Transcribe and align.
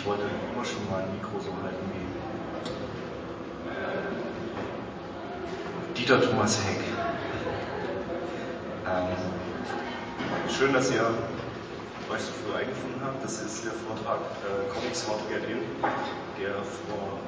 ich 0.00 0.06
wollte 0.06 0.22
immer 0.24 0.64
schon 0.64 0.88
mal 0.88 1.04
ein 1.04 1.12
Mikro 1.12 1.36
so 1.44 1.52
halten 1.60 1.84
wie 1.92 2.08
Dieter 5.92 6.22
Thomas 6.22 6.56
Heck. 6.64 6.80
Ähm, 8.88 9.12
schön, 10.48 10.72
dass 10.72 10.90
ihr 10.90 11.04
euch 12.08 12.22
so 12.22 12.32
früh 12.32 12.56
eingefunden 12.56 13.02
habt. 13.04 13.22
Das 13.22 13.42
ist 13.42 13.66
der 13.66 13.72
Vortrag 13.72 14.24
äh, 14.40 14.72
Comics 14.72 15.06
How 15.06 15.20
to 15.20 15.28
Get 15.28 15.44
In, 15.44 15.60
der 16.40 16.64
vor 16.88 17.20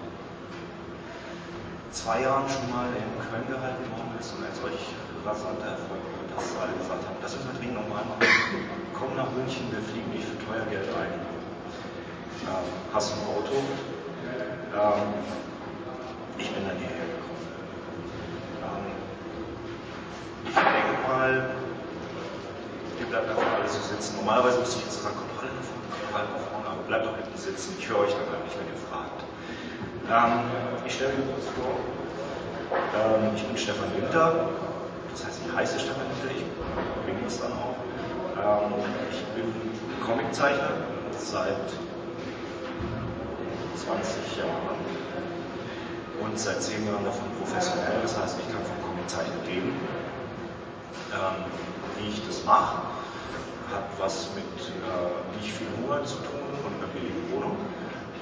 zwei 1.90 2.22
Jahren 2.22 2.48
schon 2.48 2.70
mal 2.72 2.88
in 2.88 3.04
Köln 3.28 3.44
gehalten 3.52 3.84
worden 3.92 4.16
ist 4.18 4.32
und 4.32 4.48
ein 4.48 4.56
solch 4.56 4.80
rasanter 5.28 5.76
Erfolg, 5.76 6.00
dass 6.32 6.56
alle 6.56 6.72
gesagt 6.80 7.04
haben, 7.04 7.20
das 7.20 7.36
müssen 7.36 7.52
wir 7.52 7.58
dringend 7.60 7.84
nochmal 7.84 8.08
machen. 8.08 8.24
Komm 8.96 9.12
nach 9.14 9.28
München, 9.36 9.68
wir 9.68 9.84
fliegen 9.84 10.08
dich 10.16 10.24
für 10.24 10.40
teuer 10.48 10.64
Geld 10.72 10.88
ein. 10.96 11.41
Ähm, 12.42 12.70
hast 12.92 13.12
du 13.12 13.14
ein 13.20 13.26
Auto? 13.36 13.54
Ähm, 14.74 15.14
ich 16.38 16.50
bin 16.50 16.66
dann 16.66 16.76
hierher 16.76 17.06
gekommen. 17.06 17.46
Ähm, 18.66 18.90
ich 20.46 20.54
denke 20.54 20.94
mal, 21.06 21.50
ihr 22.98 23.06
bleibt 23.06 23.28
einfach 23.30 23.46
alle 23.46 23.68
so 23.68 23.78
sitzen. 23.80 24.16
Normalerweise 24.16 24.58
müsste 24.58 24.78
ich 24.78 24.84
jetzt 24.86 25.02
sagen, 25.02 25.14
kommt 25.14 25.38
alle 25.38 25.54
nach 25.54 25.62
vorne, 25.70 25.86
kommt 25.86 26.14
alle 26.18 26.30
nach 26.34 26.44
vorne, 26.50 26.66
aber 26.66 26.82
bleibt 26.82 27.06
doch 27.06 27.14
hinten 27.14 27.38
sitzen. 27.38 27.76
Ich 27.78 27.88
höre 27.88 28.00
euch 28.00 28.10
dann 28.10 28.42
nicht, 28.42 28.58
wenn 28.58 28.66
ihr 28.66 28.82
fragt. 28.90 29.22
Ähm, 30.10 30.50
ich 30.84 30.94
stelle 30.94 31.14
mir 31.14 31.30
kurz 31.30 31.46
vor, 31.54 31.78
ähm, 32.98 33.38
ich 33.38 33.44
bin 33.46 33.56
Stefan 33.56 33.94
Winter, 33.94 34.50
das 35.14 35.26
heißt, 35.26 35.38
ich 35.46 35.52
heiße 35.54 35.78
Stefan 35.78 36.10
Winter, 36.10 36.34
ich 36.34 36.42
bin 37.06 37.22
das 37.22 37.38
dann 37.38 37.52
auch. 37.54 37.78
Ähm, 38.34 38.82
ich 39.14 39.22
bin 39.38 39.46
Comiczeichner 40.02 40.74
seit 41.16 41.70
20 43.76 44.36
Jahren 44.36 44.78
und 46.20 46.38
seit 46.38 46.62
10 46.62 46.86
Jahren 46.86 47.04
davon 47.04 47.28
professionell, 47.40 48.00
das 48.02 48.16
heißt, 48.16 48.36
ich 48.38 48.48
kann 48.52 48.62
vom 48.64 48.78
Comiczeichnen 48.88 49.44
leben. 49.46 49.72
Ähm, 51.12 51.44
wie 51.98 52.08
ich 52.08 52.26
das 52.26 52.44
mache, 52.44 52.82
hat 53.70 53.84
was 53.98 54.30
mit 54.34 54.44
äh, 54.44 55.40
nicht 55.40 55.52
viel 55.52 55.66
Hunger 55.80 56.04
zu 56.04 56.16
tun 56.16 56.48
und 56.64 56.72
einer 56.78 56.92
billigen 56.92 57.32
Wohnung. 57.32 57.56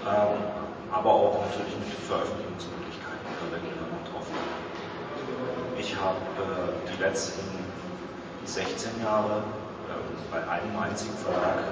Ähm, 0.06 0.42
aber 0.90 1.10
auch 1.10 1.46
natürlich 1.46 1.76
mit 1.78 1.94
Veröffentlichungsmöglichkeiten. 2.08 3.30
Da 3.38 3.46
werden 3.52 3.68
wir 3.70 3.86
noch 3.94 4.04
drauf 4.10 4.26
Ich 5.78 5.94
habe 5.94 6.18
äh, 6.40 6.90
die 6.90 7.02
letzten 7.02 7.46
16 8.44 9.02
Jahre 9.02 9.44
äh, 9.86 10.32
bei 10.32 10.40
einem 10.48 10.76
einzigen 10.78 11.16
Verlag 11.18 11.62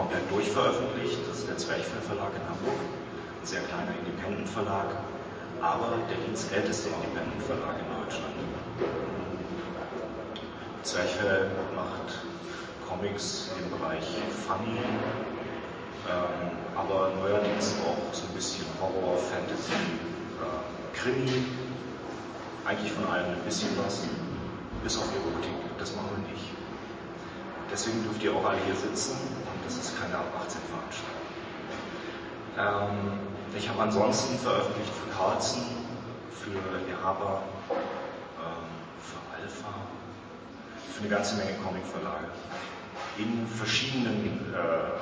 komplett 0.00 0.30
durchveröffentlicht. 0.30 1.18
Das 1.28 1.40
ist 1.40 1.48
der 1.48 1.58
Zwerchfell 1.58 2.00
Verlag 2.00 2.32
in 2.32 2.44
Hamburg, 2.48 2.80
ein 2.80 3.46
sehr 3.46 3.60
kleiner 3.68 3.92
Independent 4.00 4.48
Verlag, 4.48 4.88
aber 5.60 6.00
der 6.08 6.16
dienstälteste 6.24 6.88
Independent 6.88 7.42
Verlag 7.44 7.76
in 7.76 7.88
Deutschland. 8.00 8.32
Zwerchfell 10.82 11.50
macht 11.76 12.16
Comics 12.88 13.50
im 13.60 13.68
Bereich 13.76 14.08
Funny, 14.48 14.80
ähm, 16.08 16.48
aber 16.74 17.12
neuerdings 17.20 17.76
auch 17.84 18.14
so 18.14 18.24
ein 18.24 18.34
bisschen 18.34 18.64
Horror, 18.80 19.18
Fantasy, 19.18 19.76
äh, 20.40 20.96
Krimi, 20.96 21.44
eigentlich 22.64 22.92
von 22.92 23.04
allem 23.04 23.36
ein 23.36 23.44
bisschen 23.44 23.68
was, 23.84 24.08
bis 24.82 24.96
auf 24.96 25.12
Erotik, 25.12 25.60
das 25.78 25.94
machen 25.94 26.08
wir 26.16 26.32
nicht. 26.32 26.59
Deswegen 27.72 28.02
dürft 28.02 28.22
ihr 28.22 28.34
auch 28.34 28.44
alle 28.44 28.58
hier 28.66 28.74
sitzen 28.74 29.12
und 29.14 29.58
das 29.64 29.76
ist 29.76 30.00
keine 30.00 30.16
ab 30.16 30.26
18 30.42 30.60
Veranstaltung. 30.66 31.30
Ähm, 32.58 33.20
ich 33.56 33.68
habe 33.68 33.82
ansonsten 33.82 34.38
veröffentlicht 34.38 34.90
für 34.90 35.10
Carlsen, 35.16 35.62
für 36.34 36.50
Eraba, 36.90 37.42
ähm, 37.70 38.66
für 38.98 39.22
Alpha, 39.34 39.70
für 40.92 41.00
eine 41.00 41.08
ganze 41.08 41.36
Menge 41.36 41.54
Comicverlage 41.62 42.26
in 43.18 43.46
verschiedenen 43.46 44.52
äh, 44.54 44.98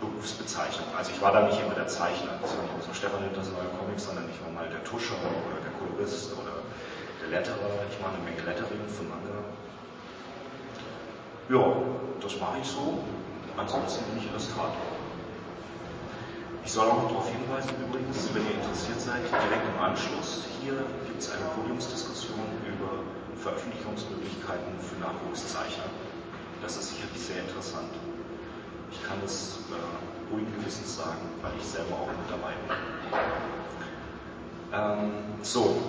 Berufsbezeichnung. 0.00 0.86
Also 0.96 1.10
ich 1.10 1.20
war 1.20 1.32
da 1.32 1.46
nicht 1.46 1.60
immer 1.60 1.74
der 1.74 1.88
Zeichner, 1.88 2.38
das 2.40 2.56
war 2.56 2.62
nicht 2.62 2.86
so 2.86 2.94
Stefan 2.94 3.22
Hinters 3.22 3.50
neue 3.50 3.70
Comics, 3.78 4.04
sondern 4.04 4.28
ich 4.30 4.38
war 4.42 4.50
mal 4.52 4.68
der 4.70 4.82
Tuscher 4.84 5.18
oder 5.18 5.58
der 5.58 5.72
Kolorist 5.78 6.32
oder 6.34 6.62
der 7.22 7.28
Letterer. 7.38 7.82
Ich 7.90 7.98
mache 8.00 8.14
eine 8.14 8.24
Menge 8.24 8.42
Lettering 8.42 8.86
für 8.86 9.04
Manga. 9.04 9.41
Ja, 11.48 11.72
das 12.20 12.38
mache 12.38 12.58
ich 12.62 12.68
so. 12.68 13.02
Ansonsten 13.56 14.04
bin 14.10 14.18
ich 14.18 14.30
Illustrator. 14.30 14.92
Ich 16.64 16.72
soll 16.72 16.88
auch 16.88 17.02
noch 17.02 17.08
darauf 17.08 17.28
hinweisen 17.28 17.74
übrigens, 17.82 18.30
wenn 18.32 18.46
ihr 18.46 18.54
interessiert 18.54 19.00
seid, 19.00 19.26
direkt 19.26 19.66
im 19.66 19.82
Anschluss 19.82 20.46
hier 20.62 20.74
gibt 21.06 21.20
es 21.20 21.32
eine 21.32 21.44
Podiumsdiskussion 21.58 22.38
über 22.62 23.02
Veröffentlichungsmöglichkeiten 23.42 24.78
für 24.78 24.94
Nachwuchszeichner. 25.02 25.90
Das 26.62 26.76
ist 26.76 26.94
sicherlich 26.94 27.20
sehr 27.20 27.40
interessant. 27.42 27.90
Ich 28.92 29.02
kann 29.02 29.18
es 29.24 29.58
äh, 29.74 30.32
ruhigen 30.32 30.54
Gewissens 30.60 30.96
sagen, 30.96 31.18
weil 31.42 31.50
ich 31.58 31.66
selber 31.66 31.94
auch 31.94 32.06
mit 32.06 32.30
dabei 32.30 32.54
bin. 32.62 32.70
Ähm, 34.72 35.42
so. 35.42 35.82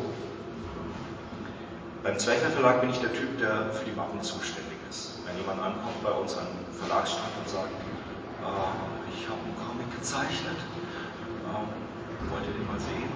Beim 2.02 2.18
Zwerchner 2.18 2.50
Verlag 2.50 2.82
bin 2.82 2.90
ich 2.90 3.00
der 3.00 3.14
Typ, 3.14 3.38
der 3.38 3.72
für 3.72 3.86
die 3.86 3.96
Mappen 3.96 4.22
zuständig 4.24 4.66
ist. 4.72 4.73
Wenn 5.26 5.38
jemand 5.38 5.62
ankommt 5.62 6.00
bei 6.04 6.12
uns 6.12 6.38
an 6.38 6.46
den 6.46 6.74
Verlagsstand 6.78 7.34
und 7.40 7.48
sagt, 7.50 7.74
äh, 7.74 9.10
ich 9.10 9.26
habe 9.26 9.42
einen 9.42 9.58
Comic 9.58 9.90
gezeichnet, 9.96 10.60
äh, 10.60 12.30
wollt 12.30 12.46
ihr 12.46 12.54
den 12.54 12.68
mal 12.68 12.80
sehen? 12.80 13.10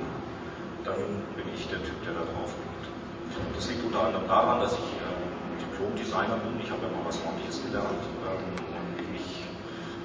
Dann 0.83 1.01
bin 1.35 1.47
ich 1.53 1.67
der 1.67 1.83
Typ, 1.83 1.99
der 2.05 2.13
da 2.13 2.23
drauf 2.23 2.49
kommt. 2.55 3.53
Das 3.55 3.67
liegt 3.69 3.83
unter 3.85 4.09
anderem 4.09 4.27
daran, 4.27 4.61
dass 4.61 4.73
ich 4.73 4.89
äh, 4.97 5.61
Diplom-Designer 5.61 6.41
bin. 6.41 6.57
Ich 6.63 6.71
habe 6.71 6.81
ja 6.81 6.89
mal 6.89 7.05
was 7.05 7.19
ordentliches 7.21 7.61
gelernt 7.61 8.01
ähm, 8.25 8.67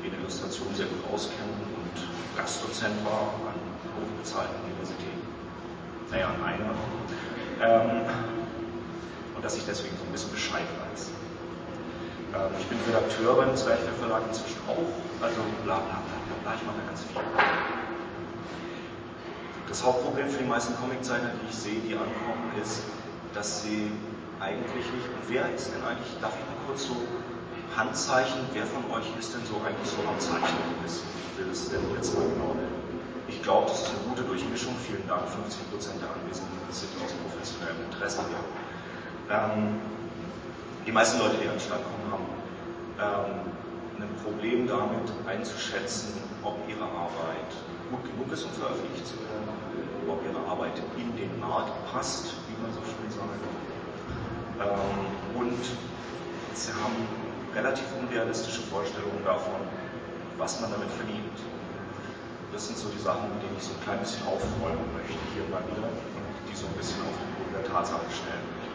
in 0.05 0.13
Illustration 0.19 0.75
sehr 0.75 0.87
gut 0.87 1.05
auskennen 1.13 1.55
und 1.79 1.97
Gastdozent 2.37 3.05
war 3.05 3.33
an 3.47 3.57
hochbezahlten 3.95 4.57
Universitäten. 4.67 5.23
Naja, 6.11 6.29
an 6.29 6.43
einer. 6.43 6.75
Ähm, 7.63 8.03
und 9.37 9.45
dass 9.45 9.57
ich 9.57 9.65
deswegen 9.65 9.97
so 9.97 10.05
ein 10.05 10.13
bisschen 10.13 10.33
Bescheid 10.33 10.67
weiß. 10.91 11.11
Ähm, 12.33 12.53
ich 12.59 12.67
bin 12.67 12.79
Redakteur 12.89 13.35
beim 13.37 13.55
Zwerchfell 13.57 13.93
Verlag 14.01 14.23
inzwischen 14.29 14.61
auch, 14.65 14.89
also 15.21 15.41
bla 15.65 15.85
bla 15.85 16.01
bla 16.01 16.37
bla 16.43 16.55
ich 16.57 16.65
mache 16.65 16.81
da 16.81 16.85
ganz 16.89 17.05
viel. 17.05 17.21
Das 19.69 19.85
Hauptproblem 19.85 20.29
für 20.29 20.39
die 20.39 20.49
meisten 20.49 20.75
Comiczeichner, 20.77 21.33
die 21.37 21.49
ich 21.49 21.57
sehe, 21.57 21.81
die 21.81 21.93
ankommen, 21.93 22.53
ist, 22.61 22.83
dass 23.35 23.63
sie 23.63 23.93
eigentlich 24.41 24.85
nicht, 24.97 25.09
und 25.13 25.23
wer 25.29 25.49
ist 25.53 25.73
denn 25.73 25.85
eigentlich, 25.85 26.09
darf 26.21 26.33
ich 26.37 26.45
mal 26.49 26.61
kurz 26.67 26.89
so 26.89 26.97
Handzeichen, 27.77 28.41
wer 28.53 28.67
von 28.67 28.85
euch 28.93 29.09
ist 29.19 29.33
denn 29.33 29.45
so 29.45 29.57
eigentlich 29.65 29.89
so 29.89 30.01
am 30.05 30.19
Zeichnen 30.21 30.77
ist? 30.85 31.05
Ich 31.05 31.33
will 31.41 31.49
es 31.53 31.69
denn 31.71 31.81
jetzt 31.97 32.13
mal 32.17 32.25
genau 32.29 32.57
Ich 33.29 33.41
glaube, 33.41 33.69
das 33.69 33.85
ist 33.85 33.89
eine 33.93 34.05
gute 34.09 34.25
Durchmischung. 34.25 34.77
Vielen 34.85 35.07
Dank. 35.09 35.25
50 35.25 35.71
Prozent 35.73 35.97
der 36.05 36.13
Anwesenden 36.13 36.53
sind 36.69 36.93
aus 37.01 37.13
professionellem 37.25 37.81
Interesse 37.89 38.21
hier. 38.29 38.45
Ähm, 39.33 39.81
die 40.87 40.93
meisten 40.93 41.19
Leute, 41.19 41.37
die 41.39 41.49
an 41.49 41.55
den 41.55 41.61
Stand 41.61 41.83
kommen, 41.85 42.07
haben 42.11 42.27
ähm, 42.99 44.03
ein 44.03 44.15
Problem 44.25 44.67
damit 44.67 45.07
einzuschätzen, 45.27 46.13
ob 46.43 46.59
ihre 46.69 46.83
Arbeit 46.83 47.51
gut 47.91 48.03
genug 48.03 48.33
ist, 48.33 48.45
um 48.45 48.51
veröffentlicht 48.51 49.07
zu 49.07 49.15
werden, 49.23 49.47
ob 50.09 50.19
ihre 50.27 50.43
Arbeit 50.51 50.75
in 50.99 51.15
den 51.17 51.39
Markt 51.39 51.71
passt, 51.93 52.35
wie 52.49 52.57
man 52.61 52.73
so 52.75 52.83
schön 52.83 53.11
sagt. 53.11 53.43
Ähm, 54.59 55.39
und 55.39 55.63
sie 56.55 56.73
haben 56.73 57.07
relativ 57.55 57.87
unrealistische 58.01 58.63
Vorstellungen 58.63 59.23
davon, 59.25 59.63
was 60.39 60.61
man 60.61 60.73
damit 60.73 60.91
verdient. 60.91 61.39
Das 62.53 62.67
sind 62.67 62.77
so 62.77 62.89
die 62.89 62.99
Sachen, 63.01 63.31
mit 63.33 63.43
denen 63.43 63.57
ich 63.57 63.65
so 63.65 63.73
ein 63.73 63.83
klein 63.85 64.01
bisschen 64.01 64.27
aufräumen 64.27 64.85
möchte 64.99 65.17
hier 65.33 65.47
mal 65.49 65.63
wieder 65.73 65.87
und 65.89 66.37
die 66.51 66.57
so 66.57 66.67
ein 66.67 66.75
bisschen 66.75 67.01
auf 67.07 67.17
den 67.17 67.31
Boden 67.39 67.55
der 67.55 67.65
Tatsache 67.65 68.05
stellen 68.11 68.45
möchte. 68.59 68.73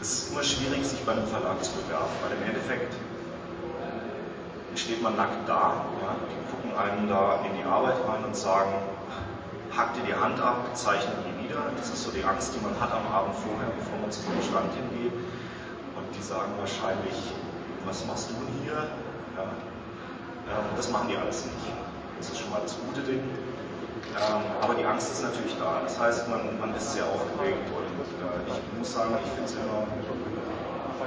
Es 0.00 0.12
ist 0.12 0.30
immer 0.32 0.42
schwierig, 0.42 0.86
sich 0.86 1.00
bei 1.04 1.12
einem 1.12 1.26
Verlag 1.26 1.62
zu 1.62 1.72
bewerben, 1.72 2.12
weil 2.22 2.36
im 2.38 2.44
Endeffekt 2.44 2.94
steht 4.76 5.02
man 5.02 5.16
nackt 5.16 5.48
da, 5.48 5.84
ja, 6.00 6.14
die 6.30 6.38
gucken 6.50 6.78
einem 6.78 7.08
da 7.08 7.40
in 7.44 7.56
die 7.58 7.64
Arbeit 7.64 7.96
rein 8.06 8.24
und 8.24 8.36
sagen, 8.36 8.70
hack 9.76 9.94
dir 9.94 10.02
die 10.06 10.14
Hand 10.14 10.40
ab, 10.40 10.70
zeichne 10.74 11.12
die 11.26 11.44
wieder. 11.44 11.62
Das 11.76 11.90
ist 11.90 12.04
so 12.04 12.10
die 12.10 12.22
Angst, 12.22 12.54
die 12.54 12.60
man 12.62 12.78
hat 12.80 12.92
am 12.92 13.06
Abend 13.12 13.34
vorher, 13.34 13.70
bevor 13.78 13.98
man 14.00 14.10
zu 14.10 14.22
dem 14.22 14.40
Stand 14.42 14.72
hingeht. 14.74 15.12
Und 15.12 16.06
die 16.14 16.22
sagen 16.22 16.52
wahrscheinlich, 16.58 17.14
was 17.84 18.06
machst 18.06 18.30
du 18.30 18.34
hier? 18.62 18.86
Ja. 19.36 19.50
Das 20.76 20.90
machen 20.90 21.08
die 21.08 21.16
alles 21.16 21.44
nicht. 21.44 21.66
Das 22.18 22.30
ist 22.30 22.38
schon 22.38 22.50
mal 22.50 22.60
das 22.62 22.76
gute 22.86 23.02
Ding. 23.02 23.20
Ähm, 24.18 24.42
aber 24.60 24.74
die 24.74 24.84
Angst 24.84 25.12
ist 25.12 25.22
natürlich 25.22 25.54
da. 25.58 25.80
Das 25.82 25.98
heißt, 25.98 26.28
man, 26.28 26.58
man 26.58 26.74
ist 26.74 26.92
sehr 26.92 27.06
aufgeregt 27.06 27.70
und 27.70 27.86
äh, 27.86 28.50
ich 28.50 28.78
muss 28.78 28.92
sagen, 28.92 29.14
ich 29.22 29.30
finde 29.30 29.46
es 29.46 29.54
immer 29.54 29.86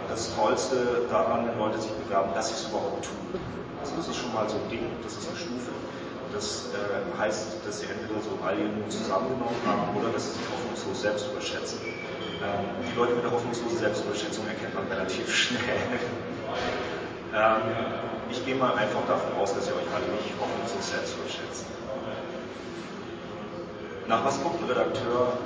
das 0.07 0.35
Tollste 0.35 1.07
daran, 1.09 1.47
wenn 1.47 1.57
Leute 1.57 1.79
sich 1.79 1.91
bewerben, 1.91 2.31
dass 2.35 2.49
sie 2.49 2.55
es 2.55 2.67
überhaupt 2.67 3.05
tun. 3.05 3.39
Also 3.79 3.95
das 3.95 4.07
ist 4.07 4.17
schon 4.17 4.33
mal 4.33 4.47
so 4.47 4.55
ein 4.57 4.69
Ding, 4.69 4.85
das 5.03 5.17
ist 5.17 5.27
eine 5.27 5.37
Stufe. 5.37 5.71
Das 6.31 6.71
äh, 6.71 7.19
heißt, 7.19 7.59
dass 7.65 7.79
sie 7.79 7.87
entweder 7.87 8.19
so 8.23 8.39
all 8.43 8.55
Mut 8.55 8.91
zusammengenommen 8.91 9.59
haben 9.67 9.95
oder 9.99 10.11
dass 10.11 10.31
sie 10.31 10.39
sich 10.39 10.47
hoffnungslos 10.47 11.01
selbst 11.01 11.27
überschätzen. 11.27 11.79
Ähm, 11.83 12.63
die 12.87 12.95
Leute 12.95 13.15
mit 13.15 13.23
der 13.23 13.31
hoffnungslosen 13.31 13.77
Selbstüberschätzung 13.77 14.47
erkennt 14.47 14.75
man 14.75 14.87
relativ 14.87 15.27
schnell. 15.35 15.99
ähm, 17.35 17.61
ich 18.31 18.45
gehe 18.45 18.55
mal 18.55 18.75
einfach 18.75 19.03
davon 19.07 19.35
aus, 19.39 19.53
dass 19.53 19.67
ihr 19.67 19.75
euch 19.75 19.87
alle 19.91 20.07
nicht 20.15 20.31
hoffnungslos 20.39 20.87
selbst 20.87 21.15
überschätzt. 21.19 21.65
Nach 24.11 24.25
was 24.25 24.43
guckt 24.43 24.59
ein 24.59 24.67
Redakteur, 24.67 25.39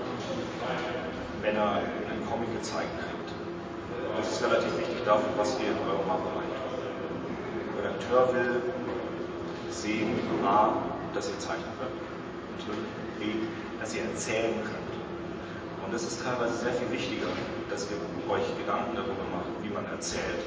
wenn 1.44 1.56
er 1.56 1.85
einen 2.09 2.25
Comic 2.25 2.50
gezeigt 2.57 2.89
kriegt? 2.97 3.29
Das 4.17 4.31
ist 4.31 4.41
relativ 4.41 4.75
wichtig 4.79 5.06
dafür, 5.06 5.29
was 5.38 5.53
ihr 5.62 5.69
in 5.69 5.77
eurem 5.85 6.07
Machbereich 6.09 6.50
tut. 6.50 6.81
Der 6.81 7.85
Redakteur 7.85 8.33
will 8.33 8.73
sehen, 9.69 10.17
A, 10.44 10.81
dass 11.13 11.29
ihr 11.29 11.38
zeichnen 11.38 11.69
könnt 11.77 11.94
und 12.73 13.19
B, 13.21 13.45
dass 13.79 13.94
ihr 13.94 14.01
erzählen 14.01 14.57
könnt. 14.65 14.94
Und 15.85 15.94
es 15.94 16.01
ist 16.01 16.25
teilweise 16.25 16.57
sehr 16.57 16.73
viel 16.73 16.89
wichtiger, 16.89 17.29
dass 17.69 17.85
ihr 17.94 18.01
euch 18.33 18.50
Gedanken 18.57 18.95
darüber 18.95 19.29
macht, 19.29 19.53
wie 19.62 19.69
man 19.69 19.85
erzählt, 19.94 20.41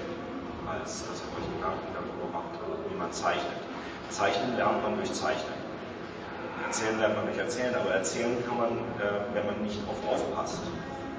als 0.66 1.06
dass 1.06 1.22
ihr 1.22 1.30
euch 1.38 1.46
Gedanken 1.54 1.86
darüber 1.94 2.26
macht, 2.34 2.58
wie 2.90 2.98
man 2.98 3.12
zeichnet. 3.12 3.62
Zeichnen 4.10 4.56
lernt 4.56 4.82
man 4.82 4.96
durch 4.96 5.12
Zeichnen. 5.12 5.57
Erzählen 6.66 6.98
lernt 6.98 7.16
man 7.16 7.26
durch 7.26 7.38
Erzählen, 7.38 7.74
aber 7.74 7.94
erzählen 7.94 8.36
kann 8.46 8.58
man, 8.58 8.72
äh, 8.98 9.22
wenn 9.34 9.46
man 9.46 9.62
nicht 9.62 9.80
oft 9.88 10.02
aufpasst, 10.08 10.60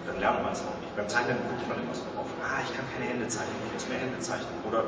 dann 0.05 0.19
lernt 0.19 0.43
man 0.43 0.53
es 0.53 0.61
auch 0.61 0.77
nicht. 0.81 0.95
Beim 0.95 1.07
Zeichnen 1.07 1.37
guckt 1.47 1.67
man 1.69 1.77
immer 1.79 1.93
so 1.93 2.03
drauf, 2.13 2.27
ah, 2.41 2.61
ich 2.65 2.71
kann 2.75 2.85
keine 2.93 3.05
Hände 3.09 3.27
zeichnen, 3.27 3.55
ich 3.67 3.73
muss 3.73 3.87
mehr 3.89 3.99
Hände 3.99 4.19
zeichnen. 4.19 4.53
Oder 4.67 4.83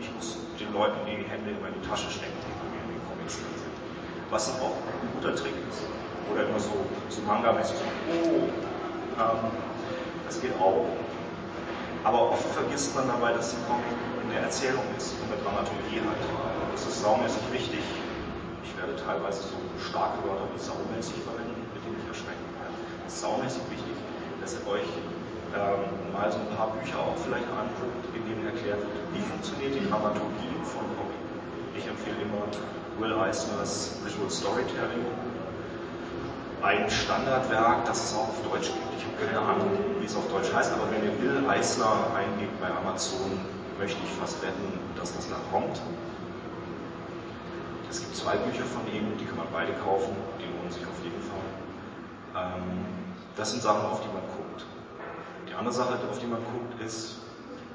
ich 0.00 0.08
muss 0.12 0.38
den 0.58 0.72
Leuten 0.72 0.96
die 1.04 1.24
Hände 1.28 1.52
immer 1.52 1.68
in 1.68 1.76
die 1.80 1.86
Tasche 1.86 2.10
stecken, 2.10 2.36
die 2.40 2.52
bei 2.56 2.66
mir 2.72 2.82
in 2.84 2.90
den 2.96 3.02
Comics 3.08 3.36
drin 3.36 3.56
sind. 3.56 3.76
Was 4.32 4.48
auch 4.60 4.76
ein 4.76 5.08
guter 5.16 5.36
Trick 5.36 5.54
ist. 5.68 5.84
Oder 6.32 6.48
immer 6.48 6.58
so, 6.58 6.74
so 7.08 7.22
Manga-mäßig, 7.22 7.76
so, 7.78 7.86
oh, 8.10 8.50
ähm, 9.16 9.42
das 10.26 10.40
geht 10.40 10.52
auch. 10.58 10.90
Aber 12.02 12.32
oft 12.32 12.46
vergisst 12.54 12.94
man 12.94 13.06
dabei, 13.06 13.32
dass 13.32 13.50
die 13.50 13.62
Comic 13.66 13.94
eine 14.30 14.40
Erzählung 14.40 14.82
ist 14.96 15.14
eine 15.22 15.38
Dramaturgie 15.42 16.02
hat. 16.02 16.18
Das 16.72 16.86
ist 16.86 17.02
saumäßig 17.02 17.42
wichtig. 17.52 17.82
Ich 18.64 18.76
werde 18.76 18.96
teilweise 18.96 19.42
so 19.42 19.56
starke 19.80 20.20
Wörter 20.24 20.46
wie 20.52 20.60
saumäßig 20.60 21.20
verwenden, 21.24 21.60
mit 21.74 21.80
denen 21.84 21.98
ich 22.00 22.08
erschrecken 22.08 22.46
werde. 22.60 22.74
Es 23.06 23.14
ist 23.14 23.22
saumäßig 23.22 23.62
wichtig, 23.70 23.96
dass 24.40 24.56
ihr 24.56 24.64
euch 24.68 24.88
ähm, 25.56 26.12
mal 26.12 26.28
so 26.32 26.38
ein 26.38 26.50
paar 26.56 26.72
Bücher 26.76 26.98
auch 27.00 27.16
vielleicht 27.20 27.48
anguckt, 27.48 28.04
in 28.12 28.22
denen 28.28 28.44
erklärt 28.46 28.82
wie 29.12 29.22
funktioniert 29.22 29.74
die 29.76 29.84
Dramaturgie 29.88 30.56
von 30.64 30.84
Comic. 30.96 31.20
Ich 31.76 31.86
empfehle 31.86 32.16
immer 32.24 32.44
Will 32.98 33.12
Eisners 33.12 33.96
Visual 34.04 34.30
Storytelling. 34.30 35.04
Ein 36.62 36.90
Standardwerk, 36.90 37.84
das 37.84 38.04
es 38.04 38.14
auch 38.14 38.28
auf 38.32 38.40
Deutsch 38.50 38.72
gibt. 38.72 38.90
Ich 38.96 39.04
habe 39.04 39.16
keine 39.20 39.38
Ahnung, 39.38 39.70
wie 40.00 40.06
es 40.06 40.16
auf 40.16 40.26
Deutsch 40.28 40.52
heißt, 40.52 40.72
aber 40.72 40.90
wenn 40.90 41.04
ihr 41.04 41.14
Will 41.20 41.48
Eisner 41.48 42.10
eingebt 42.16 42.58
bei 42.60 42.68
Amazon, 42.68 43.38
möchte 43.78 43.98
ich 44.02 44.10
fast 44.18 44.40
wetten, 44.42 44.80
dass 44.96 45.14
das 45.14 45.28
da 45.28 45.36
kommt. 45.52 45.80
Es 47.88 48.00
gibt 48.00 48.16
zwei 48.16 48.36
Bücher 48.36 48.64
von 48.64 48.82
ihm, 48.92 49.16
die 49.18 49.24
kann 49.24 49.36
man 49.36 49.46
beide 49.52 49.72
kaufen, 49.74 50.16
die 50.40 50.46
lohnen 50.46 50.70
sich 50.70 50.82
auf 50.82 50.98
jeden 51.04 51.22
Fall. 51.22 51.46
Ähm, 52.34 52.84
das 53.36 53.52
sind 53.52 53.62
Sachen, 53.62 53.86
auf 53.86 54.00
die 54.00 54.08
man 54.08 54.26
guckt. 54.34 54.66
Die 55.48 55.54
andere 55.54 55.72
Sache, 55.72 55.98
auf 56.10 56.18
die 56.18 56.26
man 56.26 56.40
guckt, 56.44 56.80
ist, 56.82 57.18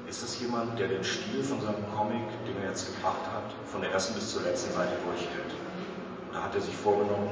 ist 0.06 0.22
es 0.22 0.40
jemand, 0.40 0.78
der 0.78 0.88
den 0.88 1.02
Stil 1.02 1.42
von 1.42 1.60
seinem 1.60 1.84
Comic, 1.96 2.28
den 2.46 2.60
er 2.62 2.68
jetzt 2.68 2.94
gebracht 2.94 3.24
hat, 3.32 3.54
von 3.70 3.80
der 3.80 3.92
ersten 3.92 4.14
bis 4.14 4.30
zur 4.30 4.42
letzten 4.42 4.74
Seite 4.74 4.92
durchhält? 5.04 5.54
Oder 6.30 6.42
hat 6.42 6.54
er 6.54 6.60
sich 6.60 6.76
vorgenommen, 6.76 7.30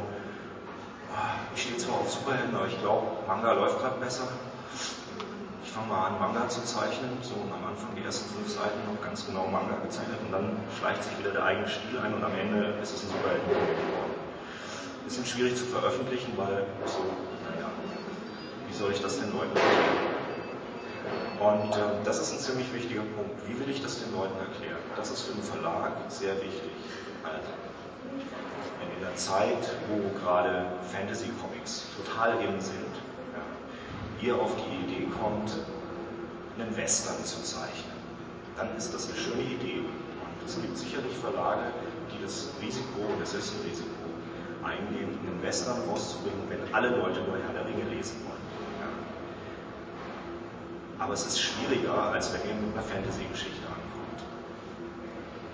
ah, 1.12 1.36
ich 1.54 1.62
stehe 1.62 1.76
zwar 1.76 1.96
auf 2.00 2.10
Superhelden, 2.10 2.54
aber 2.54 2.66
ich 2.66 2.78
glaube, 2.80 3.06
Manga 3.26 3.52
läuft 3.52 3.80
gerade 3.80 4.00
besser. 4.00 4.28
Ich 5.70 5.76
fange 5.76 5.86
mal 5.86 6.08
an, 6.08 6.18
Manga 6.18 6.48
zu 6.48 6.64
zeichnen, 6.64 7.14
so 7.22 7.38
und 7.38 7.52
am 7.54 7.62
Anfang 7.62 7.94
die 7.94 8.02
ersten 8.02 8.26
fünf 8.34 8.50
Seiten 8.50 8.82
noch 8.90 9.00
ganz 9.06 9.24
genau 9.24 9.46
Manga 9.46 9.78
gezeichnet 9.86 10.18
und 10.26 10.32
dann 10.34 10.58
schleicht 10.74 11.04
sich 11.04 11.16
wieder 11.22 11.30
der 11.30 11.44
eigene 11.44 11.68
Stil 11.68 11.94
ein 12.02 12.12
und 12.12 12.24
am 12.24 12.34
Ende 12.34 12.74
ist 12.82 12.90
es 12.90 13.06
ein 13.06 13.14
Superhelden-Comic 13.14 13.78
geworden. 13.78 14.18
Bisschen 15.06 15.24
schwierig 15.24 15.54
zu 15.54 15.62
veröffentlichen, 15.70 16.34
weil 16.34 16.66
so, 16.90 17.06
naja, 17.46 17.70
wie 18.66 18.74
soll 18.74 18.90
ich 18.90 19.00
das 19.00 19.22
den 19.22 19.30
Leuten 19.30 19.54
erklären? 19.54 20.10
Und 21.38 21.70
äh, 21.78 22.02
das 22.02 22.18
ist 22.18 22.32
ein 22.34 22.40
ziemlich 22.40 22.74
wichtiger 22.74 23.06
Punkt. 23.14 23.38
Wie 23.46 23.54
will 23.54 23.70
ich 23.70 23.80
das 23.80 24.02
den 24.02 24.10
Leuten 24.10 24.42
erklären? 24.42 24.82
Das 24.96 25.14
ist 25.14 25.22
für 25.22 25.38
den 25.38 25.44
Verlag 25.46 25.94
sehr 26.08 26.34
wichtig. 26.42 26.74
Also, 27.22 27.46
in 28.18 29.00
der 29.06 29.14
Zeit, 29.14 29.70
wo 29.86 30.02
gerade 30.18 30.66
Fantasy-Comics 30.90 31.86
total 31.94 32.42
in 32.42 32.58
sind, 32.60 32.89
ihr 34.22 34.34
auf 34.36 34.52
die 34.56 34.92
Idee 34.92 35.06
kommt, 35.20 35.52
einen 36.58 36.76
Western 36.76 37.24
zu 37.24 37.42
zeichnen, 37.42 37.96
dann 38.56 38.76
ist 38.76 38.92
das 38.92 39.08
eine 39.08 39.18
schöne 39.18 39.42
Idee. 39.42 39.80
Und 39.80 40.46
es 40.46 40.60
gibt 40.60 40.76
sicherlich 40.76 41.16
Verlage, 41.16 41.72
die 42.12 42.22
das 42.22 42.50
Risiko, 42.60 43.00
und 43.00 43.22
es 43.22 43.34
ist 43.34 43.54
ein 43.54 43.68
Risiko, 43.68 43.88
eingehen, 44.62 45.18
einen 45.24 45.42
Western 45.42 45.80
rauszubringen, 45.88 46.42
wenn 46.48 46.74
alle 46.74 46.88
Leute 46.88 47.20
nur 47.22 47.38
Herr 47.38 47.52
der 47.54 47.64
Ringe 47.64 47.88
lesen 47.94 48.16
wollen. 48.26 48.40
Aber 50.98 51.14
es 51.14 51.24
ist 51.24 51.40
schwieriger, 51.40 52.12
als 52.12 52.32
wenn 52.34 52.42
ihr 52.44 52.54
mit 52.60 52.74
einer 52.74 52.82
Fantasy-Geschichte 52.82 53.64
ankommt. 53.64 54.20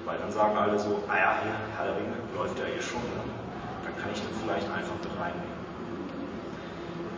Weil 0.05 0.19
dann 0.19 0.33
sagen 0.33 0.57
alle 0.59 0.79
so, 0.79 1.05
ah 1.07 1.17
ja, 1.17 1.39
hier, 1.43 1.55
Herr 1.77 1.87
der 1.87 1.97
Ringe, 1.97 2.19
läuft 2.35 2.59
ja 2.59 2.67
eh 2.67 2.83
schon, 2.83 3.03
ne? 3.15 3.23
dann 3.85 3.97
kann 3.97 4.11
ich 4.13 4.19
den 4.19 4.35
vielleicht 4.43 4.67
einfach 4.67 4.99
mit 4.99 5.15
reinnehmen. 5.15 5.66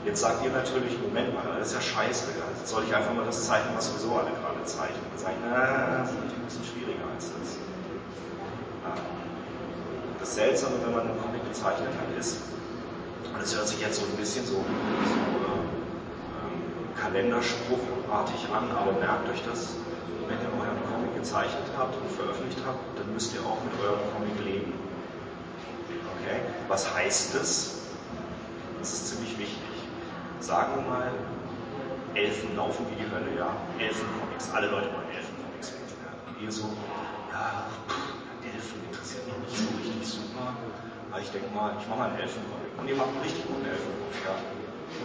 Jetzt 0.08 0.22
sagt 0.24 0.42
ihr 0.42 0.50
natürlich, 0.50 0.96
Moment 1.04 1.34
mal, 1.34 1.44
das 1.58 1.68
ist 1.68 1.74
ja 1.74 1.82
scheiße. 1.82 2.32
Jetzt 2.32 2.70
soll 2.70 2.82
ich 2.88 2.96
einfach 2.96 3.12
mal 3.12 3.26
das 3.26 3.44
zeichnen, 3.44 3.76
was 3.76 3.92
sowieso 3.92 4.16
alle 4.16 4.32
gerade 4.40 4.64
zeichnen. 4.64 5.04
Dann 5.12 5.20
sage 5.20 5.34
ich, 5.36 5.40
na, 5.44 6.00
das 6.00 6.08
ist 6.08 6.16
natürlich 6.16 6.32
ein 6.32 6.48
bisschen 6.48 6.64
schwieriger 6.64 7.04
als 7.12 7.28
das. 7.28 7.60
Das 10.18 10.34
Seltsame, 10.34 10.80
wenn 10.80 10.96
man 10.96 11.12
einen 11.12 11.20
Comic 11.20 11.44
gezeichnet 11.44 11.92
hat, 11.92 12.08
ist, 12.18 12.40
und 13.28 13.36
es 13.36 13.54
hört 13.54 13.68
sich 13.68 13.84
jetzt 13.84 14.00
so 14.00 14.06
ein 14.08 14.16
bisschen 14.16 14.46
so, 14.46 14.64
so 14.64 14.64
Kalenderspruchartig 16.96 18.48
an, 18.48 18.72
aber 18.72 18.96
merkt 18.96 19.28
euch 19.28 19.44
das, 19.44 19.76
wenn 20.24 20.40
ihr 20.40 20.48
euren 20.56 20.80
Comic 20.88 21.20
gezeichnet 21.20 21.68
habt 21.76 21.94
und 22.00 22.10
veröffentlicht 22.16 22.64
habt, 22.66 22.80
dann 22.98 23.12
müsst 23.12 23.34
ihr 23.34 23.44
auch 23.44 23.60
mit 23.60 23.76
eurem 23.84 24.00
Comic 24.16 24.40
leben. 24.40 24.72
Okay? 26.16 26.40
Was 26.66 26.96
heißt 26.96 27.34
das? 27.34 27.76
Das 28.80 28.92
ist 28.94 29.08
ziemlich 29.08 29.38
wichtig. 29.38 29.77
Sagen 30.40 30.76
wir 30.76 30.90
mal, 30.90 31.10
Elfen 32.14 32.56
laufen 32.56 32.86
wie 32.90 33.02
die 33.02 33.10
Hölle, 33.10 33.36
ja? 33.36 33.50
Elfencomics, 33.78 34.50
alle 34.54 34.68
Leute 34.68 34.86
wollen 34.94 35.10
Elfencomics 35.10 35.72
lesen. 35.74 35.98
Ja? 35.98 36.10
Und 36.30 36.42
ihr 36.42 36.52
so, 36.52 36.70
ja, 37.32 37.66
Elfen 38.46 38.78
interessiert 38.86 39.26
mich 39.26 39.38
nicht 39.50 39.58
so 39.58 39.76
richtig 39.76 40.06
super, 40.06 40.54
aber 41.10 41.20
ich 41.20 41.30
denke 41.30 41.50
mal, 41.54 41.74
ich 41.80 41.86
mache 41.88 41.98
mal 41.98 42.10
einen 42.10 42.20
Elfencomic. 42.22 42.70
Und 42.78 42.88
ihr 42.88 42.96
macht 42.96 43.10
einen 43.10 43.22
richtig 43.22 43.46
guten 43.46 43.66
Elfencomic, 43.66 44.18
ja? 44.24 44.34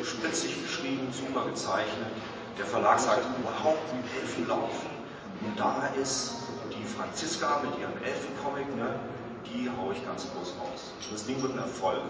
spitzig 0.05 0.61
geschrieben, 0.63 1.07
super 1.11 1.45
gezeichnet. 1.49 2.13
Der 2.57 2.65
Verlag 2.65 2.99
sagt, 2.99 3.25
wow, 3.43 3.75
Elfen 4.21 4.47
laufen. 4.47 4.89
Und 5.41 5.59
da 5.59 5.89
ist 5.99 6.45
die 6.69 6.85
Franziska 6.85 7.61
mit 7.65 7.77
ihrem 7.79 7.97
Elfencomic, 8.05 8.69
ne, 8.77 8.95
die 9.49 9.69
haue 9.69 9.93
ich 9.93 10.05
ganz 10.05 10.29
groß 10.31 10.55
raus. 10.61 10.93
Das 11.11 11.25
Ding 11.25 11.41
wird 11.41 11.53
ein 11.53 11.59
Erfolg. 11.59 12.01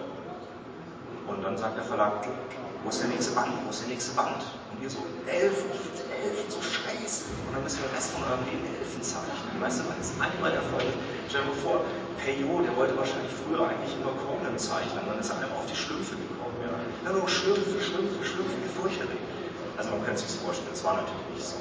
Und 1.27 1.41
dann 1.41 1.57
sagt 1.57 1.77
der 1.77 1.85
Verlag, 1.85 2.27
wo 2.83 2.89
ist 2.89 2.99
der 3.01 3.09
nächste 3.09 3.31
Band? 3.31 3.51
Wo 3.63 3.69
ist 3.71 3.81
der 3.81 3.89
nächste 3.89 4.11
Band? 4.13 4.43
Und 4.71 4.83
ihr 4.83 4.89
so, 4.89 4.99
Elfen, 5.25 5.71
Elfen, 5.71 6.47
so 6.51 6.59
scheiße. 6.59 7.31
Und 7.47 7.55
dann 7.55 7.63
müsst 7.63 7.79
ihr 7.79 7.87
den 7.87 7.95
Rest 7.95 8.11
von 8.11 8.23
eurem 8.27 8.43
Leben 8.43 8.63
Elfen 8.75 9.01
zeichnen. 9.01 9.55
Weißt 9.59 9.79
du, 9.79 9.83
wenn 9.87 9.99
es 10.03 10.11
einmal 10.19 10.51
Erfolg 10.51 10.83
ist, 10.83 10.99
stell 11.31 11.41
dir 11.41 11.47
mal 11.47 11.61
vor, 11.63 11.77
Peyo, 12.19 12.59
der 12.59 12.75
wollte 12.75 12.95
wahrscheinlich 12.99 13.31
früher 13.31 13.63
eigentlich 13.63 13.95
immer 13.95 14.11
Conan 14.27 14.59
zeichnen. 14.59 15.03
Dann 15.07 15.19
ist 15.19 15.31
er 15.31 15.39
einfach 15.39 15.63
auf 15.63 15.67
die 15.71 15.79
Schlümpfe 15.79 16.19
gekommen. 16.19 16.55
Ja, 16.59 16.75
ja 16.75 17.09
nur 17.15 17.27
Schlümpfe, 17.27 17.79
Schlümpfe, 17.79 18.19
Schlümpfe, 18.23 18.55
wie 18.59 18.71
fürchterlich. 18.71 19.23
Also 19.79 19.89
man 19.91 20.03
könnte 20.03 20.19
es 20.19 20.27
sich 20.27 20.39
vorstellen, 20.43 20.75
es 20.75 20.83
war 20.83 20.99
natürlich 20.99 21.27
nicht 21.39 21.47
so. 21.47 21.59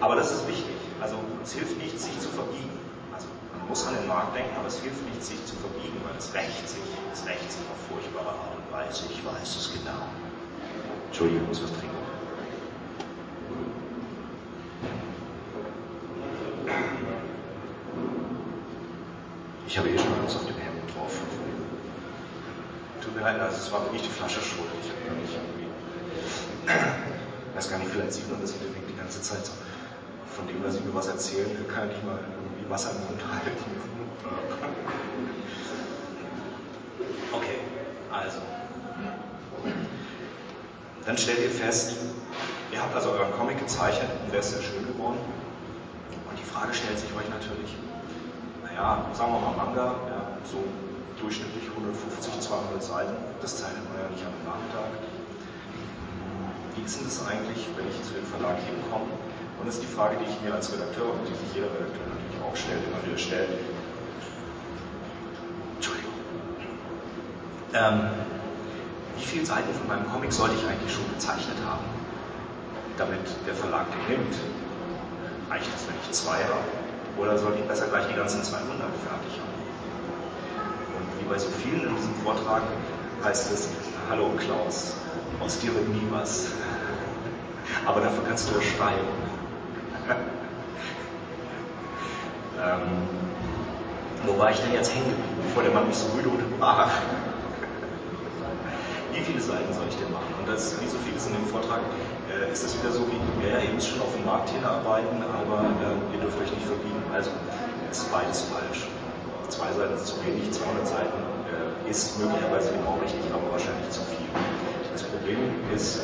Aber 0.00 0.14
das 0.14 0.30
ist 0.30 0.46
wichtig. 0.46 0.78
Also 1.02 1.18
es 1.42 1.52
hilft 1.52 1.78
nicht, 1.78 1.98
sich 1.98 2.14
zu 2.18 2.30
verbiegen. 2.30 2.78
Also 3.10 3.26
man 3.58 3.68
muss 3.68 3.86
an 3.86 3.94
den 3.94 4.06
Markt 4.06 4.34
denken, 4.34 4.54
aber 4.54 4.66
es 4.70 4.78
hilft 4.78 5.02
nicht, 5.10 5.22
sich 5.22 5.38
zu 5.46 5.54
verbiegen, 5.58 5.98
weil 6.06 6.14
es 6.18 6.30
rächt 6.34 6.66
sich, 6.68 6.86
es 7.12 7.26
rächt 7.26 7.50
sich 7.50 7.62
auf 7.70 7.78
furchtbare 7.90 8.30
Art 8.30 8.54
und 8.54 8.66
Weise. 8.72 9.06
Ich 9.10 9.22
weiß 9.22 9.50
es 9.58 9.74
genau. 9.74 10.06
Entschuldigung, 11.08 11.42
ich 11.42 11.48
muss 11.48 11.62
was 11.64 11.70
trinken. 11.78 11.96
Ich 19.66 19.76
habe 19.76 19.88
eh 19.90 19.98
schon 19.98 20.14
alles 20.20 20.36
auf 20.36 20.46
dem 20.46 20.56
Hemd 20.56 20.94
drauf. 20.94 21.20
Tut 23.02 23.14
mir 23.14 23.22
leid, 23.22 23.40
also 23.40 23.56
es 23.56 23.72
war 23.72 23.82
wirklich 23.84 24.02
die 24.02 24.08
Flasche 24.08 24.40
schuld. 24.40 24.68
Ich 24.82 24.90
habe 24.90 25.20
nicht 25.20 25.34
irgendwie. 25.34 25.66
Ich 27.50 27.56
weiß 27.56 27.70
gar 27.70 27.78
nicht, 27.78 27.90
vielleicht 27.90 28.12
sieht 28.12 28.30
man 28.30 28.40
das 28.40 28.52
Weg 28.54 28.86
die 28.88 28.96
ganze 28.96 29.20
Zeit 29.20 29.44
so. 29.44 29.52
von 30.36 30.46
dem, 30.46 30.62
dass 30.62 30.76
ich 30.76 30.84
mir 30.84 30.94
was 30.94 31.08
erzählen, 31.08 31.48
kann 31.68 31.90
ich 31.90 32.02
mal 32.04 32.18
irgendwie 32.18 32.70
Wasser 32.70 32.90
im 32.92 32.98
Mund 33.06 33.20
halten. 33.26 33.64
Okay, 37.32 37.58
also. 38.12 38.38
Dann 41.08 41.16
stellt 41.16 41.40
ihr 41.40 41.48
fest, 41.48 41.96
ihr 42.70 42.82
habt 42.82 42.94
also 42.94 43.08
euren 43.12 43.32
Comic 43.32 43.58
gezeichnet 43.58 44.10
und 44.22 44.30
der 44.30 44.40
ist 44.40 44.52
sehr 44.52 44.60
schön 44.60 44.84
geworden. 44.92 45.16
Und 46.28 46.36
die 46.38 46.44
Frage 46.44 46.74
stellt 46.74 46.98
sich 46.98 47.08
euch 47.16 47.24
natürlich, 47.32 47.72
naja, 48.60 49.08
sagen 49.16 49.32
wir 49.32 49.40
mal 49.40 49.56
Manga, 49.56 49.96
ja, 50.04 50.36
so 50.44 50.60
durchschnittlich 51.18 51.64
150, 51.64 52.12
200 52.44 52.82
Seiten, 52.84 53.16
das 53.40 53.56
zeichnet 53.56 53.88
man 53.88 54.04
ja 54.04 54.08
nicht 54.12 54.20
einem 54.20 54.44
Nachmittag. 54.44 55.00
Wie 56.76 56.84
ist 56.84 57.00
denn 57.00 57.08
das 57.08 57.24
eigentlich, 57.24 57.64
wenn 57.72 57.88
ich 57.88 57.96
zu 58.04 58.12
dem 58.12 58.28
Verlag 58.28 58.60
hinkomme? 58.68 59.08
Und 59.08 59.64
das 59.64 59.80
ist 59.80 59.88
die 59.88 59.94
Frage, 59.96 60.20
die 60.20 60.28
ich 60.28 60.36
mir 60.44 60.52
als 60.52 60.68
Redakteur 60.68 61.08
und 61.08 61.24
die 61.24 61.32
sich 61.32 61.56
jeder 61.56 61.72
Redakteur 61.72 62.04
natürlich 62.04 62.36
auch 62.44 62.52
stellt, 62.52 62.84
immer 62.84 63.00
wieder 63.00 63.16
stellt. 63.16 63.56
Entschuldigung. 65.80 66.20
Ähm, 67.72 68.28
wie 69.18 69.24
viele 69.24 69.44
Seiten 69.44 69.74
von 69.74 69.88
meinem 69.88 70.10
Comic 70.10 70.32
sollte 70.32 70.54
ich 70.54 70.64
eigentlich 70.66 70.92
schon 70.92 71.08
gezeichnet 71.12 71.56
haben, 71.66 71.84
damit 72.96 73.20
der 73.46 73.54
Verlag 73.54 73.86
den 73.90 74.16
nimmt? 74.16 74.36
Reicht 75.50 75.66
es, 75.74 75.88
wenn 75.88 75.96
ich 76.02 76.10
zwei 76.12 76.38
habe? 76.44 76.62
Oder 77.18 77.36
sollte 77.36 77.58
ich 77.58 77.64
besser 77.64 77.86
gleich 77.86 78.06
die 78.06 78.14
ganzen 78.14 78.42
200 78.44 78.68
fertig 78.78 79.40
haben? 79.42 79.58
Und 80.94 81.20
wie 81.20 81.28
bei 81.28 81.38
so 81.38 81.48
vielen 81.62 81.88
in 81.88 81.96
diesem 81.96 82.14
Vortrag 82.22 82.62
heißt 83.24 83.52
es, 83.52 83.70
hallo 84.08 84.30
Klaus, 84.38 84.94
aus 85.40 85.58
dir 85.58 85.74
wird 85.74 85.88
nie 85.88 86.06
was. 86.10 86.48
Aber 87.84 88.00
dafür 88.00 88.22
kannst 88.26 88.48
du 88.48 88.54
ja 88.54 88.62
schreiben. 88.62 89.08
ähm, 92.62 93.08
wo 94.26 94.38
war 94.38 94.50
ich 94.50 94.60
denn 94.60 94.72
jetzt 94.72 94.94
hängen 94.94 95.14
bevor 95.42 95.62
der 95.64 95.72
Mann 95.72 95.88
mich 95.88 95.96
so 95.96 96.08
müde 96.14 96.28
unterbrach? 96.28 96.90
Viele 99.38 99.54
Seiten 99.54 99.72
soll 99.72 99.86
ich 99.88 99.96
denn 99.96 100.10
machen? 100.10 100.34
Und 100.34 100.48
das, 100.50 100.74
wie 100.82 100.88
so 100.90 100.98
vieles 101.06 101.26
in 101.30 101.34
dem 101.38 101.46
Vortrag, 101.46 101.80
äh, 102.26 102.50
ist 102.50 102.64
das 102.64 102.74
wieder 102.74 102.90
so 102.90 103.06
wie, 103.06 103.18
ja, 103.46 103.62
ihr 103.62 103.70
müsst 103.70 103.88
schon 103.88 104.02
auf 104.02 104.10
dem 104.10 104.26
Markt 104.26 104.50
hinarbeiten, 104.50 105.22
aber 105.22 105.62
äh, 105.78 106.14
ihr 106.14 106.20
dürft 106.20 106.42
euch 106.42 106.50
nicht 106.50 106.66
verbiegen. 106.66 106.98
Also, 107.14 107.30
ist 107.90 108.10
beides 108.10 108.42
falsch. 108.50 108.90
Zwei 109.48 109.70
Seiten 109.72 109.94
ist 109.94 110.06
zu 110.06 110.18
wenig, 110.26 110.50
200 110.50 110.86
Seiten 110.86 111.18
äh, 111.48 111.90
ist 111.90 112.18
möglicherweise 112.18 112.74
genau 112.74 112.98
richtig, 112.98 113.22
aber 113.30 113.46
wahrscheinlich 113.54 113.88
zu 113.90 114.02
viel. 114.10 114.26
Das 114.92 115.02
Problem 115.06 115.38
ist, 115.72 116.02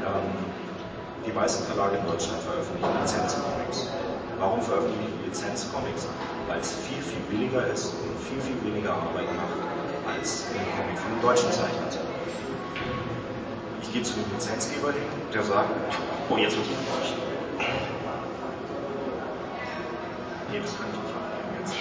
ähm, 0.00 0.32
die 1.26 1.32
meisten 1.32 1.62
Verlage 1.68 2.00
in 2.00 2.06
Deutschland 2.08 2.40
veröffentlichen 2.42 2.96
Lizenzcomics. 2.96 3.92
Warum 4.40 4.62
veröffentlichen 4.64 5.12
die 5.20 5.28
Lizenzcomics? 5.28 6.08
Weil 6.48 6.58
es 6.58 6.72
viel, 6.88 6.98
viel 7.04 7.20
billiger 7.28 7.68
ist 7.68 7.92
und 7.92 8.16
viel, 8.24 8.40
viel 8.40 8.58
weniger 8.64 8.96
Arbeit 8.96 9.28
macht, 9.36 9.69
als 10.06 10.44
ein 10.54 10.64
Comic 10.76 10.98
von 10.98 11.12
einem 11.12 11.22
deutschen 11.22 11.50
Zeichner 11.52 11.90
zu 11.90 11.98
Ich 13.82 13.92
gehe 13.92 14.02
zu 14.02 14.14
dem 14.14 14.32
Lizenzgeber 14.32 14.92
hin, 14.92 15.02
der 15.32 15.42
sagt, 15.42 15.70
oh, 16.28 16.36
jetzt 16.36 16.56
wird 16.56 16.66
es 16.66 16.70
nicht. 16.70 17.16
Nee, 20.50 20.60
das 20.60 20.76
könnte 20.76 20.98
ich 20.98 21.60
jetzt. 21.60 21.74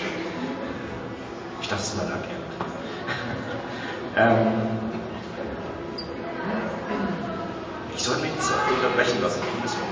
Ich 1.61 1.67
dachte, 1.67 1.81
es 1.81 1.89
ist 1.89 1.97
mein 1.97 2.07
Agent. 2.07 2.49
ähm, 4.15 4.89
ich 7.95 8.03
soll 8.03 8.17
mich 8.17 8.31
nicht 8.31 8.43
so 8.43 8.53
unterbrechen 8.53 9.21
lassen, 9.21 9.41
ich 9.41 9.61
muss 9.61 9.75
mich 9.75 9.85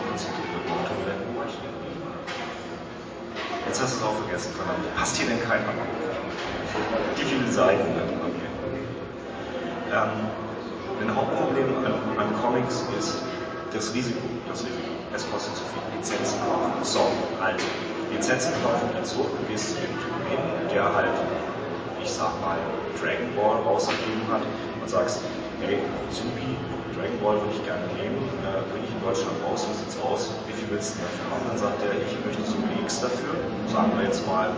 konzentrieren. 0.67 1.27
Jetzt 3.67 3.81
hast 3.81 3.95
du 3.95 3.97
es 3.97 4.03
auch 4.03 4.15
vergessen, 4.15 4.53
verdammt. 4.55 4.85
Hast 4.95 5.17
hier 5.17 5.27
denn 5.27 5.41
keinen 5.41 5.65
Anruf? 5.65 5.85
Die 7.17 7.23
vielen 7.23 7.51
Seiten. 7.51 8.16
Ähm, 9.87 10.27
ein 10.99 11.15
Hauptproblem 11.15 11.77
an, 11.85 11.93
an, 12.17 12.29
Comics 12.41 12.83
ist 12.97 13.23
das 13.73 13.93
Risiko. 13.93 14.19
Das 14.49 14.65
Risiko. 14.65 14.91
Es 15.15 15.23
kostet 15.31 15.55
zu 15.55 15.63
viel. 15.63 15.77
Lizenzen 15.95 16.39
kaufen. 16.43 16.71
So, 16.83 17.07
also, 17.39 17.65
Lizenzen 18.11 18.51
kaufen 18.63 18.89
so, 19.03 19.23
du 19.23 19.43
gehst 19.49 19.69
zu 19.69 19.75
dem 19.75 19.95
Typen 19.95 20.17
der 20.73 20.83
halt, 20.93 21.15
ich 22.03 22.11
sag 22.11 22.35
mal, 22.41 22.57
Dragon 22.99 23.31
Ball 23.35 23.61
rausgegeben 23.63 24.27
hat 24.31 24.41
und 24.43 24.89
sagst, 24.89 25.21
hey, 25.61 25.79
Supi, 26.11 26.53
Dragon 26.93 27.17
Ball 27.23 27.35
würde 27.39 27.55
ich 27.55 27.63
gerne 27.63 27.87
nehmen, 27.95 28.19
äh, 28.43 28.61
bringe 28.71 28.85
ich 28.85 28.91
in 28.91 29.01
Deutschland 29.01 29.37
raus, 29.47 29.65
wie 29.69 29.77
sieht's 29.79 29.97
aus, 30.03 30.33
wie 30.47 30.53
viel 30.53 30.69
willst 30.69 30.95
du 30.95 31.07
dafür 31.07 31.25
haben? 31.31 31.43
Dann 31.47 31.57
sagt 31.57 31.79
er, 31.87 31.95
ich 31.95 32.13
möchte 32.25 32.43
so 32.43 32.57
X 32.83 33.01
dafür, 33.01 33.33
sagen 33.71 33.91
wir 33.95 34.05
jetzt 34.05 34.25
mal, 34.27 34.51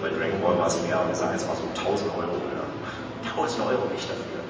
bei 0.00 0.08
Dragon 0.08 0.40
Ball 0.40 0.58
war 0.58 0.66
es 0.66 0.80
mehr, 0.82 0.98
wir 1.06 1.14
sagen 1.14 1.32
jetzt 1.32 1.46
mal 1.46 1.56
so 1.56 1.66
1000 1.78 2.10
Euro. 2.16 2.51
Ja. 3.36 3.42
1000 3.42 3.66
Euro 3.66 3.88
nicht 3.92 4.08
dafür. 4.08 4.40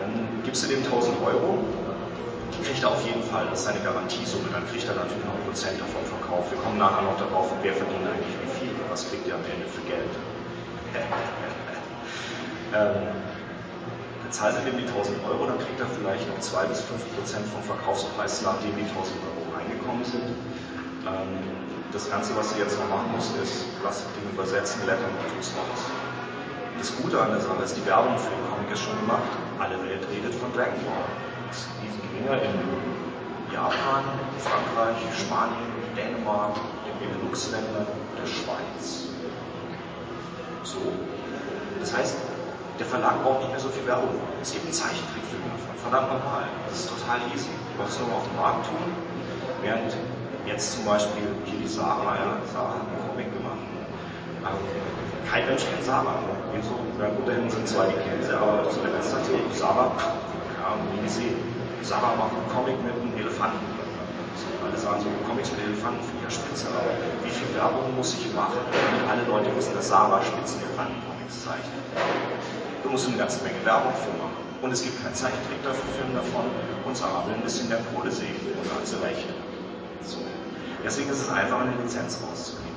Dann 0.00 0.42
gibst 0.44 0.64
du 0.64 0.68
dem 0.68 0.82
1000 0.82 1.16
Euro, 1.24 1.58
kriegt 2.64 2.82
er 2.82 2.90
auf 2.90 3.04
jeden 3.04 3.22
Fall, 3.24 3.46
das 3.50 3.60
ist 3.60 3.66
seine 3.66 3.80
Garantiesumme, 3.80 4.48
dann 4.52 4.66
kriegt 4.68 4.88
er 4.88 4.94
natürlich 4.94 5.24
noch 5.24 5.36
Prozent 5.44 5.80
davon 5.80 6.04
verkauft. 6.04 6.52
Wir 6.52 6.60
kommen 6.60 6.78
nachher 6.78 7.02
noch 7.02 7.18
darauf, 7.18 7.52
wer 7.62 7.72
verdient 7.72 8.06
eigentlich 8.06 8.36
wie 8.40 8.52
viel, 8.60 8.74
was 8.88 9.08
kriegt 9.08 9.28
er 9.28 9.36
am 9.36 9.44
Ende 9.44 9.66
für 9.68 9.82
Geld. 9.84 10.12
ähm, 12.74 13.10
dann 13.10 14.32
zahlt 14.32 14.56
er 14.56 14.64
dem 14.64 14.78
die 14.78 14.88
1000 14.88 15.18
Euro, 15.26 15.46
dann 15.46 15.58
kriegt 15.58 15.80
er 15.80 15.86
vielleicht 15.90 16.28
noch 16.28 16.40
2 16.40 16.64
bis 16.66 16.80
5 16.80 17.02
Prozent 17.16 17.44
vom 17.50 17.62
Verkaufspreis, 17.62 18.42
nachdem 18.42 18.76
die 18.76 18.88
1000 18.88 18.96
Euro 19.26 19.42
reingekommen 19.56 20.04
sind. 20.04 20.32
Ähm, 21.04 21.60
das 21.92 22.08
Ganze, 22.08 22.36
was 22.36 22.54
ihr 22.54 22.62
jetzt 22.62 22.78
noch 22.78 22.88
machen 22.88 23.10
müsst, 23.16 23.34
ist, 23.42 23.66
lasst 23.82 24.06
den 24.14 24.30
übersetzen, 24.30 24.86
lettern 24.86 25.10
und 25.10 25.26
tut's 25.34 25.50
raus. 25.58 25.99
Das 26.80 26.96
Gute 26.96 27.20
an 27.20 27.28
der 27.28 27.44
Sache 27.44 27.60
ist, 27.62 27.76
die 27.76 27.84
Werbung 27.84 28.16
für 28.16 28.32
den 28.32 28.40
Comic 28.48 28.72
ist 28.72 28.80
schon 28.80 28.96
gemacht. 29.04 29.28
Alle 29.60 29.76
Welt 29.84 30.00
redet 30.08 30.32
von 30.32 30.48
Dragon 30.56 30.80
Ball. 30.88 31.12
Diesen 31.84 32.00
Dinger 32.08 32.40
in 32.40 32.56
Japan, 33.52 34.08
Frankreich, 34.40 34.96
Spanien, 35.12 35.68
Dänemark, 35.92 36.56
den 36.88 36.96
Benelux-Ländern, 36.96 37.84
der 37.84 38.24
Schweiz. 38.24 39.12
So. 40.64 40.80
Das 41.80 41.92
heißt, 41.92 42.16
der 42.78 42.86
Verlag 42.86 43.22
braucht 43.24 43.40
nicht 43.40 43.50
mehr 43.50 43.60
so 43.60 43.68
viel 43.68 43.84
Werbung. 43.84 44.16
Es 44.40 44.52
gibt 44.52 44.64
einen 44.64 44.72
Zeichentrickfilm 44.72 45.44
davon. 45.52 45.76
Verdammt 45.84 46.16
nochmal. 46.16 46.48
Das 46.64 46.80
ist 46.80 46.88
total 46.88 47.20
easy. 47.36 47.52
Du 47.76 47.84
es 47.84 48.00
nur 48.00 48.08
auf 48.16 48.24
den 48.24 48.40
Markt 48.40 48.64
tun. 48.64 48.88
Während 49.60 49.92
jetzt 50.46 50.80
zum 50.80 50.86
Beispiel 50.86 51.28
hier 51.44 51.60
die 51.60 51.68
Sarah, 51.68 52.16
ja, 52.16 52.40
Sarah 52.48 52.80
hat 52.80 52.88
einen 52.88 53.04
Comic 53.04 53.28
gemacht. 53.36 53.68
Ähm, 54.48 55.09
kein 55.28 55.46
Mensch 55.46 55.64
kennt 55.66 55.84
Sarah. 55.84 56.22
So, 56.62 56.76
ja 57.00 57.08
gut, 57.10 57.26
da 57.26 57.34
sind 57.34 57.66
zwei, 57.68 57.88
die 57.88 57.98
kennen 57.98 58.22
sie, 58.22 58.32
aber 58.32 58.64
das 58.64 58.76
ist 58.76 59.14
natürlich 59.14 59.50
Sarah, 59.54 59.92
ja, 59.96 60.76
nie 60.94 61.02
gesehen. 61.02 61.36
Sarah 61.82 62.14
macht 62.16 62.36
einen 62.36 62.48
Comic 62.52 62.76
mit 62.84 62.94
einem 62.94 63.16
Elefanten. 63.16 63.64
Alle 64.60 64.76
sagen 64.76 65.00
so, 65.00 65.08
Comics 65.28 65.50
mit 65.52 65.60
Elefanten 65.64 66.04
finde 66.04 66.20
ich 66.20 66.28
ja 66.28 66.32
spitze, 66.32 66.68
aber 66.68 66.84
wie 67.24 67.32
viel 67.32 67.48
Werbung 67.56 67.96
muss 67.96 68.14
ich 68.14 68.28
machen, 68.32 68.60
damit 68.60 69.04
alle 69.08 69.24
Leute 69.24 69.50
wissen, 69.56 69.74
dass 69.74 69.88
Sarah 69.88 70.20
Spitzenelefanten-Comics 70.22 71.44
zeichnet? 71.44 71.84
Du 72.84 72.88
musst 72.90 73.08
eine 73.08 73.16
ganze 73.16 73.42
Menge 73.44 73.60
Werbung 73.64 73.92
für 73.96 74.12
machen. 74.20 74.40
Und 74.60 74.72
es 74.72 74.82
gibt 74.84 75.02
keinen 75.02 75.14
Zeichentrick 75.14 75.64
dafür 75.64 75.88
Film 75.96 76.12
davon 76.12 76.44
und 76.84 76.94
Sarah 76.94 77.24
will 77.24 77.34
ein 77.34 77.40
bisschen 77.40 77.68
mehr 77.68 77.80
Kohle 77.94 78.12
sehen 78.12 78.36
und 78.36 78.68
hat 78.76 78.86
sie. 78.86 78.96
So. 80.04 80.18
Deswegen 80.84 81.08
ist 81.08 81.22
es 81.22 81.30
einfach, 81.30 81.60
eine 81.60 81.72
Lizenz 81.80 82.20
rauszukriegen. 82.20 82.76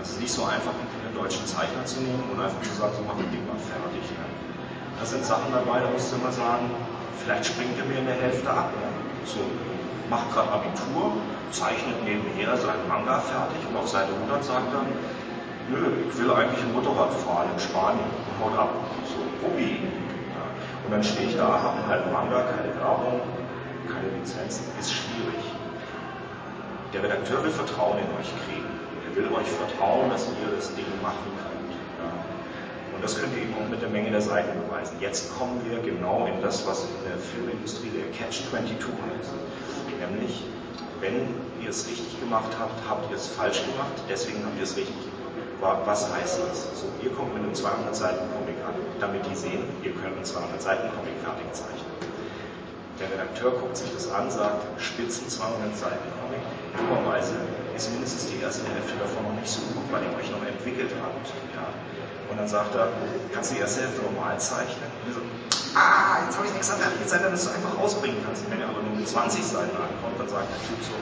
Es 0.00 0.12
ist 0.12 0.20
nicht 0.20 0.32
so 0.32 0.44
einfach, 0.44 0.72
einen 1.14 1.22
deutschen 1.22 1.46
Zeichner 1.46 1.86
zu 1.86 2.02
nehmen 2.02 2.26
und 2.26 2.42
einfach 2.42 2.60
zu 2.62 2.74
sagen, 2.74 2.92
so 2.98 3.02
mach 3.06 3.14
ein 3.14 3.30
Ding 3.30 3.46
mal 3.46 3.58
fertig. 3.62 4.02
Ne? 4.10 4.26
Da 4.98 5.06
sind 5.06 5.24
Sachen 5.24 5.54
dabei, 5.54 5.78
da 5.78 5.88
musst 5.90 6.10
du 6.10 6.18
immer 6.18 6.32
sagen, 6.32 6.66
vielleicht 7.22 7.46
springt 7.46 7.78
er 7.78 7.86
mir 7.86 7.98
in 8.02 8.06
der 8.06 8.18
Hälfte 8.18 8.50
ab. 8.50 8.74
Ne? 8.74 8.90
So, 9.22 9.40
macht 10.10 10.34
gerade 10.34 10.50
Abitur, 10.50 11.14
zeichnet 11.50 12.02
nebenher 12.02 12.58
seinen 12.58 12.86
Manga 12.90 13.22
fertig 13.22 13.62
und 13.70 13.76
auf 13.78 13.88
Seite 13.88 14.10
100 14.10 14.44
sagt 14.44 14.74
er, 14.74 14.84
nö, 15.70 16.10
ich 16.10 16.18
will 16.18 16.30
eigentlich 16.30 16.60
ein 16.60 16.74
Motorrad 16.74 17.14
fahren 17.14 17.48
in 17.54 17.60
Spanien 17.62 18.10
haut 18.42 18.58
ab. 18.58 18.74
So, 19.06 19.22
Hobby. 19.46 19.78
Ja. 20.34 20.44
Und 20.84 20.90
dann 20.90 21.02
stehe 21.02 21.28
ich 21.28 21.36
da, 21.36 21.46
habe 21.46 21.86
halben 21.86 22.12
Manga, 22.12 22.42
keine 22.42 22.74
Werbung, 22.74 23.20
keine 23.86 24.08
Lizenzen, 24.18 24.66
ist 24.78 24.92
schwierig. 24.92 25.42
Der 26.92 27.02
Redakteur 27.02 27.42
will 27.42 27.50
Vertrauen 27.50 27.98
in 27.98 28.10
euch 28.18 28.30
kriegen. 28.46 28.63
Will 29.14 29.30
euch 29.30 29.46
vertrauen, 29.46 30.10
dass 30.10 30.26
ihr 30.26 30.56
das 30.56 30.74
Ding 30.74 30.90
machen 31.00 31.30
könnt. 31.38 31.70
Ja. 32.02 32.10
Und 32.94 33.04
das 33.04 33.14
könnt 33.14 33.30
ihr 33.36 33.42
eben 33.42 33.54
auch 33.54 33.68
mit 33.70 33.80
der 33.80 33.88
Menge 33.88 34.10
der 34.10 34.20
Seiten 34.20 34.58
beweisen. 34.66 34.96
Jetzt 34.98 35.30
kommen 35.38 35.62
wir 35.70 35.78
genau 35.82 36.26
in 36.26 36.42
das, 36.42 36.66
was 36.66 36.82
in 36.82 36.98
der 37.06 37.18
Filmindustrie 37.18 37.90
der 37.94 38.10
Catch-22 38.10 38.74
heißt. 38.74 39.30
Nämlich, 40.02 40.42
wenn 40.98 41.30
ihr 41.62 41.70
es 41.70 41.86
richtig 41.86 42.18
gemacht 42.18 42.50
habt, 42.58 42.74
habt 42.90 43.08
ihr 43.10 43.16
es 43.16 43.28
falsch 43.28 43.62
gemacht, 43.62 43.94
deswegen 44.10 44.42
habt 44.44 44.58
ihr 44.58 44.64
es 44.64 44.76
richtig 44.76 44.98
gemacht. 44.98 45.78
Was 45.86 46.12
heißt 46.12 46.40
das? 46.50 46.74
So, 46.74 46.90
ihr 47.00 47.14
kommt 47.14 47.34
mit 47.34 47.42
einem 47.44 47.54
200 47.54 47.94
Seiten 47.94 48.26
Comic 48.34 48.58
an, 48.66 48.74
damit 48.98 49.22
die 49.30 49.36
sehen, 49.36 49.62
ihr 49.82 49.92
könnt 49.92 50.16
einen 50.16 50.24
200 50.24 50.60
Seiten 50.60 50.90
Comic 50.90 51.14
fertig 51.22 51.46
zeichnen. 51.54 51.94
Der 52.98 53.10
Redakteur 53.14 53.52
guckt 53.52 53.76
sich 53.76 53.90
das 53.94 54.10
an, 54.10 54.30
sagt, 54.30 54.66
Spitzen 54.80 55.28
200 55.28 55.76
Seiten 55.76 56.10
Comic. 56.18 56.42
Dummerweise 56.76 57.34
ist 57.76 57.90
mindestens 57.90 58.30
die 58.30 58.38
erste 58.40 58.62
Hälfte 58.70 58.94
davon 58.96 59.26
noch 59.26 59.36
nicht 59.38 59.50
so 59.50 59.60
gut, 59.74 59.84
weil 59.90 60.02
ihr 60.06 60.14
euch 60.14 60.30
noch 60.30 60.42
entwickelt 60.46 60.94
habt. 61.02 61.26
Ja. 61.54 61.66
Und 62.30 62.38
dann 62.38 62.48
sagt 62.48 62.74
er, 62.74 62.88
kannst 63.32 63.50
du 63.50 63.54
die 63.56 63.60
erste 63.60 63.82
Hälfte 63.82 64.02
normal 64.02 64.38
zeichnen? 64.38 64.88
So, 65.10 65.20
ah, 65.74 66.22
jetzt 66.24 66.38
habe 66.38 66.46
ich 66.46 66.54
nichts 66.54 66.70
an 66.70 66.78
der 66.78 66.90
Zeit, 67.06 67.22
damit 67.22 67.38
du 67.38 67.50
einfach 67.50 67.74
ausbringen 67.78 68.18
kannst. 68.24 68.46
Wenn 68.50 68.60
er 68.62 68.70
aber 68.70 68.82
nur 68.82 68.94
mit 68.94 69.06
20 69.06 69.42
Seiten 69.42 69.74
ankommt, 69.76 70.18
dann 70.18 70.28
sagt 70.28 70.48
der 70.50 70.62
Typ 70.66 70.80
so, 70.82 70.94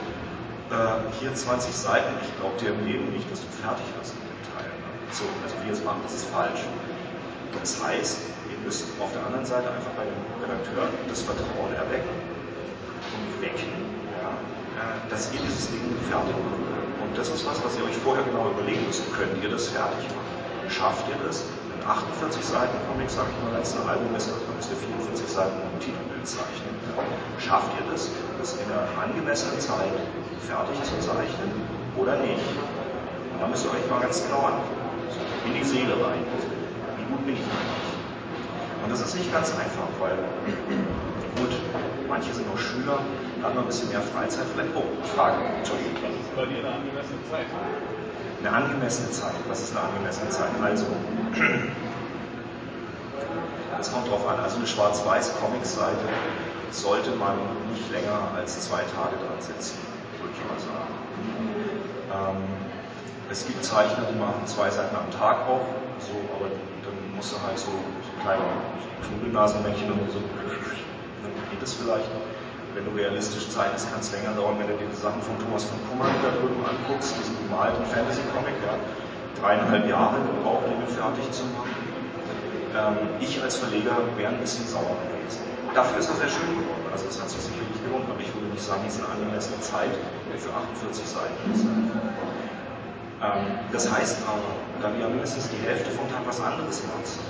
äh, 0.73 1.01
hier 1.21 1.33
20 1.33 1.73
Seiten, 1.73 2.09
ich 2.21 2.33
glaube 2.41 2.57
dir 2.57 2.73
im 2.73 2.85
Leben 2.85 3.09
nicht, 3.13 3.29
dass 3.29 3.41
du 3.41 3.49
fertig 3.61 3.85
wirst 3.97 4.17
mit 4.17 4.25
dem 4.25 4.41
Teil. 4.57 4.69
Ne? 4.69 4.89
So, 5.13 5.25
also 5.45 5.53
wie 5.61 5.67
ihr 5.69 5.77
es 5.77 5.83
macht, 5.85 6.01
das 6.03 6.13
ist 6.17 6.25
falsch. 6.33 6.65
Das 7.53 7.77
heißt, 7.77 8.17
ihr 8.49 8.57
müsst 8.65 8.89
auf 8.97 9.13
der 9.13 9.21
anderen 9.25 9.45
Seite 9.45 9.69
einfach 9.69 9.93
bei 9.93 10.09
dem 10.09 10.17
Redakteur 10.41 10.89
das 11.07 11.21
Vertrauen 11.21 11.69
erwecken 11.77 12.09
und 13.13 13.29
wecken, 13.41 13.69
dass 15.09 15.33
ihr 15.33 15.39
dieses 15.41 15.69
Ding 15.69 15.83
fertig 16.09 16.35
macht. 16.35 16.63
Und 17.03 17.11
das 17.17 17.29
ist 17.29 17.45
was, 17.45 17.63
was 17.63 17.77
ihr 17.77 17.85
euch 17.85 17.97
vorher 18.01 18.23
genau 18.23 18.49
überlegen 18.51 18.85
müsst. 18.87 19.03
Könnt 19.13 19.35
ihr 19.43 19.49
das 19.49 19.69
fertig 19.69 20.07
machen? 20.09 20.33
Schafft 20.69 21.05
ihr 21.09 21.19
das? 21.25 21.45
Ein 21.73 21.83
48 21.85 22.43
Seiten 22.43 22.77
Comic, 22.87 23.09
sag 23.09 23.27
ich 23.27 23.37
mal, 23.43 23.55
als 23.59 23.75
ein 23.75 23.87
Album 23.87 24.15
ist, 24.15 24.31
dann 24.31 24.55
müsst 24.55 24.71
ihr 24.71 24.79
44 24.79 25.27
Seiten 25.27 25.57
ein 25.59 25.79
Titelbild 25.83 26.25
zeichnen. 26.25 26.73
Schafft 27.37 27.71
ihr 27.75 27.85
das, 27.91 28.09
das 28.39 28.55
in 28.55 28.67
einer 28.71 28.87
angemessenen 28.95 29.59
Zeit 29.59 29.91
fertig 30.47 30.77
zu 30.83 30.95
zeichnen 31.03 31.51
oder 31.97 32.15
nicht? 32.23 32.39
Und 32.39 33.37
dann 33.41 33.49
müsst 33.51 33.65
ihr 33.65 33.71
euch 33.71 33.83
mal 33.89 33.99
ganz 33.99 34.23
genau 34.23 34.47
angucken. 34.47 34.81
In 35.45 35.53
die 35.59 35.63
Seele 35.63 35.93
rein 35.99 36.23
gut 37.13 37.25
bin 37.25 37.35
ich 37.35 37.45
eigentlich? 37.45 37.89
Und 38.83 38.89
das 38.91 39.01
ist 39.01 39.15
nicht 39.15 39.31
ganz 39.31 39.53
einfach, 39.53 39.87
weil, 39.99 40.17
gut, 41.37 41.53
manche 42.09 42.33
sind 42.33 42.49
noch 42.49 42.57
Schüler, 42.57 42.99
haben 43.43 43.55
noch 43.55 43.63
ein 43.63 43.67
bisschen 43.67 43.89
mehr 43.89 44.01
Freizeit, 44.01 44.45
vielleicht, 44.53 44.69
oh, 44.75 44.83
Frage, 45.15 45.35
Entschuldigung. 45.59 45.93
Was 45.99 46.15
ist 46.15 46.35
bei 46.35 46.45
dir 46.47 46.59
eine 46.63 46.75
angemessene 46.79 47.19
Zeit? 47.29 47.45
Eine 48.39 48.51
angemessene 48.55 49.11
Zeit, 49.11 49.35
was 49.47 49.61
ist 49.61 49.75
eine 49.75 49.85
angemessene 49.85 50.29
Zeit? 50.29 50.49
Also, 50.63 50.85
es 53.79 53.91
kommt 53.91 54.07
drauf 54.07 54.27
an, 54.27 54.39
also 54.39 54.57
eine 54.57 54.67
schwarz-weiß 54.67 55.39
Comic-Seite 55.39 56.07
sollte 56.71 57.11
man 57.11 57.37
nicht 57.71 57.91
länger 57.91 58.31
als 58.35 58.59
zwei 58.61 58.81
Tage 58.81 59.17
dran 59.19 59.39
sitzen, 59.39 59.77
würde 60.19 60.33
ich 60.33 60.41
mal 60.47 60.57
sagen. 60.57 60.89
Ähm, 62.11 62.41
es 63.29 63.45
gibt 63.45 63.63
Zeichner, 63.63 64.05
die 64.11 64.17
machen 64.17 64.41
zwei 64.45 64.69
Seiten 64.69 64.95
am 64.95 65.11
Tag 65.11 65.47
auf, 65.47 65.61
so, 65.99 66.13
aber 66.35 66.47
dann 66.47 67.15
musst 67.15 67.33
du 67.33 67.41
halt 67.45 67.59
so, 67.59 67.67
so 67.67 68.21
kleine 68.23 68.43
Knuddelnasenmännchen 69.05 69.91
und 69.91 70.11
so, 70.11 70.19
dann 71.21 71.31
geht 71.51 71.61
es 71.61 71.73
vielleicht. 71.73 72.09
Wenn 72.73 72.85
du 72.85 72.91
realistisch 72.97 73.49
zeichnest, 73.49 73.85
kann 73.93 74.01
es 74.01 74.09
länger 74.11 74.33
dauern, 74.33 74.57
wenn 74.57 74.65
du 74.65 74.73
dir 74.73 74.89
die 74.89 74.97
Sachen 74.97 75.21
von 75.21 75.37
Thomas 75.37 75.63
von 75.63 75.77
Kummer 75.85 76.09
da 76.25 76.33
drüben 76.33 76.57
anguckst, 76.65 77.13
diesen 77.21 77.37
gemalten 77.45 77.85
Fantasy-Comic, 77.85 78.57
ja, 78.65 78.73
dreieinhalb 79.37 79.85
Jahre 79.85 80.17
gebraucht, 80.25 80.65
den 80.65 80.81
fertig 80.89 81.29
zu 81.29 81.45
machen. 81.53 81.69
Ähm, 82.73 82.97
ich 83.21 83.37
als 83.41 83.61
Verleger 83.61 84.01
wäre 84.17 84.33
ein 84.33 84.41
bisschen 84.41 84.65
sauer 84.65 84.97
gewesen. 85.05 85.45
Dafür 85.77 86.01
ist 86.01 86.09
er 86.09 86.17
sehr 86.17 86.33
schön 86.33 86.49
geworden, 86.49 86.89
also 86.89 87.05
es 87.05 87.21
hat 87.21 87.29
sich 87.29 87.41
sicherlich 87.45 87.77
gelohnt, 87.85 88.09
aber 88.09 88.21
ich 88.21 88.33
würde 88.33 88.49
nicht 88.49 88.65
sagen, 88.65 88.81
es 88.89 88.97
ist 88.97 89.05
eine 89.05 89.13
angemessene 89.21 89.61
Zeit 89.61 89.93
für 90.33 90.49
48 90.49 91.05
Seiten. 91.05 91.37
Ähm, 93.21 93.53
das 93.69 93.85
heißt 93.85 94.25
aber, 94.25 94.49
da 94.81 94.89
du 94.89 94.97
ja 94.97 95.09
mindestens 95.09 95.49
die 95.53 95.61
Hälfte 95.61 95.93
vom 95.93 96.09
Tag 96.09 96.25
was 96.25 96.41
anderes 96.41 96.81
machst, 96.89 97.21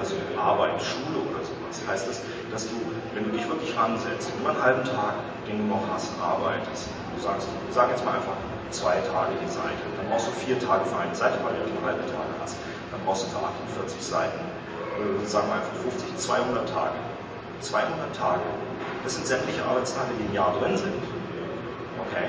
also 0.00 0.16
Arbeit, 0.40 0.80
Schule 0.82 1.20
oder 1.28 1.44
sowas, 1.44 1.51
heißt 1.86 2.08
das, 2.08 2.20
dass 2.52 2.68
du, 2.68 2.76
wenn 3.14 3.24
du 3.24 3.30
dich 3.30 3.46
wirklich 3.48 3.76
ansetzt, 3.76 4.30
nur 4.40 4.50
einen 4.50 4.62
halben 4.62 4.84
Tag, 4.84 5.14
den 5.46 5.58
du 5.58 5.64
noch 5.66 5.82
hast, 5.92 6.10
arbeitest, 6.20 6.88
du 7.14 7.18
sagst, 7.22 7.48
sag 7.70 7.90
jetzt 7.90 8.04
mal 8.04 8.16
einfach 8.16 8.36
zwei 8.70 9.00
Tage 9.04 9.36
die 9.42 9.50
Seite, 9.52 9.82
dann 9.96 10.08
brauchst 10.08 10.28
du 10.28 10.32
vier 10.32 10.58
Tage 10.58 10.84
für 10.86 10.96
eine 10.96 11.14
Seite, 11.14 11.38
weil 11.44 11.54
du 11.58 11.72
nur 11.72 11.84
halbe 11.84 12.04
Tage 12.08 12.32
hast, 12.40 12.56
dann 12.90 13.00
brauchst 13.04 13.26
du 13.26 13.34
für 13.34 13.42
48 13.76 14.00
Seiten, 14.00 14.40
äh, 14.40 15.26
sagen 15.26 15.48
wir 15.48 15.60
einfach 15.60 15.76
50, 15.82 16.16
200 16.16 16.68
Tage. 16.68 16.98
200 17.60 18.16
Tage, 18.16 18.42
das 19.04 19.14
sind 19.14 19.26
sämtliche 19.26 19.62
Arbeitstage, 19.64 20.10
die 20.18 20.26
im 20.26 20.34
Jahr 20.34 20.52
drin 20.58 20.76
sind. 20.76 20.98
Okay? 22.10 22.26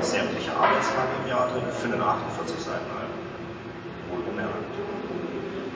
sämtliche 0.00 0.50
Arbeitstage 0.56 1.08
im 1.22 1.28
Jahr 1.28 1.48
drin 1.48 1.62
für 1.70 1.92
einen 1.92 2.00
48 2.00 2.56
Seiten 2.58 2.88
Album. 2.96 3.20
Wohlbemerkt. 4.10 4.72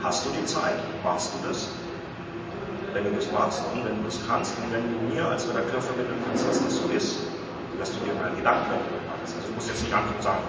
Hast 0.03 0.25
du 0.25 0.31
die 0.31 0.45
Zeit? 0.47 0.79
Machst 1.05 1.33
du 1.35 1.49
das? 1.49 1.69
Wenn 2.97 3.05
du 3.05 3.11
das 3.13 3.31
machst 3.31 3.61
und 3.75 3.85
wenn 3.85 4.01
du 4.01 4.09
das 4.09 4.17
kannst 4.27 4.57
und 4.57 4.73
wenn 4.73 4.81
du 4.89 4.97
mir 5.13 5.29
als 5.29 5.45
Redakteur 5.45 5.83
vermitteln 5.83 6.17
kannst, 6.25 6.49
dass 6.49 6.65
das 6.65 6.81
so 6.81 6.89
ist, 6.89 7.29
dass 7.79 7.93
du 7.93 8.01
dir 8.01 8.17
mal 8.17 8.33
Gedanken 8.33 8.73
darüber 8.73 9.05
machst. 9.05 9.37
Also 9.37 9.49
du 9.49 9.55
musst 9.55 9.69
jetzt 9.69 9.85
nicht 9.85 9.93
anfangen 9.93 10.17
und 10.17 10.25
sagen, 10.25 10.41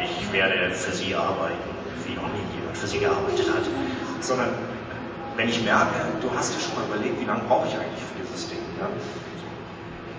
ich 0.00 0.32
werde 0.32 0.72
für 0.72 0.92
Sie 0.96 1.14
arbeiten, 1.14 1.60
wie 2.08 2.16
noch 2.16 2.32
nie 2.32 2.40
jemand 2.56 2.72
für 2.72 2.86
Sie 2.88 3.04
gearbeitet 3.04 3.52
hat, 3.52 3.68
sondern 4.24 4.48
wenn 5.36 5.48
ich 5.50 5.60
merke, 5.62 5.92
du 6.24 6.32
hast 6.32 6.56
dir 6.56 6.60
schon 6.64 6.72
mal 6.80 6.88
überlegt, 6.88 7.20
wie 7.20 7.28
lange 7.28 7.44
brauche 7.44 7.68
ich 7.68 7.76
eigentlich 7.76 8.00
für 8.00 8.16
dieses 8.16 8.48
Ding, 8.48 8.64
ja? 8.80 8.88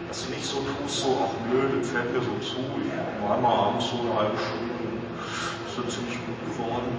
dass 0.07 0.25
du 0.25 0.37
nicht 0.37 0.45
so 0.45 0.61
tust, 0.61 1.01
so, 1.01 1.17
ach 1.17 1.33
nö, 1.49 1.65
das 1.81 1.89
fällt 1.89 2.13
mir 2.13 2.21
so 2.21 2.37
zu, 2.45 2.61
ich 2.61 2.93
war 3.25 3.41
mal 3.41 3.73
abends 3.73 3.89
so 3.89 4.05
eine 4.05 4.13
halbe 4.21 4.37
Stunde, 4.37 5.01
ist 5.65 5.75
so 5.75 5.81
ziemlich 5.89 6.19
gut 6.29 6.37
geworden. 6.45 6.93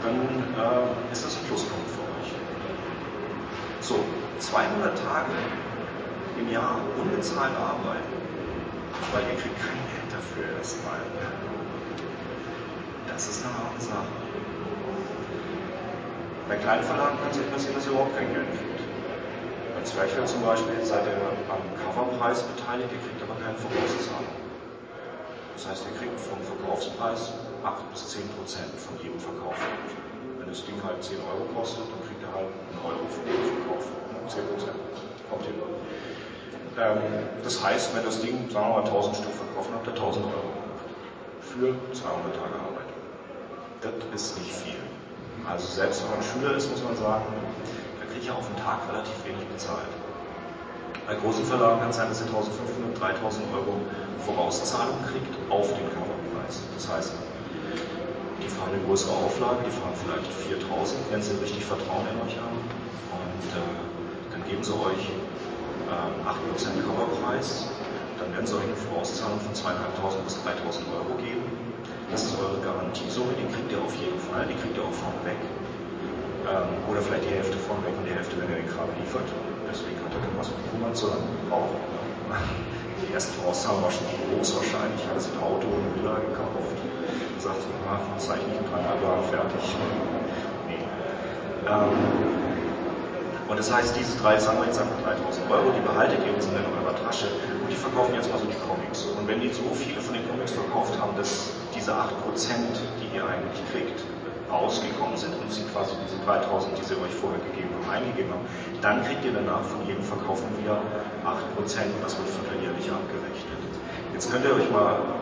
Dann 0.00 0.24
äh, 0.56 1.12
ist 1.12 1.24
das 1.24 1.36
ein 1.36 1.44
Pluspunkt 1.48 1.90
für 1.90 2.00
euch. 2.00 2.15
So, 3.86 4.02
200 4.40 4.98
Tage 4.98 5.30
im 6.40 6.50
Jahr 6.50 6.80
unbezahlt 6.98 7.54
arbeiten, 7.54 8.10
weil 9.14 9.22
ihr 9.30 9.38
kriegt 9.38 9.54
kein 9.62 9.78
Geld 9.94 10.10
dafür 10.10 10.58
erstmal. 10.58 10.98
Das 13.06 13.28
ist 13.28 13.44
eine 13.44 13.54
harte 13.54 13.80
Sache. 13.80 14.10
Bei 16.48 16.56
kleinen 16.56 16.82
Verlagen 16.82 17.16
kann 17.22 17.30
es 17.30 17.38
euch 17.38 17.52
passieren, 17.52 17.76
dass 17.76 17.86
ihr 17.86 17.92
überhaupt 17.92 18.16
kein 18.18 18.34
Geld 18.34 18.50
kriegt. 18.58 18.76
Zwerchfell 19.86 20.26
zum 20.26 20.42
Beispiel 20.42 20.82
seid 20.82 21.06
ihr 21.06 21.14
am 21.46 21.62
Coverpreis 21.78 22.42
beteiligt, 22.42 22.90
ihr 22.90 22.98
kriegt 23.06 23.22
aber 23.22 23.38
keine 23.38 23.54
Vorauszahlung. 23.54 24.34
Das 25.54 25.62
heißt, 25.62 25.86
ihr 25.86 25.94
kriegt 26.02 26.18
vom 26.18 26.42
Verkaufspreis 26.42 27.30
8 27.62 27.90
bis 27.94 28.08
10 28.18 28.26
Prozent 28.34 28.74
von 28.82 28.98
jedem 28.98 29.20
Verkauf. 29.20 29.54
Wenn 30.42 30.48
das 30.50 30.66
Ding 30.66 30.74
halt 30.82 30.98
10 30.98 31.22
Euro 31.22 31.46
kostet, 31.54 31.86
dann 31.86 32.02
halt 32.36 32.52
einen 32.52 32.80
Euro 32.84 33.04
für 33.08 33.24
jeden 33.24 33.64
Verkauf. 33.64 33.84
10 34.28 34.44
Prozent. 34.52 34.76
Kommt 35.30 35.44
ihr 35.46 35.56
ähm, 36.82 36.98
Das 37.42 37.62
heißt, 37.62 37.94
wenn 37.96 38.04
das 38.04 38.20
Ding, 38.20 38.50
sagen 38.50 38.68
wir 38.68 38.82
mal, 38.82 38.84
1000 38.84 39.16
Stück 39.16 39.32
verkauft, 39.32 39.70
habt 39.72 39.86
ihr 39.86 39.94
1000 39.94 40.26
Euro 40.26 40.52
für 41.40 41.72
200 41.94 42.34
Tage 42.34 42.56
Arbeit. 42.60 42.90
Das 43.80 43.92
ist 44.14 44.38
nicht 44.38 44.52
viel. 44.52 44.82
Also 45.48 45.66
selbst 45.66 46.02
wenn 46.02 46.10
man 46.10 46.22
Schüler 46.22 46.56
ist, 46.56 46.70
muss 46.70 46.82
man 46.82 46.96
sagen, 46.96 47.24
kriege 48.16 48.24
ich 48.24 48.30
auf 48.30 48.48
den 48.48 48.56
Tag 48.56 48.80
relativ 48.88 49.14
wenig 49.28 49.44
bezahlt. 49.46 49.92
Bei 51.06 51.14
großen 51.14 51.44
Verlagen 51.44 51.80
kann 51.80 51.90
es 51.90 51.96
sein, 51.96 52.08
dass 52.08 52.20
ihr 52.20 52.26
1500, 52.32 52.98
3000 52.98 53.44
Euro 53.52 53.76
Vorauszahlung 54.24 54.96
kriegt 55.04 55.36
auf 55.50 55.68
den 55.68 55.86
Coverpreis. 55.92 56.64
Das 56.74 56.88
heißt, 56.88 57.12
die 58.46 58.54
fahren 58.54 58.70
eine 58.70 58.82
größere 58.86 59.10
Auflage, 59.10 59.66
die 59.66 59.74
fahren 59.74 59.90
vielleicht 59.98 60.30
4000, 60.46 61.10
wenn 61.10 61.18
sie 61.18 61.34
richtig 61.42 61.66
Vertrauen 61.66 62.06
in 62.06 62.16
euch 62.22 62.38
haben. 62.38 62.62
Und 62.62 63.42
äh, 63.58 63.74
dann 64.30 64.42
geben 64.46 64.62
sie 64.62 64.70
euch 64.70 65.02
äh, 65.90 66.22
8% 66.22 66.78
Coverpreis. 66.86 67.66
Dann 68.22 68.30
werden 68.30 68.46
sie 68.46 68.54
euch 68.54 68.70
eine 68.70 68.78
Vorauszahlung 68.86 69.42
von 69.42 69.50
2500 69.50 70.22
bis 70.22 70.38
3000 70.46 70.86
Euro 70.94 71.18
geben. 71.18 71.42
Das 72.14 72.22
ist 72.22 72.38
eure 72.38 72.62
Garantiesumme, 72.62 73.34
die 73.34 73.50
kriegt 73.50 73.66
ihr 73.74 73.82
auf 73.82 73.90
jeden 73.98 74.22
Fall, 74.30 74.46
die 74.46 74.54
kriegt 74.54 74.78
ihr 74.78 74.86
auch 74.86 74.94
vorneweg. 74.94 75.42
Ähm, 76.46 76.70
oder 76.86 77.02
vielleicht 77.02 77.26
die 77.26 77.34
Hälfte 77.34 77.58
von 77.66 77.82
weg 77.82 77.98
und 77.98 78.06
die 78.06 78.14
Hälfte, 78.14 78.38
wenn 78.38 78.46
er 78.46 78.62
den 78.62 78.70
Kram 78.70 78.86
liefert. 79.02 79.26
Deswegen 79.66 79.98
hat 80.06 80.14
er 80.14 80.22
was 80.38 80.54
gekümmert, 80.54 80.94
sondern 80.94 81.26
auch. 81.50 81.74
Ne? 82.30 82.38
Die 82.96 83.12
erste 83.12 83.28
Vorauszahlung 83.36 83.82
war 83.82 83.90
schon 83.90 84.08
groß 84.08 84.56
wahrscheinlich, 84.56 85.04
hat 85.04 85.16
das 85.16 85.28
ein 85.28 85.36
Auto 85.36 85.68
und 85.68 85.84
Villa 86.00 86.16
gekauft. 86.16 86.80
Und 87.36 87.42
sagt, 87.42 87.60
ach, 87.84 88.00
zeichne 88.16 88.48
ich 88.48 88.56
in 88.56 88.64
dreieinhalb 88.64 88.96
Jahren 89.04 89.20
fertig. 89.28 89.60
Nee. 90.72 90.80
Ähm, 91.68 91.92
und 93.44 93.58
das 93.60 93.68
heißt, 93.68 93.92
diese 93.92 94.16
drei, 94.16 94.40
sagen 94.40 94.56
wir 94.58 94.72
jetzt 94.72 94.80
einfach 94.80 94.96
3000 95.04 95.44
Euro, 95.52 95.68
die 95.76 95.84
behaltet 95.84 96.16
ihr 96.24 96.32
uns 96.32 96.48
in 96.48 96.56
eurer 96.56 96.96
Tasche 96.96 97.28
und 97.60 97.68
die 97.68 97.76
verkaufen 97.76 98.16
jetzt 98.16 98.32
mal 98.32 98.40
so 98.40 98.48
die 98.48 98.56
Comics. 98.64 99.04
Und 99.04 99.28
wenn 99.28 99.44
die 99.44 99.52
so 99.52 99.68
viele 99.76 100.00
von 100.00 100.16
den 100.16 100.24
Comics 100.32 100.56
verkauft 100.56 100.96
haben, 100.96 101.12
dass 101.20 101.52
diese 101.76 101.92
8%, 101.92 102.08
die 103.04 103.12
ihr 103.12 103.22
eigentlich 103.28 103.60
kriegt, 103.68 104.00
rausgekommen 104.48 105.16
sind 105.20 105.36
und 105.36 105.52
sie 105.52 105.68
quasi 105.68 105.92
diese 106.08 106.16
3000, 106.24 106.72
die 106.72 106.84
sie 106.88 106.96
euch 106.96 107.12
vorher 107.12 107.38
gegeben 107.52 107.68
haben, 107.76 108.00
eingegeben 108.00 108.32
haben, 108.32 108.48
dann 108.80 109.04
kriegt 109.04 109.20
ihr 109.28 109.36
danach 109.36 109.62
von 109.62 109.84
jedem 109.84 110.02
Verkaufen 110.02 110.48
wieder 110.56 110.80
8% 111.20 111.60
und 111.60 112.00
das 112.00 112.16
wird 112.16 112.32
vierteljährlich 112.32 112.88
abgerechnet. 112.88 113.60
Jetzt 114.16 114.32
könnt 114.32 114.48
ihr 114.48 114.54
euch 114.56 114.70
mal 114.72 115.20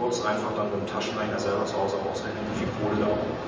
kurz 0.00 0.24
einfach 0.24 0.56
dann 0.56 0.72
mit 0.72 0.80
dem 0.80 0.88
Taschenrechner 0.88 1.38
selber 1.38 1.68
zu 1.68 1.76
Hause 1.76 2.00
ausrechnen, 2.00 2.40
wie 2.56 2.64
viel 2.64 2.72
Kohle 2.80 2.96
da 2.96 3.12
kommt. 3.12 3.40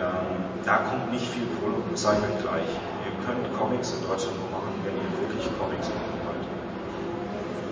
Ähm, 0.00 0.28
da 0.64 0.88
kommt 0.88 1.12
nicht 1.12 1.28
viel 1.28 1.44
Kohle, 1.60 1.76
das 1.92 2.02
sage 2.02 2.24
ich 2.24 2.40
gleich. 2.40 2.72
Ihr 3.04 3.14
könnt 3.28 3.44
Comics 3.52 3.92
in 3.92 4.00
Deutschland 4.08 4.40
nur 4.40 4.48
machen, 4.48 4.72
wenn 4.88 4.96
ihr 4.96 5.12
wirklich 5.20 5.44
Comics 5.60 5.92
machen 5.92 6.16
wollt. 6.24 6.46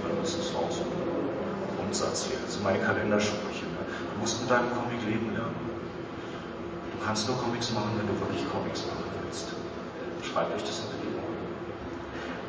Dann 0.05 0.15
ist 0.21 0.37
es 0.37 0.53
auch 0.53 0.69
so 0.69 0.85
ein 0.85 1.73
Grundsatz 1.81 2.29
hier. 2.29 2.37
Das 2.45 2.61
sind 2.61 2.63
meine 2.63 2.79
Kalendersprüche. 2.85 3.65
Ne? 3.65 3.83
Du 3.89 4.15
musst 4.21 4.45
mit 4.45 4.53
deinem 4.53 4.69
Comic 4.77 5.01
leben 5.09 5.33
lernen. 5.33 5.57
Du 5.57 6.99
kannst 7.01 7.25
nur 7.27 7.41
Comics 7.41 7.73
machen, 7.73 7.97
wenn 7.97 8.07
du 8.07 8.15
wirklich 8.21 8.45
Comics 8.53 8.85
machen 8.85 9.09
willst. 9.25 9.57
Schreibt 10.21 10.53
euch 10.53 10.63
das 10.63 10.85
in 10.85 11.01
die 11.01 11.17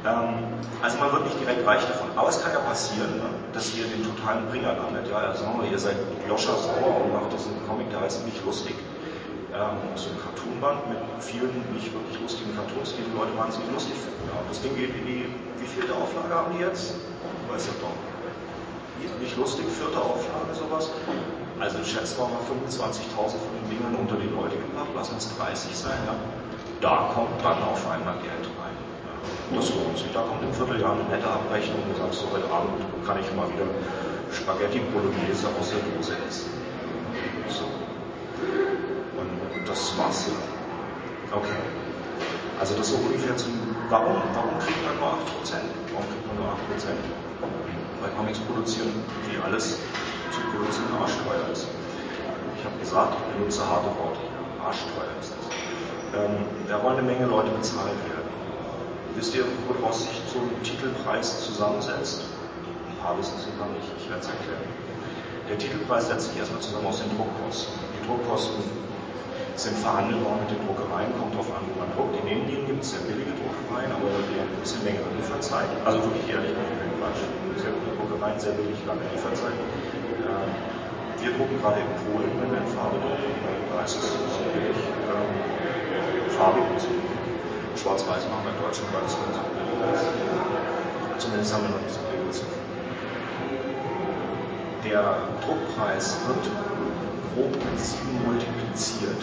ähm, 0.05 0.55
also 0.81 0.97
man 0.99 1.11
wird 1.11 1.25
nicht 1.25 1.39
direkt 1.39 1.65
reich 1.65 1.81
davon. 1.85 2.07
Aber 2.15 2.29
es 2.29 2.41
kann 2.41 2.53
ja 2.53 2.59
passieren, 2.59 3.17
ne, 3.17 3.29
dass 3.53 3.73
ihr 3.75 3.86
den 3.88 4.03
totalen 4.03 4.47
Bringer 4.49 4.73
landet. 4.75 5.07
Ja, 5.10 5.33
sagen 5.33 5.62
wir, 5.62 5.71
ihr 5.71 5.79
seid 5.79 5.97
Joscha 6.27 6.55
Sauer 6.55 7.03
und 7.03 7.13
macht 7.13 7.31
diesen 7.33 7.53
Comic, 7.67 7.89
der 7.91 8.01
heißt 8.01 8.25
nicht 8.25 8.43
lustig. 8.45 8.75
Ähm, 9.53 9.79
so 9.95 10.12
ein 10.12 10.19
Cartoonband 10.21 10.89
mit 10.89 10.99
vielen 11.23 11.49
nicht 11.73 11.89
wirklich 11.93 12.19
lustigen 12.21 12.53
Cartoons, 12.55 12.93
die 12.93 13.01
die 13.01 13.15
Leute 13.15 13.33
wahnsinnig 13.38 13.71
lustig 13.71 13.95
finden. 13.95 14.27
Ja, 14.29 14.38
das 14.47 14.62
Ding 14.62 14.75
geht 14.75 14.93
in 14.93 15.05
die, 15.07 15.25
wie 15.57 15.67
viel 15.67 15.88
Auflage 15.89 16.29
haben 16.29 16.53
die 16.53 16.62
jetzt? 16.62 16.93
Weiß 17.49 17.65
ich 17.65 17.77
doch. 17.79 17.95
Nicht 19.21 19.38
lustig, 19.38 19.65
vierte 19.71 19.97
Auflage, 19.97 20.51
sowas. 20.53 20.91
Also 21.60 21.81
schätzen 21.83 22.17
wir 22.19 22.27
mal 22.27 22.43
25.000 22.45 23.39
von 23.39 23.53
den 23.57 23.65
Dingern 23.71 23.95
unter 23.95 24.15
die 24.15 24.29
Leute 24.29 24.57
gebracht, 24.57 24.93
lassen 24.93 25.15
es 25.17 25.31
30 25.38 25.73
sein. 25.73 25.97
Ja. 26.05 26.13
Da 26.81 27.10
kommt 27.15 27.41
dann 27.41 27.63
auf 27.63 27.81
einmal 27.89 28.13
Geld 28.21 28.45
Das 29.53 29.69
lohnt 29.69 29.97
sich. 29.97 30.12
Da 30.13 30.21
kommt 30.21 30.43
im 30.43 30.53
Vierteljahr 30.53 30.93
eine 30.93 31.03
nette 31.08 31.27
Abrechnung 31.27 31.84
und 31.84 31.95
du 31.95 32.01
sagst, 32.01 32.19
so 32.19 32.27
heute 32.32 32.51
Abend 32.51 32.84
kann 33.06 33.17
ich 33.19 33.27
mal 33.36 33.47
wieder 33.47 33.67
Spaghetti 34.32 34.80
Bolognese 34.91 35.47
aus 35.60 35.71
der 35.71 35.80
Dose 35.88 36.13
essen. 36.27 36.51
So. 37.47 37.65
Und 39.17 39.67
das 39.67 39.97
war's 39.97 40.27
dann. 40.27 41.39
Okay. 41.39 41.60
Also 42.60 42.75
das 42.75 42.89
so 42.89 42.97
ungefähr 42.97 43.38
zum, 43.38 43.53
warum, 43.89 44.17
warum 44.34 44.58
kriegt 44.60 44.82
man 44.84 44.97
nur 44.97 45.13
8%? 45.45 45.62
Warum 45.93 46.06
kriegt 46.10 46.25
man 46.27 46.36
nur 46.41 46.49
8%? 46.51 46.97
Weil 48.01 48.12
Comics 48.17 48.39
produzieren, 48.39 48.91
wie 49.30 49.38
alles 49.41 49.80
zu 50.32 50.39
produzieren, 50.51 50.91
arschteuer 51.01 51.47
ist. 51.51 51.67
Ich 52.58 52.65
habe 52.65 52.77
gesagt, 52.80 53.13
ich 53.15 53.38
benutze 53.38 53.62
harte 53.62 53.88
Worte. 53.95 54.19
Arschteuer 54.63 55.13
ist 55.21 55.34
das. 55.38 55.45
Ähm, 56.19 56.45
da 56.67 56.82
wollen 56.84 56.97
eine 56.97 57.08
Menge 57.08 57.25
Leute 57.25 57.51
bezahlt 57.51 57.97
werden. 58.10 58.26
Wisst 59.17 59.34
ihr, 59.34 59.49
woraus 59.65 60.06
sich 60.06 60.21
so 60.30 60.38
ein 60.38 60.53
Titelpreis 60.62 61.41
zusammensetzt? 61.41 62.21
Ein 62.21 62.97
paar 63.01 63.17
wissen 63.17 63.34
es 63.41 63.49
noch 63.58 63.65
nicht, 63.73 63.89
ich 63.97 64.06
werde 64.06 64.21
es 64.21 64.30
erklären. 64.30 64.62
Der 65.49 65.58
Titelpreis 65.58 66.06
setzt 66.06 66.30
sich 66.30 66.38
erstmal 66.38 66.62
zusammen 66.62 66.86
aus 66.86 67.01
den 67.01 67.10
Druckkosten. 67.17 67.82
Die 67.97 68.06
Druckkosten 68.06 68.62
sind 69.58 69.73
verhandelbar 69.82 70.38
mit 70.38 70.53
den 70.53 70.62
Druckereien, 70.62 71.10
kommt 71.17 71.34
darauf 71.34 71.49
an, 71.49 71.65
wo 71.65 71.73
man 71.82 71.89
druckt. 71.97 72.13
In 72.21 72.30
Indien 72.30 72.69
gibt 72.69 72.86
es 72.86 72.93
sehr 72.93 73.01
billige 73.10 73.34
Druckereien, 73.41 73.89
aber 73.89 74.06
die 74.30 74.38
haben 74.38 74.53
ein 74.53 74.62
bisschen 74.62 74.86
längere 74.86 75.10
Lieferzeit. 75.17 75.65
Also 75.82 75.97
wirklich 76.06 76.30
ehrlich, 76.30 76.53
kein 76.53 76.93
Quatsch. 77.01 77.25
Sehr 77.58 77.73
gute 77.73 77.97
Druckereien, 77.97 78.38
sehr 78.38 78.53
billig, 78.53 78.77
lange 78.86 79.01
Lieferzeit. 79.10 79.58
Ähm, 80.30 80.53
wir 81.25 81.32
drucken 81.34 81.58
gerade 81.58 81.82
in 81.82 81.89
Polen, 82.06 82.30
wenn 82.38 82.53
wir 82.53 82.62
in 82.62 82.69
Farbe 82.69 83.01
drucken, 83.01 83.34
da 83.73 83.82
ist 83.82 83.97
es 83.97 84.13
so 84.13 84.45
billig, 84.53 84.77
ähm, 85.10 85.25
farbig 86.38 86.62
und 86.69 87.06
Schwarz-Weiß 87.77 88.25
machen 88.33 88.43
wir 88.49 88.53
in 88.57 88.61
Deutschland, 88.61 88.89
so 89.05 89.17
billig 89.21 89.37
ist. 89.93 91.21
Zumindest 91.21 91.53
haben 91.53 91.63
wir 91.63 91.73
noch 91.77 91.83
nicht 91.85 91.93
so 91.93 92.01
viel 92.09 92.21
Wissen. 92.25 92.49
Der 94.81 95.29
Druckpreis 95.45 96.17
wird 96.25 96.45
grob 97.33 97.53
mit 97.53 97.77
7 97.77 98.01
multipliziert 98.25 99.21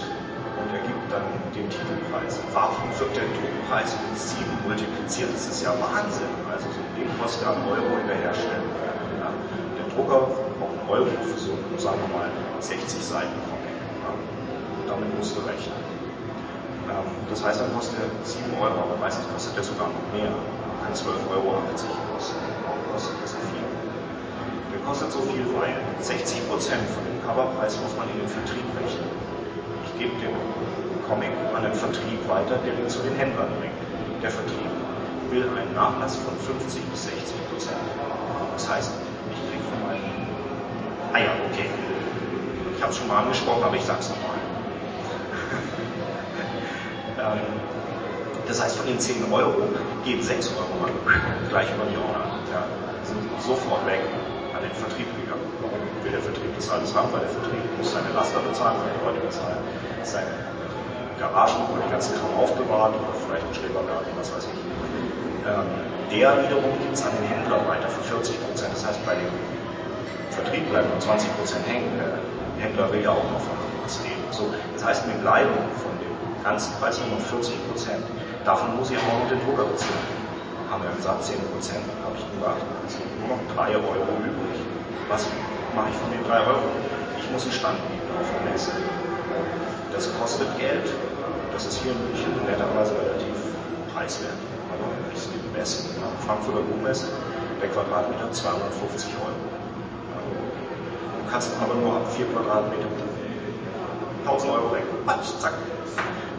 und 0.54 0.68
ergibt 0.70 1.06
dann 1.10 1.26
den 1.50 1.66
Titelpreis. 1.66 2.38
Warum 2.54 2.90
wird 2.94 3.14
der 3.18 3.26
Druckpreis 3.34 3.90
mit 4.06 4.18
7 4.18 4.46
multipliziert? 4.66 5.34
Das 5.34 5.50
ist 5.50 5.62
ja 5.62 5.74
Wahnsinn. 5.74 6.30
Also 6.46 6.70
so 6.70 6.78
ein 6.78 6.92
Ding 6.94 7.10
kostet 7.18 7.42
ja 7.42 7.58
einen 7.58 7.66
Euro 7.66 7.90
in 7.98 8.06
der 8.06 8.22
Herstellung. 8.22 8.70
Ja. 9.18 9.30
Der 9.30 9.86
Drucker 9.94 10.30
braucht 10.58 10.78
einen 10.78 10.90
Euro 10.90 11.10
für 11.26 11.38
so, 11.38 11.58
sagen 11.78 11.98
wir 12.06 12.10
mal, 12.22 12.30
60 12.60 13.02
Seiten 13.02 13.34
Comic. 13.50 13.74
Ja. 14.06 14.14
Damit 14.94 15.10
musst 15.18 15.34
du 15.34 15.42
rechnen. 15.42 15.93
Ähm, 16.94 17.10
das 17.28 17.42
heißt, 17.42 17.60
dann 17.60 17.74
kostet 17.74 17.98
er 17.98 18.08
7 18.22 18.54
Euro, 18.54 18.86
aber 18.86 18.96
meistens 19.00 19.26
kostet 19.34 19.58
er 19.58 19.64
sogar 19.64 19.90
noch 19.90 20.06
mehr. 20.14 20.30
Kann 20.30 20.94
12,80 20.94 21.26
Euro 21.34 21.58
kosten. 22.14 22.38
Warum 22.62 22.82
kostet 22.92 23.16
das 23.22 23.32
so 23.34 23.40
viel? 23.50 23.66
Der 24.70 24.80
kostet 24.86 25.10
so 25.10 25.20
viel, 25.26 25.42
weil 25.58 25.74
60% 25.98 26.46
von 26.94 27.02
dem 27.02 27.18
Coverpreis 27.26 27.74
muss 27.82 27.94
man 27.98 28.06
in 28.14 28.22
den 28.22 28.30
Vertrieb 28.30 28.66
rechnen. 28.78 29.10
Ich 29.88 29.92
gebe 29.98 30.14
den 30.22 30.34
Comic 31.08 31.32
an 31.56 31.62
den 31.64 31.74
Vertrieb 31.74 32.20
weiter, 32.28 32.60
der 32.62 32.78
ihn 32.78 32.88
zu 32.88 33.00
den 33.02 33.16
Händlern 33.16 33.50
bringt. 33.58 33.78
Der 34.22 34.30
Vertrieb 34.30 34.70
will 35.30 35.48
einen 35.56 35.74
Nachlass 35.74 36.16
von 36.16 36.36
50 36.36 36.84
bis 36.92 37.10
60 37.10 37.50
Prozent. 37.50 37.80
Das 38.54 38.68
heißt, 38.70 38.92
ich 39.32 39.40
kriege 39.50 39.64
von 39.66 39.78
meinem. 39.88 40.04
Ah 41.12 41.18
ja, 41.18 41.32
okay. 41.50 41.66
Ich 42.76 42.82
habe 42.82 42.92
es 42.92 42.98
schon 42.98 43.08
mal 43.08 43.22
angesprochen, 43.22 43.64
aber 43.64 43.76
ich 43.76 43.84
sage 43.84 44.00
es 44.00 44.08
nochmal. 44.10 44.33
Ähm, 47.24 47.40
das 48.46 48.60
heißt, 48.60 48.76
von 48.76 48.86
den 48.86 49.00
10 49.00 49.32
Euro 49.32 49.64
gehen 50.04 50.22
6 50.22 50.52
Euro 50.60 50.68
gleich 51.48 51.68
über 51.72 51.88
die 51.88 51.96
Order. 51.96 52.28
Ja, 52.52 52.68
sind 53.04 53.24
sofort 53.40 53.86
weg 53.88 54.04
an 54.52 54.60
den 54.60 54.74
Vertrieb 54.76 55.08
gegangen. 55.16 55.48
Warum 55.64 55.80
will 56.04 56.12
der 56.12 56.20
Vertrieb 56.20 56.52
das 56.56 56.68
alles 56.68 56.92
haben? 56.92 57.08
Weil 57.12 57.24
der 57.24 57.32
Vertrieb 57.32 57.64
muss 57.80 57.92
seine 57.92 58.12
Laster 58.12 58.40
bezahlen, 58.44 58.76
seine 58.84 59.00
Leute 59.00 59.20
bezahlen, 59.24 59.60
seine 60.04 60.36
Garagen, 61.16 61.64
wo 61.72 61.80
die 61.80 61.88
ganzen 61.88 62.12
Kram 62.20 62.36
aufbewahrt 62.36 62.92
oder 62.92 63.16
vielleicht 63.24 63.48
ein 63.48 63.54
Schrebergarten, 63.56 64.12
was 64.20 64.28
weiß 64.28 64.44
ich. 64.44 64.60
Ähm, 65.48 65.68
der 66.12 66.36
wiederum 66.44 66.72
gibt 66.84 66.92
es 66.92 67.02
an 67.04 67.16
den 67.16 67.26
Händler 67.32 67.64
weiter 67.64 67.88
für 67.88 68.04
40 68.20 68.36
Prozent. 68.44 68.76
Das 68.76 68.84
heißt, 68.84 69.00
bei 69.08 69.16
dem 69.16 69.32
Vertrieb 70.30 70.68
bleiben 70.68 70.88
nur 70.92 71.00
20 71.00 71.32
Prozent 71.40 71.64
hängen. 71.64 71.88
Der 71.96 72.20
Händler 72.60 72.92
will 72.92 73.00
ja 73.00 73.10
auch 73.10 73.24
noch 73.32 73.40
von 73.40 73.56
was 73.84 74.00
leben. 74.04 74.20
So, 74.30 74.52
das 74.76 74.84
heißt, 74.84 75.08
wir 75.08 75.16
bleiben 75.24 75.52
von 75.80 75.92
ganzen 76.44 76.76
Preis 76.78 77.00
nur 77.00 77.18
noch 77.18 77.24
40 77.24 77.56
Prozent. 77.66 78.04
Davon 78.44 78.76
muss 78.76 78.90
ich 78.90 78.98
auch 78.98 79.18
noch 79.18 79.28
den 79.32 79.40
Drucker 79.48 79.64
bezahlen. 79.64 80.12
Haben 80.70 80.84
wir 80.84 80.92
gesagt, 80.92 81.24
10 81.24 81.40
Prozent 81.48 81.84
habe 82.04 82.14
ich 82.20 82.24
gemacht. 82.36 82.60
Es 82.86 83.00
sind 83.00 83.08
nur 83.18 83.32
noch 83.34 83.42
3 83.56 83.80
Euro 83.80 84.20
übrig. 84.20 84.60
Was 85.08 85.24
mache 85.74 85.88
ich 85.88 85.96
von 85.96 86.12
den 86.12 86.22
3 86.28 86.44
Euro? 86.44 86.68
Ich 87.18 87.26
muss 87.32 87.42
einen 87.48 87.56
Stand 87.56 87.80
bieten 87.88 88.12
auf 88.20 88.28
der 88.28 88.52
Messe. 88.52 88.72
Das 89.92 90.12
kostet 90.20 90.46
Geld. 90.60 90.84
Das 91.52 91.64
ist 91.64 91.80
hier 91.80 91.92
in 91.92 92.00
München 92.12 92.36
netterweise 92.44 92.92
relativ 92.92 93.36
preiswert. 93.94 94.36
Aber 94.68 94.92
es 95.16 95.24
gibt 95.32 95.48
Messen. 95.56 95.88
Ja. 95.96 96.12
Frankfurter 96.26 96.60
Buchmesse, 96.60 97.08
der 97.62 97.68
Quadratmeter 97.70 98.30
250 98.32 99.12
Euro. 99.24 99.32
Du 99.32 101.30
kannst 101.30 101.50
aber 101.62 101.74
nur 101.74 101.96
ab 101.96 102.04
4 102.12 102.26
Quadratmeter 102.26 102.90
1000 104.26 104.52
Euro 104.52 104.72
weg. 104.74 104.84
Patsch, 105.06 105.38
zack 105.38 105.54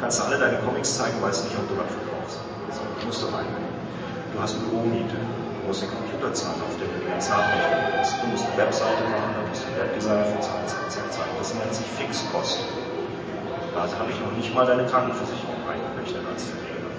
kannst 0.05 0.21
du 0.21 0.23
alle 0.29 0.37
deine 0.37 0.61
Comics 0.61 1.01
zeigen, 1.01 1.17
weißt 1.17 1.49
nicht, 1.49 1.57
ob 1.57 1.65
du 1.65 1.81
was 1.81 1.89
verkaufst. 1.89 2.37
So, 2.69 2.85
musst 3.09 3.25
du 3.25 3.27
rein. 3.33 3.49
Du 3.49 4.37
hast 4.37 4.53
Büromiete, 4.61 5.17
du 5.17 5.61
musst 5.65 5.81
den 5.81 5.89
Computer 5.89 6.29
zahlen, 6.29 6.61
auf 6.61 6.77
dem 6.77 6.93
du 6.93 7.01
die 7.01 7.09
ganze 7.09 7.33
musst. 7.33 8.13
Du 8.21 8.29
musst 8.29 8.45
eine 8.45 8.53
Webseite 8.53 9.01
machen, 9.09 9.33
da 9.33 9.41
musst 9.49 9.65
du 9.65 9.73
einen 9.73 9.81
Webdesigner 9.81 10.29
für 10.29 10.41
zahlen, 10.45 10.69
zahlen. 11.09 11.33
Das 11.41 11.57
nennt 11.57 11.73
sich 11.73 11.89
Fixkosten. 11.97 12.69
Also 13.73 13.97
habe 13.97 14.13
ich 14.13 14.21
noch 14.21 14.29
nicht 14.37 14.53
mal 14.53 14.69
deine 14.69 14.85
Krankenversicherung 14.85 15.57
eingerechnet 15.65 16.21
als 16.29 16.53
Verleger. 16.53 16.93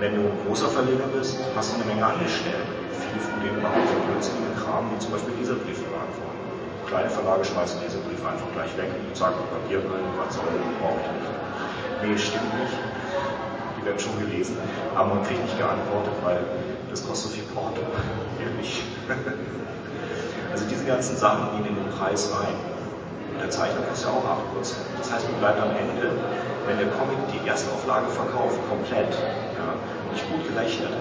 Wenn 0.00 0.16
du 0.16 0.24
ein 0.24 0.38
großer 0.48 0.72
Verleger 0.72 1.12
bist, 1.12 1.36
hast 1.52 1.76
du 1.76 1.84
eine 1.84 1.92
Menge 1.92 2.08
Angestellte. 2.08 2.72
Viele 2.88 3.20
von 3.20 3.36
denen 3.44 3.60
machen 3.60 3.84
so 3.84 4.00
blödsinnigen 4.00 4.56
Kram, 4.64 4.88
wie 4.88 4.96
zum 4.96 5.12
Beispiel 5.12 5.36
dieser 5.36 5.60
Brief 5.60 5.76
beantworten. 5.76 6.40
Kleine 6.88 7.10
Verlage 7.10 7.44
schmeißen 7.44 7.80
diese 7.84 8.00
Briefe 8.00 8.28
einfach 8.28 8.48
gleich 8.56 8.72
weg 8.80 8.88
und 8.88 9.16
sagen, 9.16 9.36
Papier 9.52 9.84
rein, 9.84 10.08
was 10.16 10.34
soll, 10.34 10.48
brauche 10.80 11.00
ich 11.04 11.10
nicht. 11.20 11.33
Nee, 12.02 12.18
stimmt 12.18 12.58
nicht. 12.60 12.74
Die 13.78 13.84
werden 13.86 13.98
schon 13.98 14.18
gelesen, 14.18 14.56
aber 14.94 15.14
man 15.14 15.22
kriegt 15.24 15.42
nicht 15.42 15.58
geantwortet, 15.58 16.14
weil 16.22 16.40
das 16.90 17.06
kostet 17.06 17.30
so 17.30 17.36
viel 17.36 17.44
Porto. 17.54 17.80
Ehrlich. 18.40 18.82
also 20.52 20.64
diese 20.68 20.84
ganzen 20.84 21.16
Sachen 21.16 21.56
gehen 21.56 21.66
in 21.66 21.74
den 21.74 21.90
Preis 21.90 22.30
rein. 22.32 22.54
Und 23.32 23.40
der 23.40 23.50
Zeichner 23.50 23.82
kostet 23.88 24.08
ja 24.08 24.14
auch 24.14 24.24
8%. 24.56 24.74
Das 24.98 25.12
heißt, 25.12 25.30
man 25.30 25.40
bleibt 25.40 25.60
am 25.60 25.70
Ende, 25.74 26.10
wenn 26.66 26.78
der 26.78 26.88
Comic 26.94 27.18
die 27.34 27.46
Erstauflage 27.46 28.08
verkauft, 28.08 28.58
komplett, 28.68 29.10
ja, 29.10 29.74
nicht 30.12 30.24
gut 30.30 30.48
gerechnet, 30.48 30.94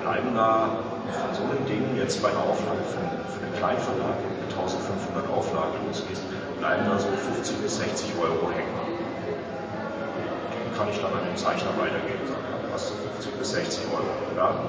bleiben 0.00 0.34
da 0.34 0.78
von 1.10 1.34
so 1.34 1.42
einem 1.42 1.66
Ding 1.66 1.96
jetzt 1.96 2.22
bei 2.22 2.30
einer 2.30 2.40
Auflage 2.40 2.82
für, 2.86 3.02
für 3.34 3.44
einen 3.44 3.56
Kleinverlag 3.58 4.18
1500 4.50 5.28
Auflagen 5.30 5.74
losgehst, 5.86 6.22
bleiben 6.58 6.84
da 6.88 6.98
so 6.98 7.08
50 7.08 7.56
bis 7.58 7.78
60 7.78 8.14
Euro 8.20 8.50
hängen. 8.50 8.89
Kann 10.80 10.88
ich 10.88 10.96
dann 10.96 11.12
an 11.12 11.28
den 11.28 11.36
Zeichner 11.36 11.76
weitergeben, 11.76 12.24
sagen, 12.24 12.40
was 12.72 12.88
so 12.88 12.94
50 13.20 13.36
bis 13.36 13.52
60 13.52 13.84
Euro. 13.92 14.08
Ja? 14.32 14.64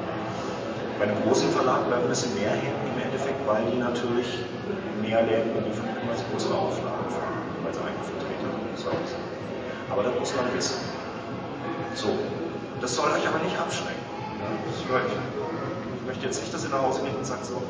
Bei 1.00 1.08
einem 1.08 1.15
großen 1.24 1.47
Verlag 1.56 1.88
bleibt 1.88 2.04
ein 2.04 2.10
bisschen 2.12 2.36
mehr 2.36 2.52
hängen 2.52 2.76
im 2.84 3.00
Endeffekt, 3.00 3.39
weil 3.47 3.63
die 3.71 3.80
natürlich 3.80 4.43
mehr 5.00 5.24
Läden 5.24 5.56
beliefern 5.56 5.88
können 5.88 6.12
als 6.12 6.19
größere 6.28 6.52
Auflagen 6.52 7.08
fahren, 7.15 7.39
sie 7.63 7.80
eigene 7.80 8.04
Vertreter. 8.04 8.52
Aber 9.88 10.04
das 10.04 10.19
muss 10.19 10.36
man 10.36 10.52
wissen. 10.52 10.84
So, 11.95 12.12
das 12.82 12.91
soll 12.93 13.08
euch 13.08 13.24
aber 13.24 13.39
nicht 13.47 13.56
abschrecken. 13.56 14.04
Ja? 14.43 14.52
Ich, 14.67 14.84
ich 14.84 16.04
möchte 16.12 16.26
jetzt 16.28 16.43
nicht, 16.43 16.54
dass 16.54 16.67
ihr 16.67 16.76
nach 16.76 16.84
Hause 16.84 17.08
geht 17.08 17.15
und 17.15 17.24
sagt 17.24 17.45
so, 17.45 17.63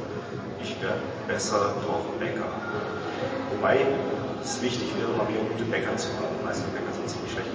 ich 0.57 0.81
werde 0.81 0.97
besser 1.27 1.77
durch 1.85 2.09
Bäcker. 2.17 2.49
Wobei 3.53 3.85
es 4.41 4.59
wichtig 4.63 4.89
wäre, 4.97 5.13
mal 5.13 5.29
wieder 5.29 5.45
gute 5.45 5.69
Bäcker 5.69 5.93
zu 5.93 6.09
haben. 6.17 6.33
Die 6.41 6.45
meisten 6.49 6.65
Bäcker 6.73 6.89
sind 6.89 7.05
ziemlich 7.05 7.33
schlecht 7.33 7.50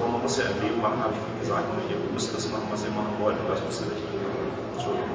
Aber 0.00 0.12
man 0.12 0.22
muss 0.22 0.38
ja 0.38 0.44
im 0.48 0.62
Leben 0.64 0.80
machen, 0.80 0.96
habe 1.04 1.12
ich 1.12 1.40
gesagt, 1.44 1.64
ihr 1.90 1.96
müsst 2.12 2.34
das 2.34 2.48
machen, 2.48 2.64
was 2.72 2.84
ihr 2.84 2.90
machen 2.96 3.12
wollt 3.20 3.36
und 3.36 3.48
das 3.52 3.60
müsst 3.60 3.84
ihr 3.84 3.92
machen. 3.92 4.08
Entschuldigung. 4.72 5.12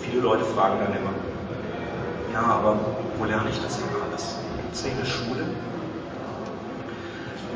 Viele 0.00 0.20
Leute 0.20 0.44
fragen 0.44 0.80
dann 0.80 0.96
immer, 0.96 1.12
ja, 2.32 2.40
aber 2.40 2.80
wo 3.18 3.24
lerne 3.26 3.50
ich 3.50 3.60
das 3.60 3.76
denn 3.76 3.92
alles? 4.08 4.40
Gibt 4.56 4.74
es 4.74 4.84
eine 4.88 5.04
Schule? 5.04 5.44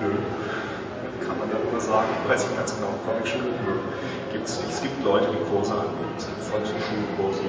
Nö. 0.04 0.12
Kann 1.24 1.38
man 1.38 1.48
darüber 1.48 1.80
sagen? 1.80 2.08
Weiß 2.28 2.44
ich 2.44 2.56
ganz 2.56 2.74
genau. 2.76 2.92
Comic-Schule? 3.08 3.56
Nö. 3.64 3.80
Gibt's 4.32 4.60
nicht. 4.60 4.70
Es 4.70 4.82
gibt 4.82 5.02
Leute, 5.02 5.32
die 5.32 5.42
Kurse 5.50 5.72
anbieten. 5.72 6.12
Es 6.16 6.26
gibt 6.26 6.42
Volkshochschulkurse. 6.44 7.40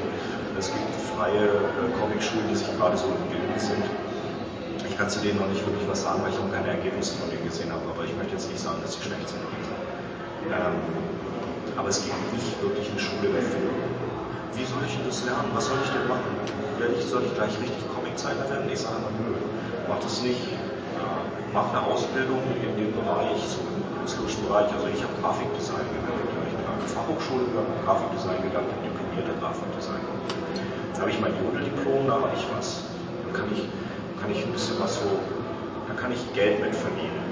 Es 0.58 0.72
gibt 0.72 0.90
freie 1.14 1.68
äh, 1.68 1.92
Comic-Schulen, 2.00 2.48
die 2.50 2.56
sich 2.56 2.72
gerade 2.78 2.96
so 2.96 3.06
im 3.12 3.60
sind. 3.60 3.84
Ich 5.00 5.08
kann 5.08 5.16
zu 5.16 5.24
denen 5.24 5.40
noch 5.40 5.48
nicht 5.48 5.64
wirklich 5.64 5.88
was 5.88 6.04
sagen, 6.04 6.20
weil 6.28 6.36
ich 6.36 6.36
noch 6.36 6.52
keine 6.52 6.76
Ergebnisse 6.76 7.16
von 7.16 7.32
denen 7.32 7.48
gesehen 7.48 7.72
habe. 7.72 7.88
Aber 7.88 8.04
ich 8.04 8.12
möchte 8.20 8.36
jetzt 8.36 8.52
nicht 8.52 8.60
sagen, 8.60 8.84
dass 8.84 9.00
sie 9.00 9.08
schlecht 9.08 9.32
sind. 9.32 9.40
Ähm, 10.52 10.76
aber 11.80 11.88
es 11.88 12.04
gibt 12.04 12.20
nicht 12.36 12.52
wirklich 12.60 12.84
eine 12.92 13.00
Schule 13.00 13.32
dafür. 13.32 13.72
Wie 14.60 14.68
soll 14.68 14.84
ich 14.84 15.00
denn 15.00 15.08
das 15.08 15.24
lernen? 15.24 15.56
Was 15.56 15.72
soll 15.72 15.80
ich 15.80 15.92
denn 15.96 16.04
machen? 16.04 16.28
Soll 17.08 17.24
ich 17.24 17.32
gleich 17.32 17.56
richtig 17.64 17.80
Comiczeichner 17.96 18.44
werden? 18.52 18.68
Ich 18.68 18.84
sage 18.84 19.00
immer, 19.00 19.08
nö, 19.24 19.40
mach 19.88 20.04
das 20.04 20.20
nicht 20.20 20.44
mache 21.54 21.78
eine 21.78 21.88
Ausbildung 21.88 22.44
in 22.60 22.76
dem 22.78 22.92
Bereich, 22.94 23.40
so 23.48 23.64
im 23.64 23.82
künstlerischen 24.04 24.44
Bereich. 24.46 24.68
Also 24.68 24.88
ich 24.92 25.02
habe 25.02 25.16
Grafikdesign 25.24 25.88
gelernt. 25.96 26.28
Ich 26.28 26.56
bin 26.60 26.66
an 26.68 26.76
der 26.76 26.92
Fachhochschule 26.92 27.48
gegangen, 27.50 27.72
Grafikdesign 27.88 28.40
gelernt 28.44 28.68
und 28.68 28.82
diplomierter 28.84 29.36
Grafikdesign. 29.40 30.04
Jetzt 30.92 31.00
habe 31.00 31.10
ich 31.10 31.20
mein 31.24 31.34
Jodeldiplom, 31.40 32.06
da 32.06 32.20
habe 32.20 32.36
ich 32.36 32.44
was. 32.52 32.84
Da 33.26 33.30
kann 33.32 33.50
ich, 33.56 33.66
kann 34.22 34.32
ich 34.32 34.46
ein 34.46 34.52
bisschen 34.52 34.80
was 34.80 34.96
so, 34.96 35.10
da 35.88 35.94
kann 35.94 36.12
ich 36.12 36.22
Geld 36.34 36.62
mit 36.62 36.76
verdienen. 36.76 37.24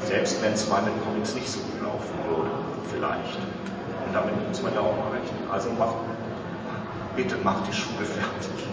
Selbst 0.00 0.42
wenn 0.42 0.52
es 0.52 0.68
mal 0.68 0.82
mit 0.82 0.92
Comics 1.04 1.34
nicht 1.34 1.48
so 1.48 1.60
gut 1.60 1.82
laufen 1.82 2.14
würde, 2.28 2.50
vielleicht. 2.90 3.38
Und 3.38 4.12
damit 4.12 4.34
muss 4.48 4.62
man 4.62 4.74
ja 4.74 4.80
auch 4.80 4.96
mal 4.98 5.14
rechnen. 5.14 5.46
Also 5.50 5.70
mach, 5.78 5.94
bitte 7.16 7.36
mach 7.42 7.62
die 7.64 7.72
Schule 7.72 8.04
fertig. 8.18 8.66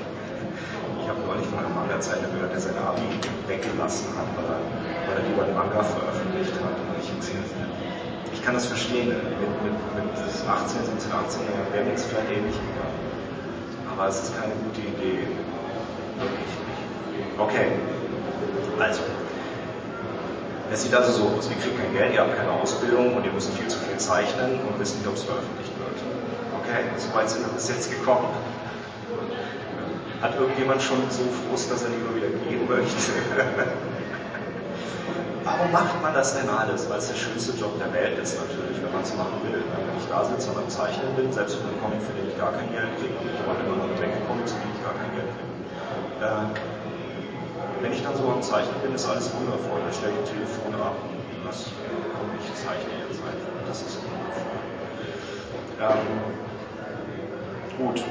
Ich 0.99 1.07
habe 1.07 1.19
neulich 1.25 1.47
von 1.47 1.59
einem 1.59 1.73
Manga-Zeichner 1.73 2.27
gehört, 2.33 2.53
der 2.53 2.59
sein 2.59 2.77
Abi 2.77 3.01
weggelassen 3.47 4.13
hat, 4.17 4.29
weil 4.37 4.45
er, 4.45 4.61
weil 5.07 5.15
er 5.21 5.25
lieber 5.29 5.43
einen 5.45 5.55
Manga 5.55 5.81
veröffentlicht 5.81 6.53
hat. 6.59 6.75
Und 6.75 6.97
ich, 7.01 7.09
ich 8.33 8.41
kann 8.43 8.53
das 8.53 8.65
verstehen. 8.65 9.09
Mit, 9.09 9.53
mit, 9.63 9.75
mit 9.95 10.09
18, 10.17 10.85
17, 10.85 11.11
18 11.11 11.45
Jahren 11.49 11.69
wäre 11.73 11.83
mir 11.85 11.93
das 11.93 12.05
vielleicht 12.05 12.29
ähnlich 12.29 12.57
gegangen. 12.57 12.99
Aber 13.93 14.07
es 14.07 14.23
ist 14.23 14.37
keine 14.37 14.53
gute 14.65 14.81
Idee. 14.81 15.25
Wirklich 16.19 16.53
nicht. 16.67 16.78
Okay. 17.39 17.71
Also. 18.79 19.01
Es 20.71 20.83
sieht 20.83 20.93
also 20.93 21.11
so 21.11 21.23
aus, 21.35 21.49
ihr 21.49 21.57
kriegt 21.57 21.81
kein 21.81 21.91
Geld, 21.93 22.13
ihr 22.13 22.21
habt 22.21 22.37
keine 22.37 22.51
Ausbildung 22.51 23.15
und 23.15 23.25
ihr 23.25 23.31
müsst 23.31 23.51
viel 23.57 23.67
zu 23.67 23.79
viel 23.79 23.97
zeichnen 23.97 24.59
und 24.61 24.79
wisst 24.79 24.97
nicht, 24.97 25.07
ob 25.07 25.15
es 25.15 25.23
veröffentlicht 25.23 25.73
wird. 25.79 25.97
Okay, 26.61 26.85
so 26.97 27.09
weit 27.17 27.27
sind 27.29 27.41
wir 27.41 27.49
bis 27.53 27.69
jetzt 27.69 27.89
gekommen. 27.89 28.29
Hat 30.21 30.35
irgendjemand 30.37 30.83
schon 30.83 31.01
so 31.09 31.23
Frust, 31.25 31.71
dass 31.71 31.81
er 31.81 31.89
lieber 31.89 32.13
wieder 32.13 32.29
gehen 32.45 32.69
möchte? 32.69 32.85
Warum 35.43 35.71
macht 35.71 35.97
man 36.03 36.13
das 36.13 36.37
denn 36.37 36.49
alles? 36.49 36.87
Weil 36.89 36.99
es 36.99 37.07
der 37.07 37.15
schönste 37.15 37.57
Job 37.57 37.73
der 37.79 37.89
Welt 37.91 38.19
ist 38.19 38.37
natürlich, 38.37 38.77
wenn 38.77 38.93
man 38.93 39.01
es 39.01 39.15
machen 39.17 39.41
will. 39.49 39.63
Wenn 39.65 39.97
ich 39.97 40.05
da 40.05 40.21
sitze 40.21 40.51
und 40.51 40.57
am 40.61 40.69
Zeichnen 40.69 41.15
bin, 41.15 41.33
selbst 41.33 41.57
mit 41.57 41.65
einem 41.65 41.81
Comic, 41.81 42.05
für 42.05 42.13
den 42.13 42.29
ich 42.29 42.37
gar 42.37 42.53
kein 42.53 42.69
Geld 42.69 42.93
kriege, 43.01 43.17
und 43.17 43.25
ich 43.25 43.41
mache 43.41 43.65
immer 43.65 43.81
noch 43.81 43.89
Decke-Comics, 43.97 44.53
für 44.53 44.61
die 44.61 44.69
ich 44.77 44.83
gar 44.85 44.93
kein 44.93 45.09
Geld 45.17 45.33
kriege. 45.33 45.49
Äh, 46.21 46.78
wenn 47.81 47.93
ich 47.93 48.03
dann 48.03 48.15
so 48.15 48.27
am 48.29 48.41
Zeichnen 48.41 48.79
bin, 48.81 48.95
ist 48.95 49.07
alles 49.07 49.31
wundervoll. 49.33 49.79
Dann 49.83 49.93
stelle 49.93 50.13
ich 50.13 50.19
ein 50.19 50.35
Telefon 50.35 50.73
ab 50.81 50.95
und 51.03 51.45
lass, 51.45 51.65
komm, 52.15 52.29
ich 52.37 52.47
zeichne 52.55 52.91
jetzt 53.07 53.19
einfach. 53.23 53.53
Das 53.67 53.81
ist 53.81 53.97
wundervoll. 54.03 54.59
Ähm, 55.79 56.19
gut, 57.77 58.03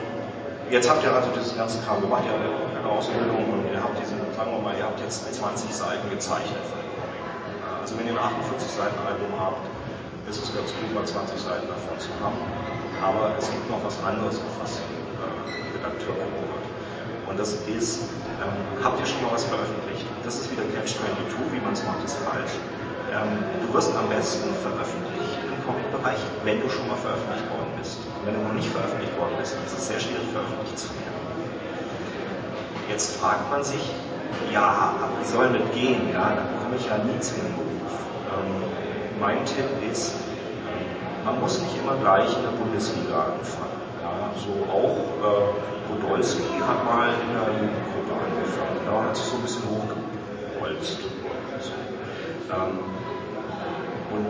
Jetzt 0.68 0.84
habt 0.84 1.02
ihr 1.02 1.08
also 1.08 1.32
dieses 1.32 1.56
ganze 1.56 1.80
Kram 1.80 1.96
gemacht, 2.04 2.28
ihr 2.28 2.32
habt 2.36 2.44
eine 2.44 2.84
Ausbildung 2.92 3.40
und 3.40 3.64
ihr 3.72 3.80
habt 3.80 3.96
diesen, 3.96 4.20
sagen 4.36 4.52
wir 4.52 4.60
mal, 4.60 4.76
ihr 4.76 4.84
habt 4.84 5.00
jetzt 5.00 5.24
20 5.24 5.72
Seiten 5.72 6.04
gezeichnet 6.12 6.60
von 6.68 6.76
dem 6.76 6.92
Comic. 6.92 7.80
Also 7.80 7.96
wenn 7.96 8.04
ihr 8.04 8.12
ein 8.12 8.20
48 8.20 8.68
Seiten 8.68 9.00
Album 9.00 9.32
habt, 9.40 9.64
ist 10.28 10.44
es 10.44 10.52
ganz 10.52 10.68
gut, 10.76 10.92
mal 10.92 11.08
20 11.08 11.40
Seiten 11.40 11.64
davon 11.72 11.96
zu 11.96 12.12
haben. 12.20 12.36
Aber 13.00 13.32
es 13.40 13.48
gibt 13.48 13.64
noch 13.72 13.80
was 13.80 13.96
anderes, 14.04 14.44
was 14.60 14.76
äh, 14.76 15.80
Redakteur 15.80 16.12
gucken 16.20 16.44
wird. 16.52 16.64
Und 17.27 17.27
das 17.38 17.54
ist, 17.70 18.02
ähm, 18.42 18.50
habt 18.82 18.98
ihr 18.98 19.06
schon 19.06 19.22
mal 19.22 19.32
was 19.32 19.44
veröffentlicht? 19.44 20.04
Das 20.24 20.34
ist 20.34 20.50
wieder 20.50 20.66
Catch-22, 20.74 21.54
wie 21.54 21.62
man 21.62 21.72
es 21.72 21.84
macht, 21.86 22.02
ist 22.04 22.18
falsch. 22.26 22.58
Ähm, 23.14 23.38
du 23.62 23.72
wirst 23.72 23.94
am 23.94 24.08
besten 24.10 24.50
veröffentlicht 24.60 25.38
im 25.46 25.56
Comic-Bereich, 25.64 26.18
wenn 26.44 26.60
du 26.60 26.68
schon 26.68 26.86
mal 26.88 26.98
veröffentlicht 26.98 27.46
worden 27.48 27.72
bist. 27.78 27.98
wenn 28.26 28.34
du 28.34 28.42
noch 28.42 28.52
nicht 28.52 28.68
veröffentlicht 28.68 29.16
worden 29.16 29.38
bist, 29.38 29.54
ist 29.64 29.78
es 29.78 29.86
sehr 29.86 30.00
schwierig, 30.00 30.26
veröffentlicht 30.34 30.78
zu 30.78 30.90
werden. 30.90 31.08
Jetzt 32.90 33.16
fragt 33.16 33.48
man 33.50 33.62
sich, 33.62 33.94
ja, 34.52 34.92
wie 35.20 35.26
soll 35.26 35.48
das 35.54 35.64
gehen? 35.72 36.10
Ja, 36.12 36.34
da 36.34 36.44
komme 36.60 36.76
ich 36.76 36.86
ja 36.86 36.98
nie 36.98 37.18
zu 37.20 37.38
einem 37.38 37.54
Beruf. 37.54 37.94
Ähm, 38.34 38.66
mein 39.20 39.44
Tipp 39.46 39.70
ist, 39.90 40.14
man 41.24 41.38
muss 41.40 41.62
nicht 41.62 41.78
immer 41.78 41.96
gleich 41.96 42.28
in 42.34 42.42
der 42.42 42.56
Bundesliga 42.58 43.32
anfangen. 43.38 43.67
So 44.38 44.54
auch 44.70 44.96
äh, 45.18 45.50
Podolski 45.88 46.42
hat 46.62 46.84
mal 46.84 47.10
in 47.10 47.34
der 47.34 47.48
Jugendgruppe 47.58 48.14
angefangen. 48.14 48.78
Da 48.86 49.08
hat 49.08 49.16
sich 49.16 49.26
so 49.26 49.36
ein 49.36 49.42
bisschen 49.42 49.62
hochgeholzt. 49.66 50.98
Ähm, 52.50 52.78
und 54.14 54.26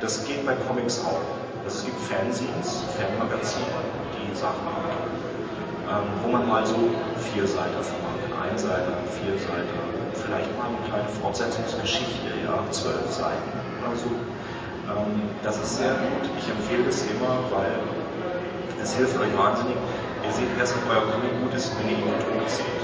das 0.00 0.24
geht 0.24 0.46
bei 0.46 0.54
Comics 0.54 1.04
auch. 1.04 1.20
Also 1.64 1.78
es 1.78 1.84
gibt 1.84 2.00
Fanzines, 2.00 2.86
Fanmagazine, 2.96 3.66
die 4.14 4.34
Sachen 4.36 4.64
abdrucken, 4.64 5.20
ähm, 5.90 6.06
wo 6.22 6.32
man 6.32 6.48
mal 6.48 6.64
so 6.64 6.78
vier 7.34 7.46
Seiten 7.46 7.76
macht, 7.76 8.22
eine 8.40 8.58
Seite, 8.58 8.94
vier 9.20 9.36
Seiten, 9.36 9.76
vielleicht 10.14 10.48
mal 10.56 10.70
eine 10.70 10.80
kleine 10.88 11.08
Fortsetzungsgeschichte, 11.20 12.30
ja, 12.46 12.56
zwölf 12.70 13.10
Seiten 13.10 13.52
oder 13.84 13.96
so. 13.96 14.08
Ähm, 14.88 15.28
das 15.42 15.58
ist 15.60 15.76
sehr 15.76 15.92
gut. 15.92 16.24
Ich 16.38 16.48
empfehle 16.48 16.84
das 16.84 17.04
immer, 17.04 17.36
weil 17.52 17.76
es 18.82 18.94
hilft 18.94 19.18
euch 19.18 19.32
wahnsinnig. 19.36 19.76
Ihr 20.24 20.32
seht 20.32 20.50
erst, 20.58 20.74
ob 20.76 20.84
euer 20.90 21.04
Comic 21.08 21.32
gut 21.42 21.54
ist, 21.54 21.72
wenn 21.78 21.88
ihr 21.88 21.98
ihn 21.98 22.04
gedruckt 22.04 22.50
seht. 22.50 22.80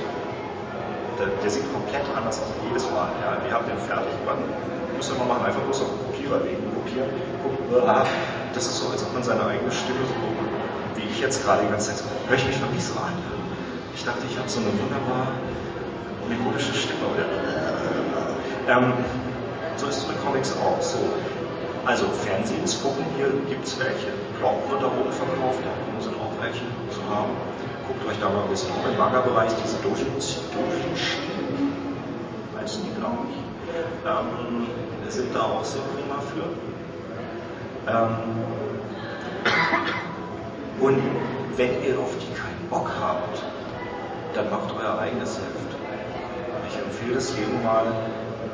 Der, 1.18 1.28
der, 1.30 1.50
sieht 1.50 1.66
komplett 1.72 2.04
anders 2.16 2.40
aus 2.40 2.50
jedes 2.66 2.90
Mal. 2.90 3.10
Ja. 3.22 3.38
Ihr 3.46 3.54
habt 3.54 3.68
den 3.68 3.78
fertig, 3.78 4.12
müsst 4.96 5.10
ihr 5.12 5.18
mal 5.18 5.28
machen, 5.28 5.46
einfach 5.46 5.62
bloß 5.62 5.82
auf 5.82 5.90
den 5.90 6.00
Kopierer 6.06 6.40
legen, 6.42 6.64
kopieren, 6.74 7.10
gucken, 7.42 7.88
ah, 7.88 8.06
das 8.54 8.66
ist 8.66 8.78
so, 8.78 8.90
als 8.90 9.02
ob 9.02 9.12
man 9.14 9.22
seine 9.22 9.46
eigene 9.46 9.70
Stimme 9.70 10.02
so, 10.06 10.14
wie 10.96 11.06
ich 11.06 11.20
jetzt 11.20 11.44
gerade 11.44 11.62
die 11.62 11.70
ganze 11.70 11.94
Zeit, 11.94 12.04
höre 12.26 12.36
ich 12.36 12.46
mich 12.46 12.60
wirklich 12.60 12.84
so 12.84 12.94
an. 12.98 13.14
Ich 13.94 14.04
dachte, 14.04 14.26
ich 14.28 14.38
habe 14.38 14.48
so 14.48 14.60
eine 14.60 14.70
wunderbar 14.74 15.28
melodische 16.28 16.74
Stimme. 16.74 17.06
Oder? 17.14 17.26
Ähm, 18.66 18.92
so 19.76 19.86
ist 19.86 19.98
es 19.98 20.08
mit 20.08 20.22
Comics 20.24 20.52
auch. 20.58 20.80
So. 20.80 20.98
Also 21.84 22.06
Fernsehens 22.24 22.80
gucken, 22.82 23.04
hier 23.16 23.28
gibt 23.48 23.66
es 23.66 23.78
welche. 23.78 24.08
Wird 24.44 24.82
da 24.82 24.86
oben 24.86 25.12
verkauft, 25.12 25.62
oben 25.64 26.00
sind 26.00 26.14
auch 26.20 26.34
welche 26.40 26.64
zu 26.90 27.00
haben. 27.08 27.32
Guckt 27.88 28.04
euch 28.08 28.18
da 28.20 28.28
mal 28.28 28.42
ein 28.44 28.50
bisschen 28.50 28.70
um. 28.70 28.90
Im 28.90 28.98
Manga-Bereich 28.98 29.52
diese 29.62 29.76
Doujin, 29.80 30.12
heißen 32.60 32.82
die, 32.84 32.94
glaube 33.00 33.28
ich 33.30 33.44
ähm, 34.06 34.66
sind 35.08 35.34
da 35.34 35.42
auch 35.42 35.64
sehr 35.64 35.82
prima 35.94 36.20
für. 36.20 36.44
Ähm, 37.90 38.16
und 40.80 41.02
wenn 41.56 41.84
ihr 41.84 41.98
auf 41.98 42.12
die 42.18 42.32
keinen 42.34 42.68
Bock 42.68 42.90
habt, 43.00 43.42
dann 44.34 44.50
macht 44.50 44.74
euer 44.76 44.98
eigenes 44.98 45.36
Heft. 45.36 45.76
Ich 46.68 46.76
empfehle 46.78 47.18
es 47.18 47.36
jedem 47.36 47.62
mal 47.62 47.86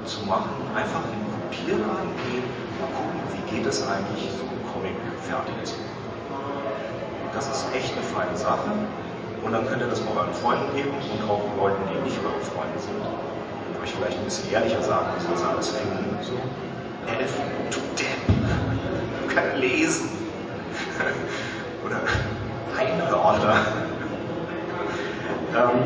zu 0.04 0.24
machen, 0.26 0.50
einfach 0.74 1.00
in 1.04 1.20
den 1.20 1.30
Kopierladen 1.40 2.12
gehen, 2.28 2.44
mal 2.80 2.90
gucken, 2.92 3.20
wie 3.32 3.56
geht 3.56 3.66
es 3.66 3.86
eigentlich, 3.86 4.28
so 4.30 4.44
Comic 4.80 4.96
fertig 5.28 5.54
machen. 6.30 6.64
Das 7.34 7.46
ist 7.48 7.66
echt 7.74 7.92
eine 7.92 8.02
feine 8.02 8.36
Sache. 8.36 8.72
Und 9.44 9.52
dann 9.52 9.68
könnt 9.68 9.82
ihr 9.82 9.88
das 9.88 10.00
mal 10.04 10.16
euren 10.16 10.34
Freunden 10.34 10.74
geben 10.74 10.90
und 10.90 11.30
auch 11.30 11.44
Leuten, 11.56 11.82
die 11.92 12.00
nicht 12.08 12.18
eure 12.24 12.40
Freunde 12.40 12.78
sind 12.78 12.96
ich 13.90 13.96
vielleicht 13.96 14.18
ein 14.18 14.24
bisschen 14.24 14.52
ehrlicher 14.52 14.82
sagen, 14.82 15.08
was 15.30 15.42
alles 15.42 15.68
finden. 15.70 16.16
So, 16.22 16.34
Elf, 17.10 17.32
du 17.70 17.78
Depp, 17.98 18.26
du 18.26 19.34
kannst 19.34 19.56
lesen. 19.56 20.08
Oder 21.86 22.00
Einhörner. 22.78 23.56
ähm, 25.56 25.80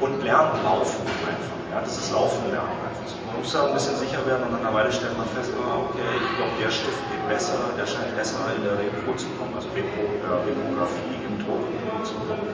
und 0.00 0.22
lernen 0.22 0.62
laufen 0.64 1.00
einfach. 1.06 1.72
Ja, 1.72 1.80
das 1.80 1.96
ist 1.96 2.12
laufende 2.12 2.50
Lernen 2.50 2.68
einfach. 2.68 3.16
Man 3.24 3.25
muss 3.36 3.52
da 3.52 3.66
ein 3.66 3.74
bisschen 3.74 3.96
sicher 3.96 4.24
werden 4.26 4.48
und 4.48 4.52
nach 4.52 4.60
einer 4.64 4.74
Weile 4.74 4.90
stellt 4.90 5.16
man 5.16 5.28
fest, 5.36 5.52
ah, 5.60 5.84
okay, 5.84 6.02
ich 6.02 6.32
glaube, 6.36 6.54
der 6.56 6.70
Stift 6.70 7.02
geht 7.12 7.24
besser, 7.28 7.58
der 7.76 7.86
scheint 7.86 8.16
besser 8.16 8.40
in 8.56 8.64
der 8.64 8.78
Repro 8.80 9.12
zu 9.16 9.28
kommen, 9.36 9.52
also 9.54 9.68
Repro, 9.76 10.02
äh, 10.02 10.48
Reprografie 10.48 11.16
im 11.26 11.36
Druck 11.44 11.62
zu 12.02 12.14
kommen. 12.24 12.48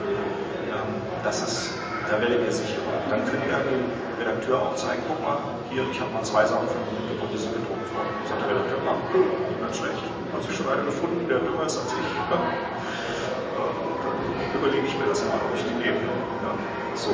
Ähm, 0.69 0.91
das 1.23 1.41
ist, 1.41 1.79
da 2.09 2.19
werdet 2.19 2.43
ihr 2.43 2.51
sicher. 2.51 2.83
Dann 3.09 3.23
könnt 3.25 3.43
ihr 3.47 3.57
dem 3.63 3.85
Redakteur 4.19 4.61
auch 4.61 4.75
zeigen, 4.75 5.03
guck 5.07 5.19
mal, 5.23 5.39
hier, 5.71 5.83
ich 5.89 5.99
habe 5.99 6.11
mal 6.11 6.23
zwei 6.23 6.45
Sachen 6.45 6.67
von 6.67 6.79
mir 6.89 6.99
mitgebracht, 6.99 7.31
die 7.31 7.39
sind 7.39 7.53
gedruckt 7.55 7.87
worden. 7.95 8.11
Sagt 8.27 8.43
der 8.43 8.49
Redakteur, 8.51 8.79
ah, 8.83 8.97
ganz 9.63 9.77
schlecht, 9.77 10.03
hat 10.03 10.41
sich 10.43 10.55
schon 10.55 10.67
einer 10.67 10.83
gefunden, 10.83 11.25
der 11.29 11.39
dümmer 11.39 11.65
ist 11.65 11.79
als 11.79 11.91
ich. 11.93 12.09
Ja. 12.29 12.37
Dann 12.37 14.17
überlege 14.57 14.85
ich 14.85 14.95
mir 14.97 15.07
das 15.07 15.23
mal, 15.25 15.39
ob 15.39 15.53
ich 15.55 15.63
die 15.63 15.77
nehme. 15.79 16.01
Ja. 16.43 16.51
So. 16.95 17.11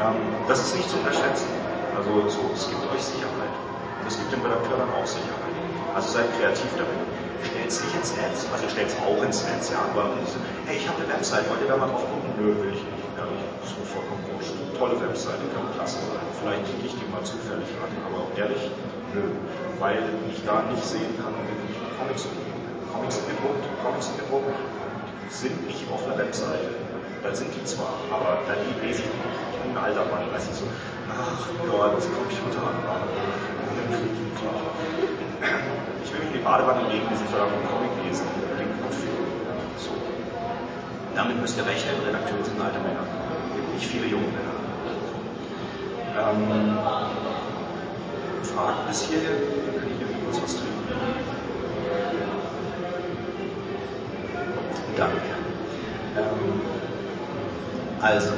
Ähm, 0.00 0.18
das 0.48 0.60
ist 0.60 0.76
nicht 0.76 0.88
zu 0.90 0.96
unterschätzen. 0.98 1.55
Also 1.96 2.28
so, 2.28 2.44
es 2.52 2.68
gibt 2.68 2.84
euch 2.92 3.00
Sicherheit. 3.00 3.54
Und 4.00 4.06
es 4.06 4.20
gibt 4.20 4.28
dem 4.28 4.44
Redakteur 4.44 4.76
dann 4.76 4.92
auch 4.92 5.08
Sicherheit. 5.08 5.56
Also 5.96 6.12
seid 6.12 6.28
kreativ 6.36 6.68
damit. 6.76 7.00
Stellt 7.40 7.72
es 7.72 7.80
nicht 7.80 7.94
ins 7.96 8.12
Netz, 8.16 8.44
also 8.52 8.68
stellt 8.68 8.90
es 8.92 8.96
auch 9.00 9.22
ins 9.22 9.40
Netz, 9.46 9.70
ja, 9.70 9.78
aber 9.78 10.18
hey, 10.66 10.76
ich 10.76 10.88
habe 10.88 10.98
eine 10.98 11.08
Website, 11.14 11.46
wollt 11.48 11.62
ihr 11.62 11.70
da 11.70 11.76
mal 11.78 11.86
drauf 11.86 12.02
gucken? 12.02 12.32
Nö, 12.36 12.52
will 12.58 12.74
ich 12.74 12.82
nicht. 12.82 13.06
Ja, 13.14 13.22
ist 13.62 13.76
mir 13.78 13.86
vollkommen 13.86 14.24
wurscht. 14.34 14.50
Tolle 14.74 14.98
Website, 14.98 15.38
kann 15.54 15.70
klasse 15.78 16.02
sein. 16.10 16.26
Vielleicht 16.42 16.66
klicke 16.66 16.90
ich 16.90 16.96
die 16.98 17.06
mal 17.06 17.22
zufällig 17.22 17.70
an, 17.78 17.92
aber 18.02 18.26
ehrlich, 18.34 18.66
nö. 19.14 19.30
Weil 19.78 20.04
ich 20.26 20.42
da 20.42 20.66
nicht 20.68 20.84
sehen 20.84 21.14
kann, 21.22 21.32
wie 21.32 21.70
ich 21.70 21.78
Comics. 21.96 22.26
Comics 22.92 23.20
gedruckt, 23.24 23.64
Comics 23.84 24.10
gedruckt 24.18 24.58
sind 25.30 25.56
nicht 25.66 25.86
auf 25.92 26.02
einer 26.04 26.18
Webseite. 26.18 26.76
Da 27.22 27.30
sind 27.34 27.54
die 27.54 27.64
zwar, 27.64 27.94
aber 28.10 28.42
da 28.48 28.54
lese 28.82 29.06
ich 29.06 29.12
nicht. 29.12 29.55
Ein 29.70 29.76
alter 29.76 30.04
Mann, 30.06 30.22
ich 30.48 30.56
so, 30.56 30.66
ach 31.10 31.48
ja, 31.66 31.94
das 31.94 32.06
Computer 32.06 32.62
anmachen. 32.62 33.08
Ich 36.04 36.12
will 36.12 36.20
mich 36.20 36.28
in 36.28 36.38
die 36.38 36.44
Badewanne 36.44 36.88
legen, 36.88 37.06
diesen 37.10 37.26
verdammten 37.26 37.66
Comic 37.68 37.90
lesen 38.06 38.26
den 38.58 38.68
gut 38.82 38.94
fühlen. 38.94 39.26
So. 39.78 39.90
Damit 41.14 41.40
müsst 41.40 41.58
ihr 41.58 41.66
rechnen, 41.66 41.94
Redakteure 42.06 42.44
sind 42.44 42.60
alte 42.60 42.78
Männer. 42.78 43.04
Nicht 43.74 43.86
viele 43.86 44.06
junge 44.06 44.26
Männer. 44.26 44.56
Ähm, 46.16 46.78
Fragen 48.42 48.86
bis? 48.88 49.02
Dann 49.04 49.74
kann 49.80 49.90
ich 49.90 49.98
hier 49.98 50.08
kurz 50.24 50.42
was 50.42 50.54
trinken. 50.56 50.76
Danke. 54.96 55.16
Ähm, 56.16 56.60
also, 58.00 58.32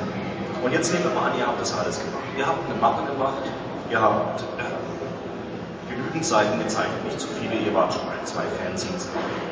und 0.62 0.72
jetzt 0.72 0.92
nehmen 0.92 1.04
wir 1.04 1.14
mal 1.14 1.30
an, 1.30 1.38
ihr 1.38 1.46
habt 1.46 1.60
das 1.60 1.76
alles 1.76 1.98
gemacht. 1.98 2.24
Ihr 2.36 2.46
habt 2.46 2.58
eine 2.68 2.80
Mappe 2.80 3.10
gemacht, 3.10 3.42
ihr 3.90 4.00
habt 4.00 4.42
äh, 4.58 5.92
genügend 5.92 6.24
Seiten 6.24 6.58
gezeichnet, 6.58 7.04
nicht 7.04 7.20
zu 7.20 7.28
viele, 7.28 7.54
ihr 7.54 7.74
wart 7.74 7.92
schon 7.92 8.02
ein, 8.02 8.24
zwei 8.24 8.42
Fanzines. 8.58 9.08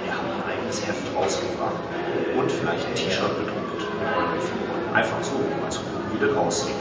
Ihr 0.06 0.12
habt 0.12 0.26
ein 0.26 0.42
eigenes 0.50 0.86
Heft 0.86 1.06
rausgebracht 1.14 1.78
und 2.36 2.50
vielleicht 2.50 2.86
ein 2.86 2.94
T-Shirt 2.94 3.30
Figuren. 3.38 3.66
Einfach 4.94 5.22
so, 5.22 5.36
um 5.36 5.60
mal 5.60 5.70
zu 5.70 5.80
gucken, 5.80 6.10
wie 6.12 6.26
das 6.26 6.36
aussieht. 6.36 6.76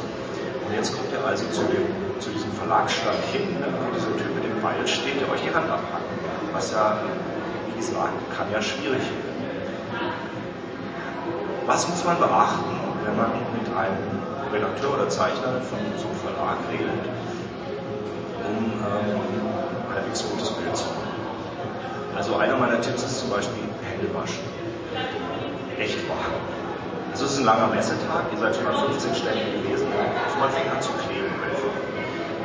Und 0.65 0.73
jetzt 0.73 0.95
kommt 0.95 1.11
ihr 1.11 1.23
also 1.23 1.45
zu, 1.49 1.61
dem, 1.69 1.85
zu 2.19 2.29
diesem 2.29 2.51
Verlagsstand 2.53 3.19
hin, 3.31 3.59
ne, 3.59 3.67
wo 3.69 3.93
dieser 3.93 4.15
Typ 4.17 4.33
mit 4.33 4.43
dem 4.43 4.61
Beil 4.61 4.87
steht, 4.87 5.21
der 5.21 5.29
euch 5.29 5.41
die 5.41 5.53
Hand 5.53 5.69
abpackt. 5.69 6.09
Was 6.53 6.71
ja, 6.71 6.97
wie 7.67 7.77
gesagt, 7.77 8.13
kann 8.35 8.51
ja 8.51 8.61
schwierig 8.61 9.01
werden. 9.01 9.35
Was 11.65 11.87
muss 11.89 12.03
man 12.05 12.17
beachten, 12.17 12.77
wenn 13.03 13.15
man 13.17 13.31
mit 13.53 13.67
einem 13.75 14.14
Redakteur 14.55 14.93
oder 14.93 15.09
Zeichner 15.09 15.59
von 15.67 15.79
so 15.99 16.07
einem 16.07 16.19
Verlag 16.23 16.57
redet, 16.71 17.03
um 18.47 18.55
ähm, 18.55 19.19
ein 19.19 19.93
halbwegs 19.93 20.23
gutes 20.23 20.51
Bild 20.51 20.75
zu 20.75 20.85
machen? 20.95 21.11
Also 22.15 22.35
einer 22.37 22.55
meiner 22.55 22.79
Tipps 22.79 23.03
ist 23.03 23.19
zum 23.19 23.29
Beispiel 23.29 23.67
Hände 23.83 24.07
waschen. 24.15 24.39
Echt 25.77 25.99
wahr. 26.07 26.31
Also 27.11 27.25
es 27.25 27.33
ist 27.33 27.39
ein 27.39 27.45
langer 27.45 27.67
Messetag, 27.67 28.31
ihr 28.31 28.39
seid 28.39 28.55
schon 28.55 28.67
an 28.67 28.75
15 28.91 29.15
Stellen 29.15 29.63
gewesen, 29.63 29.87
also 29.91 30.35
man 30.39 30.49
fängt 30.51 30.71
an 30.71 30.81
zu 30.81 30.91
kleben 31.03 31.35
einfach. 31.43 31.75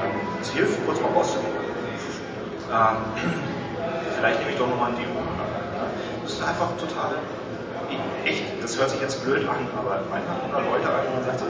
Ähm, 0.02 0.18
es 0.42 0.50
hilft, 0.50 0.84
kurz 0.86 1.00
mal 1.00 1.10
rauszugehen. 1.14 1.54
Ähm, 2.70 2.98
vielleicht 4.18 4.38
nehme 4.40 4.50
ich 4.50 4.58
doch 4.58 4.68
nochmal 4.68 4.90
ein 4.90 4.96
Demo. 4.96 5.22
Das 6.22 6.32
ist 6.32 6.42
einfach 6.42 6.70
total 6.78 7.18
echt, 8.24 8.44
das 8.62 8.78
hört 8.78 8.90
sich 8.90 9.00
jetzt 9.00 9.22
blöd 9.24 9.48
an, 9.48 9.66
aber 9.76 10.02
einfach 10.14 10.38
immer 10.46 10.60
Leute 10.70 10.88
an 10.88 11.06
und 11.06 11.14
man 11.14 11.24
sagt 11.24 11.40
so, 11.40 11.46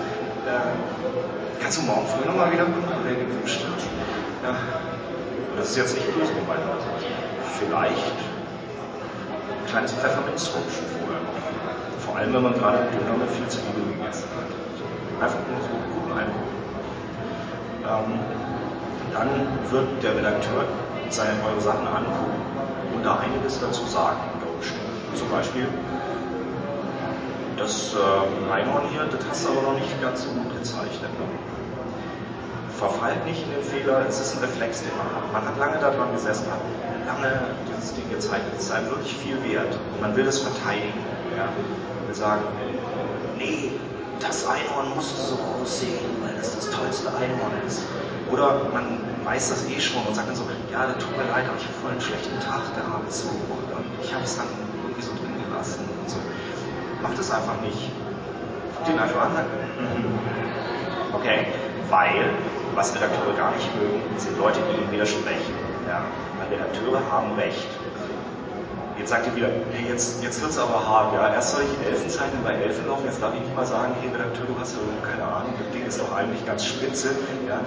äh, 0.47 1.61
kannst 1.61 1.79
du 1.79 1.83
morgen 1.83 2.07
früh 2.07 2.27
nochmal 2.27 2.53
wiederkommen, 2.53 2.85
oder 2.85 3.11
in 3.11 3.29
dem 3.29 3.47
Stadt? 3.47 3.81
Ja. 4.43 4.57
Das 5.57 5.71
ist 5.71 5.77
jetzt 5.77 5.95
nicht 5.95 6.07
böse 6.15 6.33
gemeint, 6.33 6.63
vielleicht 7.59 8.17
ein 8.17 9.67
kleines 9.69 9.93
Pfefferminzrutschen 9.93 10.87
vorher 10.97 11.21
noch. 11.21 12.01
Vor 12.01 12.17
allem, 12.17 12.33
wenn 12.33 12.43
man 12.43 12.55
gerade 12.55 12.79
Döner 12.89 13.19
mit 13.19 13.31
viel 13.31 13.47
Zwiebel 13.49 13.85
gegessen 13.93 14.29
hat. 14.35 14.49
Einfach 15.21 15.45
nur 15.45 15.61
so 15.61 15.69
einen 15.69 15.93
guten 15.93 16.13
Eindruck. 16.17 16.49
Ähm, 17.85 18.21
dann 19.13 19.29
wird 19.71 20.03
der 20.03 20.17
Redakteur 20.17 20.65
seine 21.11 21.37
eure 21.45 21.61
Sachen 21.61 21.87
angucken 21.87 22.41
und 22.95 23.05
da 23.05 23.19
einiges 23.19 23.61
dazu 23.61 23.85
sagen 23.85 24.17
unter 24.35 24.49
Umständen. 24.49 24.97
Zum 25.15 25.29
Beispiel, 25.29 25.67
das 27.61 27.93
äh, 27.93 28.53
Einhorn 28.53 28.89
hier, 28.91 29.05
das 29.05 29.21
hast 29.29 29.45
du 29.45 29.51
aber 29.53 29.63
noch 29.63 29.75
nicht 29.75 30.01
ganz 30.01 30.25
so 30.25 30.31
gut 30.31 30.57
gezeichnet. 30.57 31.13
Ne? 31.13 31.27
Verfallt 32.79 33.27
nicht 33.27 33.45
in 33.45 33.51
den 33.53 33.63
Fehler, 33.63 34.07
es 34.09 34.19
ist 34.19 34.37
ein 34.37 34.41
Reflex, 34.41 34.81
den 34.81 34.97
man 34.97 35.07
hat. 35.13 35.33
Man 35.33 35.45
hat 35.45 35.59
lange 35.59 35.79
daran 35.79 36.13
gesessen, 36.13 36.47
hat 36.51 36.61
lange 37.07 37.53
dieses 37.69 37.95
Ding 37.95 38.09
gezeichnet, 38.09 38.53
es 38.57 38.65
ist 38.65 38.73
einem 38.73 38.89
wirklich 38.89 39.15
viel 39.15 39.37
wert. 39.45 39.77
Und 39.93 40.01
man 40.01 40.17
will 40.17 40.27
es 40.27 40.39
verteidigen. 40.39 41.05
Ja? 41.37 41.53
Man 41.53 42.09
will 42.09 42.15
sagen, 42.15 42.45
nee, 43.37 43.73
das 44.21 44.47
Einhorn 44.47 44.95
musst 44.97 45.19
du 45.19 45.37
so 45.37 45.39
aussehen, 45.61 46.17
weil 46.25 46.35
das 46.37 46.57
das 46.57 46.71
tollste 46.71 47.09
Einhorn 47.09 47.53
ist. 47.67 47.83
Oder 48.33 48.65
man 48.73 49.01
weiß 49.25 49.51
das 49.51 49.69
eh 49.69 49.79
schon 49.79 50.01
und 50.07 50.17
sagt 50.17 50.29
dann 50.29 50.37
so, 50.37 50.45
ja, 50.73 50.87
das 50.87 50.97
tut 51.05 51.13
mir 51.13 51.29
leid, 51.29 51.45
aber 51.45 51.59
ich 51.61 51.65
habe 51.69 51.77
voll 51.83 51.91
einen 51.91 52.01
schlechten 52.01 52.41
Tag 52.41 52.73
gehabt. 52.73 53.13
So, 53.13 53.29
und 53.29 53.85
ich 54.03 54.15
habe 54.15 54.25
es 54.25 54.37
dann 54.37 54.47
irgendwie 54.81 55.03
so 55.03 55.13
drin 55.13 55.37
gelassen. 55.45 55.90
Macht 57.03 57.19
es 57.19 57.31
einfach 57.31 57.61
nicht. 57.63 57.91
Ihn 58.89 58.99
einfach 58.99 59.23
an. 59.23 59.33
Okay, 61.13 61.47
weil, 61.91 62.31
was 62.75 62.95
Redakteure 62.95 63.35
gar 63.37 63.53
nicht 63.53 63.69
mögen, 63.77 64.01
sind 64.17 64.39
Leute, 64.39 64.61
die 64.69 64.81
ihnen 64.81 64.91
widersprechen. 64.93 65.55
Ja? 65.87 66.05
Weil 66.39 66.59
Redakteure 66.59 67.03
haben 67.11 67.35
Recht. 67.35 67.69
Jetzt 68.99 69.11
sagt 69.11 69.27
ihr 69.27 69.37
wieder, 69.37 69.49
hey, 69.73 69.89
jetzt, 69.89 70.23
jetzt 70.23 70.41
wird 70.43 70.51
es 70.51 70.59
aber 70.59 70.87
hart, 70.87 71.15
ja. 71.15 71.33
Erst 71.33 71.53
soll 71.53 71.63
ich 71.63 71.87
Elfen 71.87 72.11
zeichnen 72.11 72.45
bei 72.45 72.53
Elfen 72.53 72.87
laufen, 72.87 73.07
jetzt 73.07 73.23
darf 73.23 73.35
ich 73.35 73.41
nicht 73.41 73.57
mal 73.57 73.65
sagen, 73.65 73.95
hey 74.01 74.11
Redakteur, 74.13 74.45
du 74.47 74.55
hast 74.61 74.77
ja 74.77 74.81
keine 75.09 75.25
Ahnung, 75.25 75.55
das 75.59 75.73
Ding 75.73 75.87
ist 75.87 75.99
doch 75.99 76.15
eigentlich 76.15 76.45
ganz 76.45 76.67
spitze, 76.67 77.17
ja. 77.49 77.61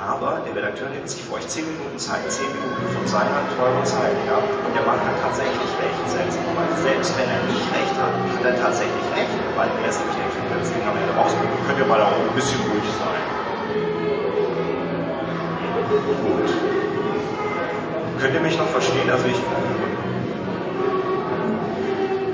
Aber 0.00 0.40
der 0.48 0.56
Redakteur 0.56 0.88
nimmt 0.88 1.04
sich 1.04 1.20
für 1.20 1.36
euch 1.36 1.46
10 1.46 1.60
Minuten 1.60 1.98
Zeit, 2.00 2.24
10 2.24 2.48
Minuten 2.48 2.88
von 2.96 3.04
seiner 3.04 3.44
teuren 3.52 3.84
Zeit, 3.84 4.16
ja. 4.24 4.40
Und 4.40 4.72
der 4.72 4.80
Mann 4.88 4.96
hat 4.96 5.12
tatsächlich 5.20 5.68
recht, 5.76 6.00
selbst, 6.08 6.40
selbst 6.80 7.12
wenn 7.20 7.28
er 7.28 7.44
nicht 7.44 7.68
recht 7.68 7.92
hat, 8.00 8.08
hat 8.08 8.44
er 8.48 8.56
tatsächlich 8.56 9.04
recht, 9.12 9.28
weil 9.60 9.68
er 9.68 9.88
ist 9.92 10.00
nämlich 10.00 10.16
der 10.16 10.32
Typ, 10.32 10.44
der 10.48 10.56
das 10.56 10.72
Ding 10.72 10.80
am 10.88 10.96
Ende 10.96 11.12
rausbringt. 11.12 11.52
Könnt 11.68 11.84
ihr 11.84 11.84
mal 11.84 12.00
auch 12.00 12.16
ein 12.16 12.32
bisschen 12.32 12.64
ruhig 12.64 12.88
sein. 12.96 13.20
Gut. 15.84 16.48
Könnt 18.24 18.34
ihr 18.34 18.40
mich 18.40 18.56
noch 18.56 18.72
verstehen? 18.72 19.04
Also 19.12 19.28
ich 19.28 19.36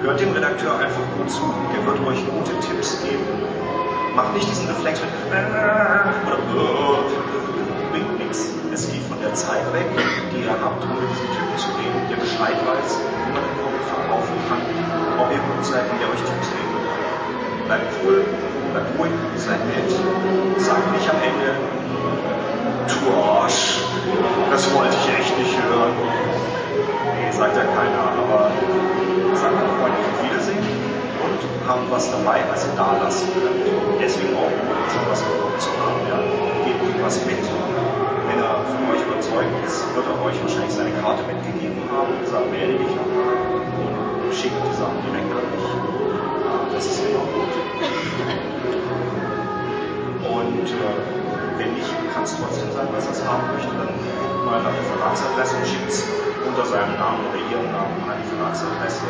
hört 0.06 0.20
dem 0.20 0.30
Redakteur 0.32 0.78
einfach 0.78 1.02
gut 1.18 1.28
zu. 1.28 1.42
Der 1.74 1.82
wird 1.82 1.98
euch 2.06 2.22
gute 2.30 2.54
Tipps 2.62 3.02
geben. 3.02 3.26
Macht 4.14 4.34
nicht 4.34 4.48
diesen 4.48 4.68
Reflex 4.68 5.02
mit 5.02 5.10
oder 5.26 6.38
bringt 7.02 7.25
nichts. 8.26 8.50
Es 8.72 8.90
geht 8.90 9.02
von 9.08 9.20
der 9.20 9.34
Zeit 9.34 9.62
weg, 9.72 9.86
die 10.32 10.42
ihr 10.42 10.50
habt, 10.50 10.82
um 10.82 10.90
mit 10.98 11.08
diesen 11.10 11.30
Typen 11.32 11.56
zu 11.56 11.70
reden, 11.78 12.00
der 12.10 12.16
Bescheid 12.16 12.58
weiß, 12.58 12.90
wie 12.98 13.32
man 13.32 13.42
den 13.42 13.56
Comic 13.62 13.84
verkaufen 13.86 14.36
kann, 14.50 14.62
ob 15.18 15.30
ihr 15.30 15.40
gut 15.40 15.62
seid 15.64 15.86
und 15.90 15.98
der 16.00 16.08
euch 16.10 16.22
Tipps 16.26 16.48
geben. 16.50 16.74
Bleibt 17.66 17.88
cool, 18.02 18.24
bleibt 18.72 18.90
ruhig, 18.98 19.14
seid 19.36 19.62
nett, 19.70 19.90
sagt 20.58 20.86
nicht 20.92 21.08
am 21.08 21.20
Ende, 21.22 21.56
du 22.90 22.98
Arsch, 23.16 23.80
das 24.50 24.62
wollte 24.74 24.94
ich 24.94 25.06
echt 25.18 25.34
nicht 25.38 25.56
hören. 25.62 25.94
Nee, 27.16 27.32
sagt 27.32 27.56
ja 27.56 27.64
keiner, 27.64 28.12
aber 28.12 28.50
sagt 29.34 29.56
auch 29.56 29.72
freundlich 29.80 30.06
auf 30.06 30.18
Wiedersehen 30.22 30.66
und 31.24 31.40
haben 31.66 31.86
was 31.90 32.10
dabei, 32.10 32.44
was 32.52 32.66
ihr 32.66 32.76
da 32.76 32.98
lassen 33.02 33.28
könnt. 33.34 33.66
Deswegen 34.00 34.36
auch 34.36 34.52
gut, 34.52 34.86
schon 34.92 35.04
was 35.10 35.24
gedruckt 35.24 35.60
zu 35.60 35.70
haben. 35.80 36.00
Ja. 36.06 36.18
Gebt 36.64 37.02
was 37.02 37.24
mit. 37.26 37.65
Wenn 38.36 38.44
er 38.44 38.60
von 38.68 38.84
euch 38.92 39.00
überzeugt 39.00 39.56
ist, 39.64 39.80
wird 39.96 40.04
er 40.04 40.20
euch 40.20 40.36
wahrscheinlich 40.44 40.68
seine 40.68 40.92
Karte 41.00 41.24
mitgegeben 41.24 41.80
haben 41.88 42.12
und 42.12 42.20
gesagt, 42.20 42.52
melde 42.52 42.76
dich 42.76 42.92
nochmal 42.92 43.32
und 43.32 44.28
schickt 44.28 44.60
die 44.60 44.76
Sachen 44.76 45.00
direkt 45.08 45.32
an 45.32 45.40
mich. 45.56 45.64
Das 46.68 46.84
ist 46.84 47.00
immer 47.00 47.24
gut. 47.32 47.48
Und 50.20 50.68
äh, 50.68 50.96
Wenn 51.56 51.80
nicht, 51.80 51.88
kann 52.12 52.28
es 52.28 52.36
trotzdem 52.36 52.68
sein, 52.76 52.92
dass 52.92 53.08
er 53.08 53.16
es 53.16 53.24
haben 53.24 53.48
möchte. 53.56 53.72
Dann 53.72 53.88
guckt 53.96 54.44
mal 54.44 54.60
nach 54.60 54.76
der 54.76 54.84
Verlagsadresse 54.84 55.56
und 55.56 55.64
schickt 55.64 55.88
es 55.88 56.04
unter 56.44 56.68
seinem 56.68 56.92
Namen 57.00 57.24
oder 57.32 57.40
ihrem 57.40 57.72
Namen 57.72 58.04
an 58.04 58.20
die 58.20 58.28
Verlagsadresse. 58.36 59.08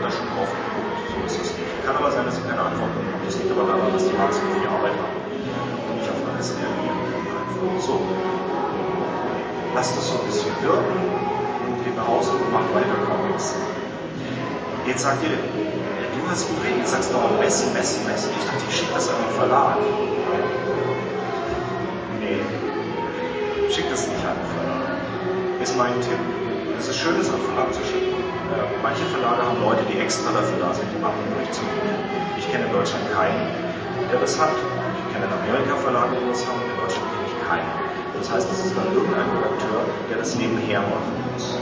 Da 0.00 0.08
schon 0.08 0.24
drauf 0.32 0.48
geguckt. 0.48 1.04
So 1.12 1.20
ist 1.28 1.36
es 1.36 1.52
nicht. 1.52 1.84
Kann 1.84 2.00
aber 2.00 2.08
sein, 2.08 2.24
dass 2.24 2.40
sie 2.40 2.48
keine 2.48 2.64
Antwort 2.64 2.96
bekommt. 2.96 3.28
Das 3.28 3.36
liegt 3.36 3.52
aber 3.52 3.68
daran, 3.68 3.92
dass 3.92 4.08
die 4.08 4.16
wahnsinnig 4.16 4.56
viel 4.56 4.72
Arbeit 4.72 4.96
haben 4.96 5.20
und 5.20 6.00
nicht 6.00 6.08
auf 6.08 6.16
alles 6.32 6.56
können. 6.56 6.81
So. 7.78 8.00
Lasst 9.74 9.96
es 9.96 10.08
so 10.08 10.18
ein 10.18 10.26
bisschen 10.26 10.52
wirken 10.62 10.98
und 11.66 11.84
geht 11.84 11.96
nach 11.96 12.06
Hause 12.06 12.32
und 12.32 12.52
macht 12.52 12.74
weiter 12.74 12.98
Comics. 13.06 13.54
Jetzt 14.86 15.02
sagt 15.02 15.22
ihr, 15.22 15.30
du 15.30 16.30
hast 16.30 16.48
geredet, 16.50 16.86
sagst 16.86 17.12
dauernd 17.14 17.38
Messi, 17.38 17.70
Messi, 17.72 18.04
Messi. 18.06 18.28
Ich 18.38 18.44
dachte, 18.44 18.64
ich 18.68 18.76
schicke 18.76 18.94
das 18.94 19.08
an 19.08 19.16
den 19.22 19.34
Verlag. 19.38 19.76
Nee, 22.20 22.40
schick 23.70 23.88
das 23.90 24.08
nicht 24.08 24.24
an 24.26 24.34
den 24.36 24.50
Verlag. 24.58 25.62
Ist 25.62 25.78
mein 25.78 25.94
Tipp. 26.02 26.18
Es 26.78 26.88
ist 26.88 26.98
schön, 26.98 27.14
es 27.20 27.30
an 27.30 27.36
den 27.38 27.46
Verlag 27.46 27.72
zu 27.72 27.80
schicken. 27.86 28.18
Manche 28.82 29.04
Verlage 29.06 29.46
haben 29.46 29.62
Leute, 29.62 29.86
die 29.88 29.98
extra 29.98 30.32
dafür 30.32 30.58
da 30.58 30.74
sind, 30.74 30.90
die 30.92 31.00
Mappen 31.00 31.22
durchzugucken. 31.38 31.94
Ich 32.36 32.50
kenne 32.50 32.66
in 32.66 32.72
Deutschland 32.72 33.06
keinen, 33.14 33.48
der 34.10 34.18
das 34.20 34.38
hat. 34.38 34.52
Ich 34.52 35.06
kenne 35.14 35.24
in 35.24 35.32
Amerika 35.32 35.76
Verlage, 35.78 36.18
die 36.20 36.28
das 36.28 36.44
haben. 36.44 36.71
Keinen. 37.52 37.68
Das 38.16 38.32
heißt, 38.32 38.48
es 38.48 38.64
ist 38.64 38.74
dann 38.76 38.88
irgendein 38.96 39.28
Redakteur, 39.36 39.84
der 40.08 40.16
das 40.18 40.36
nebenher 40.36 40.80
machen 40.80 41.12
muss. 41.32 41.60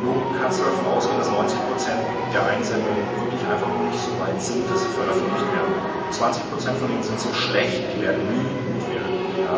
Nur 0.00 0.16
kannst 0.40 0.60
du 0.60 0.64
davon 0.64 0.86
ausgehen, 0.92 1.18
dass 1.20 1.28
90% 1.28 2.32
der 2.32 2.44
Einsendungen 2.48 3.04
wirklich 3.20 3.40
einfach 3.44 3.68
noch 3.68 3.84
nicht 3.88 4.00
so 4.00 4.12
weit 4.20 4.40
sind, 4.40 4.64
dass 4.68 4.80
sie 4.84 4.92
veröffentlicht 4.92 5.48
werden. 5.52 5.72
20% 6.12 6.80
von 6.80 6.88
ihnen 6.92 7.02
sind 7.02 7.20
so 7.20 7.32
schlecht, 7.32 7.80
die 7.96 8.00
werden 8.00 8.20
nie 8.32 8.44
gut 8.44 8.84
werden. 8.92 9.16
Ja. 9.40 9.56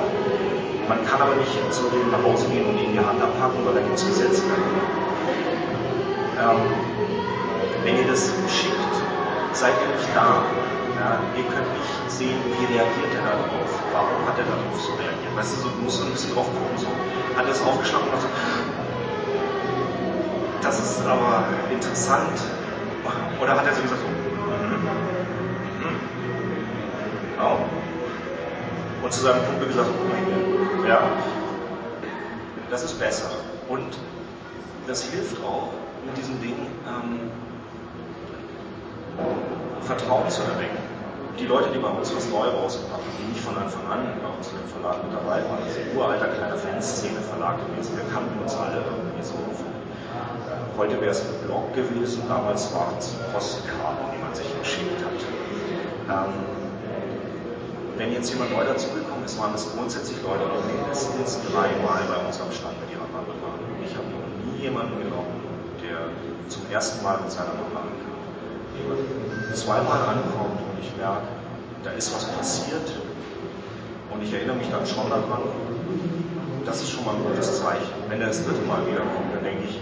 Man 0.89 1.03
kann 1.07 1.21
aber 1.23 1.35
nicht 1.35 1.51
zu 1.71 1.91
denen 1.91 2.11
nach 2.11 2.23
Hause 2.23 2.47
gehen 2.49 2.67
und 2.67 2.79
ihnen 2.79 2.95
die 2.95 3.03
Hand 3.03 3.19
abpacken, 3.19 3.67
weil 3.67 3.75
da 3.75 3.83
gibt 3.83 3.99
es 3.99 4.07
Gesetze. 4.07 4.43
Ähm, 6.39 6.63
wenn 7.83 7.97
ihr 7.99 8.07
das 8.07 8.31
schickt, 8.47 8.95
seid 9.53 9.75
ihr 9.83 9.91
nicht 9.95 10.11
da. 10.15 10.47
Ja, 10.97 11.19
ihr 11.37 11.45
könnt 11.51 11.71
nicht 11.75 12.11
sehen, 12.11 12.39
wie 12.47 12.65
reagiert 12.73 13.13
er 13.19 13.25
darauf. 13.27 13.76
Warum 13.97 14.27
hat 14.29 14.39
er 14.39 14.45
darauf 14.45 14.79
so 14.79 14.93
reagiert? 14.93 15.35
Weißt 15.35 15.57
du, 15.57 15.61
so, 15.63 15.69
du 15.71 15.81
musst 15.83 16.03
ein 16.03 16.11
bisschen 16.11 16.35
drauf 16.35 16.47
gucken. 16.47 16.77
So. 16.77 16.87
Hat 17.35 17.47
er 17.47 17.53
es 17.53 17.63
aufgeschlagen 17.63 18.09
und 18.13 18.21
so, 18.21 18.29
das 20.61 20.79
ist 20.81 21.07
aber 21.07 21.45
interessant. 21.71 22.41
Oder 23.41 23.53
hat 23.53 23.67
er 23.67 23.75
so 23.75 23.83
gesagt, 23.83 24.01
so, 24.01 24.07
mhm, 24.07 24.83
mhm, 25.81 25.97
oh. 27.41 29.05
Und 29.05 29.13
zu 29.13 29.21
seinem 29.21 29.47
Kumpel 29.47 29.69
gesagt, 29.69 29.89
oh, 29.89 30.87
ja, 30.87 31.01
das 32.69 32.83
ist 32.83 32.99
besser. 32.99 33.31
Und 33.69 33.97
das 34.87 35.05
hilft 35.05 35.43
auch 35.43 35.73
in 36.07 36.15
diesem 36.15 36.41
Ding, 36.43 36.67
ähm, 36.87 37.31
Vertrauen 39.83 40.29
zu 40.29 40.43
erwecken. 40.43 40.96
Die 41.39 41.47
Leute, 41.47 41.69
die 41.69 41.79
bei 41.79 41.89
uns 41.89 42.15
was 42.17 42.29
neu 42.31 42.49
rausgebracht 42.49 43.05
haben, 43.05 43.17
die 43.21 43.29
nicht 43.33 43.45
von 43.45 43.57
Anfang 43.57 43.85
an 43.93 44.09
bei 44.25 44.31
uns 44.33 44.49
in 44.49 44.57
dem 44.57 44.69
Verlag 44.73 45.05
mit 45.05 45.13
dabei 45.13 45.45
waren, 45.45 45.61
ist 45.69 45.77
ein 45.77 45.93
uralter 45.97 46.29
kleiner 46.33 46.57
Fanszene-Verlag 46.57 47.61
gewesen, 47.61 47.93
wir 47.97 48.09
kannten 48.09 48.41
uns 48.41 48.57
alle 48.57 48.81
irgendwie 48.81 49.23
so 49.23 49.37
Heute 50.77 51.01
wäre 51.01 51.11
es 51.11 51.21
ein 51.21 51.33
Blog 51.47 51.73
gewesen, 51.75 52.23
damals 52.29 52.69
waren 52.75 52.93
es 52.99 53.09
Postkarten, 53.33 54.13
die 54.13 54.21
man 54.21 54.35
sich 54.35 54.45
geschickt 54.61 55.01
hat. 55.01 55.17
Ähm, 56.09 56.33
wenn 57.97 58.13
jetzt 58.13 58.29
jemand 58.31 58.53
neu 58.53 58.65
dazugekommen 58.65 59.25
ist, 59.25 59.41
waren 59.41 59.55
es 59.55 59.73
grundsätzlich 59.73 60.19
Leute, 60.23 60.45
die 60.53 60.77
mindestens 60.77 61.41
dreimal 61.49 62.05
bei 62.13 62.27
uns 62.27 62.39
am 62.41 62.53
Stand 62.53 62.77
mit 62.85 62.93
ihrer 62.93 63.09
Mama 63.09 63.33
waren. 63.41 63.65
Ich 63.89 63.97
habe 63.97 64.05
noch 64.05 64.53
nie 64.53 64.69
jemanden 64.69 65.01
genommen, 65.01 65.41
der 65.81 66.13
zum 66.51 66.63
ersten 66.71 67.03
Mal 67.03 67.21
mit 67.23 67.33
seiner 67.33 67.57
Mama 67.57 67.81
ankam. 67.81 68.16
Zweimal 69.67 69.99
ankommt 69.99 70.61
und 70.63 70.79
ich 70.81 70.95
merke, 70.97 71.27
da 71.83 71.91
ist 71.91 72.15
was 72.15 72.25
passiert 72.27 72.87
und 74.13 74.23
ich 74.23 74.33
erinnere 74.33 74.57
mich 74.57 74.69
dann 74.71 74.87
schon 74.87 75.09
daran, 75.11 75.43
das 76.65 76.83
ist 76.83 76.91
schon 76.91 77.05
mal 77.05 77.15
ein 77.15 77.25
gutes 77.25 77.61
Zeichen. 77.61 77.91
Wenn 78.09 78.21
er 78.21 78.29
das 78.29 78.45
dritte 78.45 78.61
Mal 78.63 78.87
wiederkommt, 78.87 79.35
dann 79.35 79.43
denke 79.43 79.65
ich, 79.65 79.81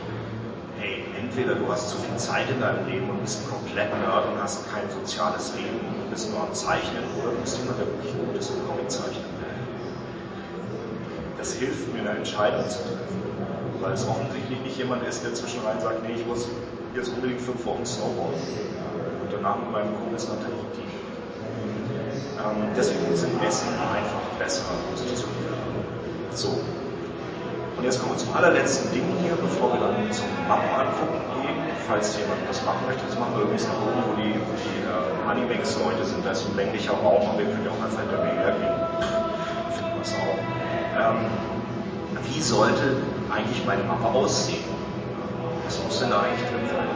hey, 0.79 1.05
entweder 1.21 1.55
du 1.57 1.69
hast 1.69 1.91
zu 1.91 1.97
viel 1.99 2.17
Zeit 2.17 2.49
in 2.49 2.61
deinem 2.61 2.87
Leben 2.89 3.11
und 3.11 3.21
bist 3.23 3.43
komplett 3.51 3.91
Nerd 4.01 4.31
und 4.31 4.41
hast 4.41 4.65
kein 4.73 4.89
soziales 4.89 5.53
Leben 5.57 5.81
und 5.85 6.11
bist 6.11 6.31
nur 6.31 6.41
am 6.41 6.55
Zeichnen, 6.55 7.05
oder 7.19 7.33
du 7.33 7.41
bist 7.43 7.59
jemand, 7.59 7.79
der 7.81 7.87
wirklich 7.87 8.15
gut 8.15 8.39
ist 8.39 8.51
im 8.51 8.63
Comiczeichnen. 8.67 9.35
Das 11.37 11.53
hilft 11.55 11.93
mir, 11.93 12.01
eine 12.01 12.19
Entscheidung 12.19 12.65
zu 12.71 12.79
treffen, 12.79 13.21
weil 13.81 13.93
es 13.93 14.07
offensichtlich 14.09 14.61
nicht 14.61 14.79
jemand 14.79 15.07
ist, 15.07 15.25
der 15.25 15.35
zwischenrein 15.35 15.81
sagt, 15.81 16.07
nee, 16.07 16.15
ich 16.15 16.27
muss 16.27 16.49
jetzt 16.95 17.13
unbedingt 17.13 17.41
fünf 17.41 17.67
Wochen 17.67 17.85
Snowboarden 17.85 18.39
danach 19.37 19.57
mit 19.59 19.71
meinem 19.73 19.95
Kumpel 19.97 20.15
nach 20.15 20.41
Tahiti. 20.41 20.85
Ähm, 22.39 22.71
deswegen 22.77 23.17
sind 23.17 23.41
Messen 23.41 23.69
einfach 23.69 24.25
besser 24.39 24.65
zu 24.95 25.05
So, 26.35 26.61
und 27.77 27.85
jetzt 27.85 28.01
kommen 28.01 28.13
wir 28.13 28.19
zum 28.19 28.35
allerletzten 28.35 28.93
Ding 28.93 29.05
hier, 29.23 29.37
bevor 29.37 29.73
wir 29.75 29.81
dann 29.81 30.11
zum 30.13 30.27
Mappen 30.49 30.71
angucken 30.71 31.21
gehen. 31.43 31.59
Falls 31.87 32.17
jemand 32.17 32.41
das 32.49 32.65
machen 32.65 32.87
möchte, 32.87 33.05
das 33.07 33.19
machen 33.19 33.37
wir 33.37 33.45
übrigens 33.45 33.69
nach 33.69 33.77
oben, 33.77 34.01
wo 34.09 34.15
die, 34.17 34.33
wo 34.41 34.53
die 34.57 34.79
äh, 34.89 35.31
Animex-Leute 35.31 36.05
sind. 36.05 36.25
Da 36.25 36.31
ist 36.31 36.47
ein 36.49 36.57
länglicher 36.57 36.95
Raum, 36.95 37.29
aber 37.29 37.43
ihr 37.43 37.51
könnt 37.51 37.67
ja 37.67 37.71
auch 37.71 37.85
einfach 37.85 38.01
hinter 38.01 38.25
mir 38.25 38.33
hergehen. 38.41 38.73
Finden 39.77 39.95
wir 39.95 40.03
es 40.03 40.15
auch. 40.17 40.39
Ähm, 40.97 41.29
wie 42.25 42.41
sollte 42.41 42.97
eigentlich 43.29 43.67
meine 43.67 43.83
Mappe 43.85 44.09
aussehen? 44.09 44.65
Was 45.67 45.83
muss 45.85 46.01
denn 46.01 46.11
da 46.11 46.23
eigentlich 46.23 46.49
drin 46.49 46.65
sein? 46.71 46.89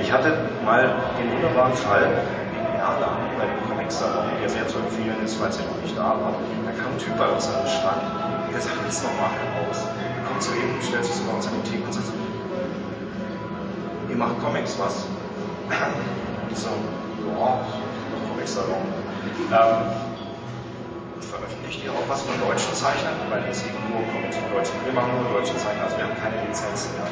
Ich 0.00 0.12
hatte 0.12 0.38
mal 0.64 0.94
den 1.18 1.32
wunderbaren 1.32 1.74
Fall, 1.74 2.06
in 2.54 2.80
Erlangen 2.80 3.34
bei 3.36 3.44
dem 3.44 3.60
Comic-Salon, 3.68 4.30
der 4.40 4.48
sehr 4.48 4.66
zu 4.68 4.78
empfehlen 4.78 5.16
ist, 5.24 5.36
falls 5.36 5.58
ihr 5.58 5.66
noch 5.66 5.82
nicht 5.82 5.96
da 5.96 6.14
wart. 6.16 6.38
Da 6.64 6.72
kam 6.72 6.92
ein 6.92 6.98
Typ 6.98 7.18
bei 7.18 7.26
uns 7.26 7.46
an 7.48 7.62
den 7.62 7.68
Stand, 7.68 8.02
der 8.52 8.60
sagt, 8.60 8.76
jetzt 8.86 9.02
nochmal 9.02 9.30
heraus 9.34 9.86
kommt 10.26 10.42
zu 10.42 10.52
ihm, 10.52 10.78
stellt 10.80 11.04
sich 11.04 11.14
so 11.14 11.24
bei 11.24 11.34
uns 11.36 11.46
an 11.46 11.54
die 11.62 11.70
Theke 11.70 11.84
und 11.84 11.92
sagt 11.92 12.12
ihr 14.08 14.16
macht 14.16 14.40
Comics, 14.40 14.78
was? 14.78 15.04
Und 15.04 16.52
ich 16.52 16.58
so, 16.58 16.70
ja, 16.70 17.60
Comic-Salon. 18.28 18.82
Ähm, 19.48 20.08
veröffentlicht 21.20 21.84
ihr 21.84 21.92
auch 21.92 22.08
was 22.08 22.22
von 22.22 22.34
deutschen 22.40 22.72
Zeichnern? 22.74 23.14
Weil 23.30 23.44
es 23.50 23.62
gibt 23.62 23.76
nur 23.90 24.00
Comics 24.12 24.36
von 24.36 24.48
Deutschen. 24.52 24.74
Wir 24.84 24.92
machen 24.92 25.12
nur 25.20 25.32
deutsche 25.32 25.56
Zeichner, 25.56 25.84
also 25.84 25.96
wir 25.96 26.04
haben 26.04 26.16
keine 26.16 26.40
Lizenzen. 26.46 26.90
Ja. 26.96 27.04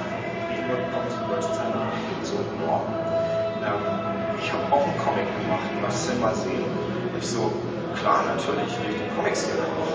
Nicht 0.48 0.64
nur 0.68 0.76
Comics 0.92 1.14
von 1.14 1.28
deutschen 1.28 1.52
Zeichnern. 1.52 2.15
So, 2.26 2.34
ja. 2.34 2.82
Ähm, 3.62 3.86
ich 4.42 4.50
habe 4.50 4.66
auch 4.74 4.82
einen 4.82 4.98
Comic 4.98 5.30
gemacht, 5.30 5.70
lass 5.78 6.10
es 6.10 6.18
mal 6.18 6.34
sehen. 6.34 6.66
Ich 7.14 7.26
so, 7.26 7.54
klar, 7.94 8.26
natürlich, 8.26 8.66
will 8.82 8.90
ich 8.90 8.98
den 8.98 9.14
Comics 9.14 9.46
gekauft. 9.46 9.94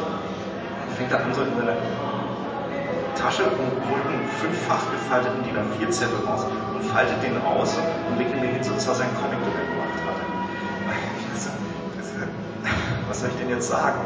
Fängt 0.96 1.12
er 1.12 1.28
an 1.28 1.36
so 1.36 1.44
in 1.44 1.52
seiner 1.60 1.76
Tasche 3.20 3.52
und 3.52 3.84
holt 3.84 4.08
einen 4.08 4.24
fünffach 4.40 4.80
gefalteten 4.96 5.44
DIN 5.44 5.60
A4-Zettel 5.60 6.24
raus 6.24 6.48
und 6.48 6.88
faltet 6.88 7.20
den 7.20 7.36
aus 7.44 7.76
und 7.76 8.16
legt 8.18 8.32
ihn 8.32 8.40
mir 8.40 8.48
hin, 8.48 8.64
so 8.64 8.72
das 8.72 8.88
war 8.88 8.96
sein 8.96 9.12
Comic, 9.20 9.44
den 9.44 9.52
er 9.52 9.68
gemacht 9.68 10.00
hatte. 10.08 10.24
Was 13.12 13.20
soll 13.20 13.28
ich 13.28 13.36
denn 13.44 13.50
jetzt 13.50 13.68
sagen? 13.68 14.00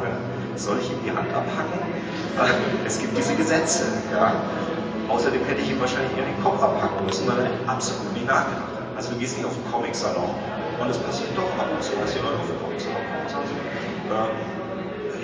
Soll 0.56 0.80
ich 0.82 0.90
ihm 0.90 0.98
die 1.06 1.12
Hand 1.14 1.30
abhacken? 1.30 1.78
Es 2.86 2.98
gibt 2.98 3.16
diese 3.16 3.36
Gesetze. 3.36 3.84
Ja? 4.12 4.34
Außerdem 5.10 5.44
hätte 5.46 5.62
ich 5.62 5.70
ihm 5.72 5.80
wahrscheinlich 5.80 6.18
eher 6.18 6.26
den 6.26 6.42
Kopf 6.44 6.62
abhacken 6.62 7.06
müssen, 7.06 7.28
weil 7.28 7.46
er 7.46 7.52
absolut 7.70 8.14
nicht 8.14 8.28
nachgedacht 8.28 8.74
hat. 8.74 8.86
Also 8.98 9.14
du 9.14 9.20
gehst 9.20 9.38
nicht 9.38 9.46
auf 9.46 9.54
den 9.54 9.66
Comic-Salon 9.72 10.34
und 10.82 10.90
es 10.90 10.98
passiert 10.98 11.30
doch 11.38 11.50
ab 11.62 11.70
und 11.70 11.84
zu, 11.84 11.94
dass 12.02 12.14
die 12.14 12.20
Leute 12.20 12.40
auf 12.42 12.48
den 12.48 12.60
Comic-Salon 12.60 13.04
kommen 13.06 13.22
und 13.22 13.30
sagen 13.30 13.46
so, 13.46 13.56
äh, 13.56 14.56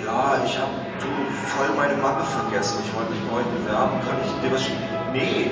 ja, 0.06 0.38
ich 0.44 0.58
habe 0.58 0.70
voll 1.56 1.68
meine 1.76 1.94
Mappe 2.00 2.24
vergessen. 2.24 2.78
Ich 2.84 2.94
wollte 2.94 3.10
mich 3.10 3.22
neu 3.30 3.42
bewerben. 3.58 3.98
Kann 4.06 4.18
ich 4.24 4.30
dir 4.40 4.52
was 4.54 4.62
schicken? 4.62 4.82
Nee, 5.12 5.50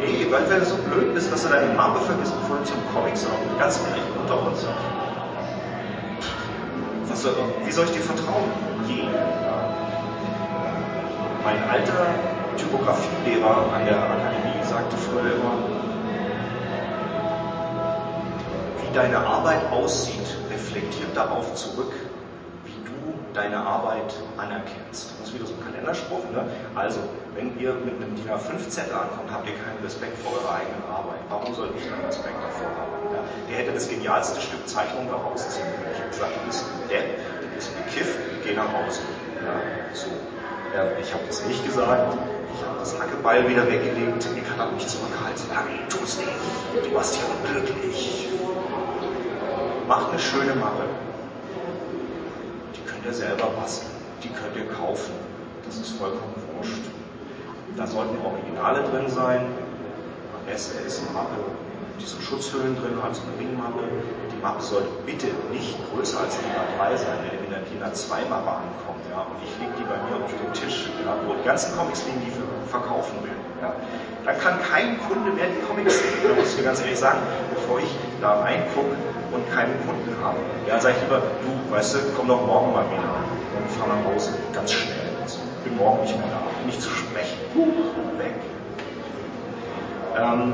nee, 0.00 0.26
weil 0.30 0.48
wenn 0.50 0.60
du 0.60 0.66
so 0.66 0.76
blöd 0.76 1.14
bist, 1.14 1.32
dass 1.32 1.42
du 1.42 1.48
deine 1.48 1.72
Mappe 1.74 2.00
vergisst, 2.00 2.34
bevor 2.40 2.58
du 2.58 2.64
zum 2.64 2.78
Comics 2.92 3.24
kommst. 3.24 3.58
Ganz 3.58 3.80
ehrlich, 3.88 4.04
unter 4.20 4.46
uns. 4.46 4.66
Was 7.08 7.22
soll, 7.22 7.34
wie 7.64 7.72
soll 7.72 7.86
ich 7.86 7.92
dir 7.92 8.02
vertrauen? 8.02 8.50
Je. 8.86 9.04
Mein 11.44 11.58
alter 11.70 12.06
Typografielehrer 12.58 13.72
an 13.72 13.84
der 13.86 13.96
Akademie 13.96 14.62
sagte 14.62 14.96
früher 14.96 15.32
immer, 15.34 15.54
wie 18.82 18.94
deine 18.94 19.18
Arbeit 19.18 19.60
aussieht, 19.72 20.36
reflektiert 20.50 21.16
darauf 21.16 21.54
zurück, 21.54 21.92
deine 23.38 23.56
Arbeit 23.58 24.12
anerkennst. 24.36 25.14
Das 25.18 25.28
ist 25.28 25.34
wieder 25.34 25.46
so 25.46 25.54
ein 25.54 25.64
Kalenderspruch. 25.64 26.24
Ne? 26.32 26.44
Also, 26.74 26.98
wenn 27.34 27.56
ihr 27.58 27.72
mit 27.74 27.94
einem 27.94 28.16
DIN 28.16 28.28
A5-Zettel 28.28 28.92
ankommt, 28.92 29.30
habt 29.30 29.46
ihr 29.46 29.54
keinen 29.54 29.78
Respekt 29.84 30.18
vor 30.18 30.32
eurer 30.34 30.58
eigenen 30.58 30.82
Arbeit. 30.90 31.22
Warum 31.28 31.54
soll 31.54 31.70
ich 31.76 31.86
dann 31.88 32.02
Respekt 32.04 32.34
davor 32.42 32.66
haben? 32.74 33.14
Ja? 33.14 33.22
Der 33.48 33.56
hätte 33.58 33.72
das 33.72 33.88
genialste 33.88 34.40
Stück 34.40 34.66
Zeichnung 34.66 35.06
da 35.08 35.16
rausziehen 35.16 35.66
können. 35.70 35.94
Ich 35.94 36.00
habe 36.00 36.10
gesagt, 36.10 36.32
du 36.34 36.46
bist 36.46 36.64
ein 36.66 36.88
Depp, 36.88 37.06
du 37.42 37.48
bist 37.54 37.70
bekifft, 37.78 38.18
geh 38.42 38.54
nach 38.54 38.72
Hause. 38.72 39.00
Ja, 39.38 39.54
so. 39.94 40.10
Ich 41.00 41.14
habe 41.14 41.24
das 41.26 41.46
nicht 41.46 41.64
gesagt. 41.64 42.18
Ich 42.54 42.64
habe 42.64 42.78
das 42.78 42.98
Hackebeil 42.98 43.48
wieder 43.48 43.66
weggelegt. 43.66 44.28
Ihr 44.34 44.42
kann 44.42 44.60
auch 44.60 44.72
nicht 44.72 44.88
zurückhalten. 44.88 45.44
Harry, 45.54 45.78
tu 45.88 45.98
es 46.04 46.18
nicht. 46.18 46.30
Du 46.84 46.94
warst 46.94 47.16
ja 47.16 47.22
unglücklich. 47.28 48.28
Macht 49.86 50.10
eine 50.10 50.18
schöne 50.18 50.54
Mappe. 50.54 50.84
Die 52.76 52.80
könnt 52.88 53.04
ihr 53.06 53.14
selber 53.14 53.46
basteln. 53.58 53.90
Die 54.22 54.28
könnt 54.28 54.56
ihr 54.56 54.66
kaufen. 54.74 55.12
Das 55.64 55.76
ist 55.76 55.98
vollkommen 55.98 56.34
wurscht. 56.56 56.84
Da 57.76 57.86
sollten 57.86 58.16
Originale 58.24 58.82
drin 58.90 59.08
sein. 59.08 59.46
Am 60.34 60.44
besten 60.46 60.84
ist 60.86 61.00
eine 61.00 61.10
Mappe, 61.12 61.36
die 62.00 62.04
so 62.04 62.20
Schutzhüllen 62.20 62.74
drin 62.74 62.96
hat, 63.02 63.14
so 63.14 63.22
eine 63.22 63.38
Ringmappe. 63.38 63.84
Die 64.32 64.42
Mappe 64.42 64.62
sollte 64.62 64.88
bitte 65.06 65.28
nicht 65.52 65.76
größer 65.90 66.20
als 66.20 66.38
DIN 66.38 66.50
A3 66.50 66.96
sein, 66.96 67.18
wenn 67.22 67.38
ihr 67.38 67.50
der 67.50 67.62
DIN 67.68 67.82
A2 67.84 68.28
Mappe 68.28 68.50
ankommt. 68.50 69.04
Ja. 69.10 69.26
Und 69.28 69.38
ich 69.44 69.52
lege 69.60 69.72
die 69.78 69.84
bei 69.84 69.98
mir 70.08 70.24
auf 70.24 70.32
den 70.32 70.52
Tisch, 70.54 70.90
ja, 71.04 71.14
wo 71.26 71.34
die 71.34 71.44
ganzen 71.44 71.76
Comics 71.76 72.04
liegen, 72.06 72.22
die 72.24 72.32
verkaufen 72.68 73.16
will. 73.22 73.36
Ja. 73.60 73.74
Dann 74.24 74.38
kann 74.38 74.60
kein 74.60 74.98
Kunde 75.08 75.32
mehr 75.32 75.46
die 75.48 75.64
Comics 75.66 75.98
sehen. 75.98 76.20
Da 76.22 76.34
muss 76.34 76.54
ich 76.56 76.64
ganz 76.64 76.80
ehrlich 76.80 76.98
sagen, 76.98 77.18
bevor 77.54 77.80
ich 77.80 77.90
da 78.20 78.40
reingucke 78.40 78.96
und 79.32 79.42
keinen 79.54 79.74
Kunden 79.86 80.14
habe, 80.22 80.38
ja, 80.66 80.80
sage 80.80 80.94
ich 80.96 81.02
lieber, 81.02 81.22
du, 81.42 81.74
weißt 81.74 81.94
du, 81.94 81.98
komm 82.16 82.28
doch 82.28 82.44
morgen 82.46 82.72
mal 82.72 82.84
wieder 82.90 83.08
und 83.56 83.70
fahr 83.72 83.88
nach 83.88 84.04
Hause, 84.12 84.34
ganz 84.52 84.72
schnell. 84.72 84.96
Also, 85.22 85.38
bin 85.64 85.76
morgen 85.76 86.02
nicht 86.02 86.16
mehr 86.16 86.28
da, 86.28 86.40
nicht 86.66 86.80
zu 86.80 86.90
sprechen. 86.90 87.38
Weg. 88.18 88.34
Ähm, 90.16 90.52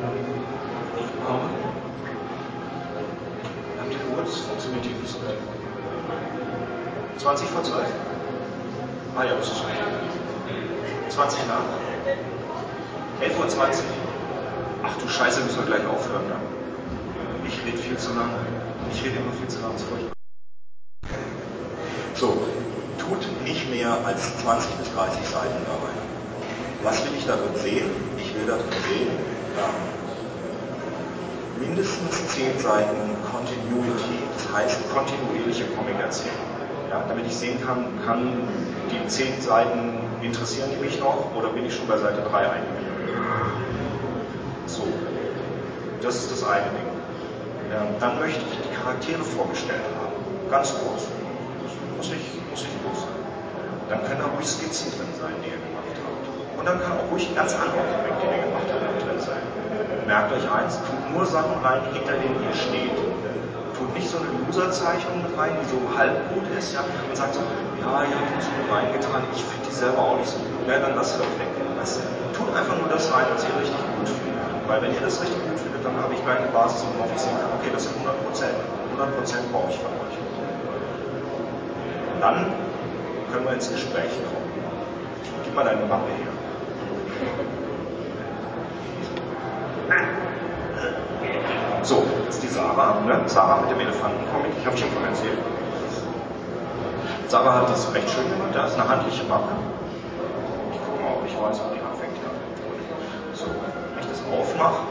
haben 3.79 3.91
die? 3.91 3.97
Das 4.17 4.37
funktioniert 4.41 4.85
hier 4.85 4.97
nicht 4.97 5.13
so 5.13 5.19
gut. 5.19 5.37
20 7.19 7.49
vor 7.49 7.63
12? 7.63 7.87
Ah 9.17 9.25
ja, 9.25 9.35
das 9.35 9.49
ist 9.49 9.65
20 11.11 11.47
nach? 11.47 11.94
11.20 12.05 13.39
Uhr? 13.39 13.49
Ach 14.83 14.97
du 14.99 15.09
Scheiße, 15.09 15.41
müssen 15.41 15.57
wir 15.57 15.65
gleich 15.65 15.87
aufhören, 15.87 16.27
ne? 16.29 16.37
Ich 17.49 17.65
rede 17.65 17.79
viel 17.79 17.97
zu 17.97 18.11
lange. 18.11 18.37
Ich 18.93 19.03
rede 19.03 19.17
immer 19.17 19.33
viel 19.33 19.49
zu 19.49 19.61
lange, 19.63 19.79
furchtbar. 19.79 20.13
So, 22.15 22.47
tut 22.99 23.43
nicht 23.45 23.71
mehr 23.71 23.97
als 24.05 24.37
20 24.39 24.71
bis 24.73 24.93
30 24.95 25.27
Seiten 25.27 25.65
dabei. 25.65 25.93
Was 26.83 27.03
will 27.05 27.13
ich 27.17 27.27
darin 27.27 27.57
sehen? 27.57 27.91
Ich 28.19 28.35
will 28.35 28.47
darin 28.47 28.69
sehen, 28.87 29.09
ähm, 29.57 29.81
mindestens 31.67 32.29
10 32.29 32.59
Seiten 32.59 33.17
Continuity, 33.33 34.19
das 34.37 34.53
heißt 34.53 34.93
kontinuierliche 34.93 35.65
Comic-Erzählung. 35.75 36.37
Ja, 36.91 37.03
damit 37.09 37.27
ich 37.27 37.35
sehen 37.35 37.59
kann, 37.65 37.87
kann 38.05 38.47
die 38.91 39.09
10 39.09 39.41
Seiten 39.41 40.04
interessieren 40.27 40.71
die 40.73 40.81
mich 40.85 40.99
noch 41.01 41.35
oder 41.35 41.49
bin 41.49 41.67
ich 41.67 41.75
schon 41.75 41.87
bei 41.87 41.99
Seite 41.99 42.23
3 42.23 42.39
eingegangen? 42.39 42.95
So, 44.67 44.83
das 46.03 46.17
ist 46.17 46.33
das 46.33 46.45
eine 46.45 46.67
Ding. 46.73 46.91
Ja, 47.71 47.87
dann 48.01 48.19
möchte 48.19 48.41
ich 48.41 48.59
die 48.69 48.75
Charaktere 48.75 49.23
vorgestellt 49.23 49.85
haben. 50.01 50.13
Ganz 50.51 50.73
kurz. 50.73 51.09
Muss 51.97 52.07
ich, 52.09 52.25
muss 52.51 52.63
ich 52.63 52.69
sein. 52.69 53.15
Dann 53.89 54.05
können 54.05 54.21
da 54.21 54.27
ruhig 54.35 54.47
Skizzen 54.47 54.91
drin 54.93 55.13
sein, 55.21 55.35
die 55.45 55.51
ihr 55.51 55.61
gemacht 55.61 55.93
habt. 56.01 56.59
Und 56.59 56.65
dann 56.65 56.81
kann 56.81 56.93
auch 56.99 57.11
ruhig 57.13 57.29
ganz 57.35 57.53
anderer 57.55 57.85
Comic, 57.85 58.17
den 58.21 58.31
ihr 58.33 58.45
gemacht 58.49 58.69
habt, 58.73 59.03
drin 59.05 59.21
sein. 59.21 59.45
Merkt 60.07 60.33
euch 60.33 60.47
eins, 60.51 60.79
tut 60.81 61.13
nur 61.13 61.27
Sachen 61.27 61.61
rein, 61.63 61.83
hinter 61.93 62.13
denen 62.13 62.41
ihr 62.45 62.55
steht. 62.57 63.04
Nicht 63.95 64.11
so 64.11 64.19
eine 64.19 64.27
Loser-Zeichnung 64.47 65.23
mit 65.23 65.39
rein, 65.39 65.55
die 65.63 65.67
so 65.71 65.79
halb 65.97 66.35
gut 66.35 66.43
ist, 66.59 66.75
ja, 66.75 66.83
und 66.83 67.17
sagt 67.17 67.35
so, 67.35 67.41
ja, 67.41 68.03
ihr 68.03 68.17
habt 68.19 68.35
uns 68.35 68.47
mit 68.51 68.67
reingetan, 68.67 69.23
ich 69.31 69.43
finde 69.43 69.71
die 69.71 69.75
selber 69.75 70.03
auch 70.03 70.19
nicht 70.19 70.29
so 70.29 70.39
gut. 70.39 70.67
Ja, 70.67 70.79
dann 70.83 70.97
lasst 70.97 71.15
ihr 71.15 71.23
doch 71.23 71.39
weg. 71.39 71.55
Tut 72.35 72.49
einfach 72.57 72.79
nur 72.79 72.89
das 72.89 73.13
rein, 73.13 73.27
was 73.33 73.45
ihr 73.45 73.55
richtig 73.61 73.77
gut 73.77 74.09
findet. 74.09 74.35
Weil 74.67 74.83
wenn 74.83 74.95
ihr 74.95 75.01
das 75.01 75.21
richtig 75.21 75.37
gut 75.45 75.61
findet, 75.61 75.85
dann 75.85 75.95
habe 76.03 76.15
ich 76.15 76.25
gleich 76.25 76.39
eine 76.39 76.49
Basis, 76.49 76.83
worauf 76.97 77.13
ich 77.15 77.21
sehen 77.21 77.37
kann, 77.39 77.51
okay, 77.61 77.71
das 77.73 77.85
sind 77.85 77.95
100 77.95 78.25
Prozent. 78.25 78.57
100 78.99 79.17
Prozent 79.17 79.53
brauche 79.53 79.71
ich 79.71 79.77
von 79.77 79.93
euch. 79.93 80.17
Und 82.15 82.21
dann 82.21 82.51
können 83.31 83.45
wir 83.45 83.53
ins 83.53 83.71
Gespräch 83.71 84.11
kommen. 84.25 84.51
Gib 85.45 85.55
mal 85.55 85.65
deine 85.65 85.87
Mappe 85.87 86.09
her. 86.09 86.33
So, 92.25 92.31
jetzt 92.31 92.43
die 92.43 92.49
Sarah, 92.49 93.05
ne? 93.05 93.21
Sarah 93.27 93.61
mit 93.61 93.71
dem 93.71 93.81
Elefantencomic, 93.81 94.57
ich 94.59 94.65
habe 94.65 94.77
schon 94.77 94.89
von 94.97 95.05
erzählt. 95.05 95.37
Sarah 97.29 97.61
hat 97.61 97.69
das 97.69 97.93
recht 97.93 98.09
schön 98.09 98.25
gemacht, 98.31 98.49
da 98.55 98.65
ist 98.65 98.81
eine 98.81 98.89
handliche 98.89 99.25
Mappe. 99.25 99.53
Ich 100.73 100.81
gucke 100.81 101.05
mal, 101.05 101.21
ob 101.21 101.25
ich 101.29 101.37
weiß, 101.37 101.61
wo 101.61 101.75
die 101.75 101.85
anfängt. 101.85 102.17
Ja. 102.17 102.33
So, 103.37 103.45
wenn 103.53 104.01
ich 104.01 104.09
das 104.09 104.25
aufmache, 104.33 104.89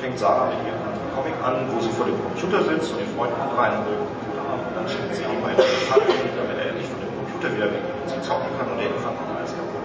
fängt 0.00 0.18
Sarah 0.18 0.48
mit 0.56 0.64
ihrem 0.64 0.80
Comic 1.12 1.36
an, 1.44 1.68
wo 1.68 1.84
sie 1.84 1.92
vor 1.92 2.06
dem 2.08 2.16
Computer 2.16 2.64
sitzt 2.64 2.96
und 2.96 3.00
ihr 3.04 3.10
Freund 3.12 3.36
kommt 3.36 3.52
rein 3.52 3.76
und 3.76 3.84
will 3.84 4.00
den 4.00 4.08
Computer 4.08 4.44
haben 4.48 4.62
und 4.64 4.72
dann 4.72 4.88
schickt 4.88 5.12
sie 5.12 5.24
ihm 5.24 5.44
einen 5.44 5.60
Elefanten, 5.60 6.32
damit 6.32 6.56
er 6.56 6.66
endlich 6.72 6.88
von 6.88 7.00
dem 7.04 7.12
Computer 7.12 7.48
wieder 7.52 7.68
weg 7.76 7.84
und 7.84 8.08
sie 8.08 8.20
zocken 8.24 8.48
kann 8.56 8.72
und 8.72 8.80
der 8.80 8.88
Elefant 8.88 9.20
macht 9.20 9.36
alles 9.36 9.52
kaputt. 9.52 9.84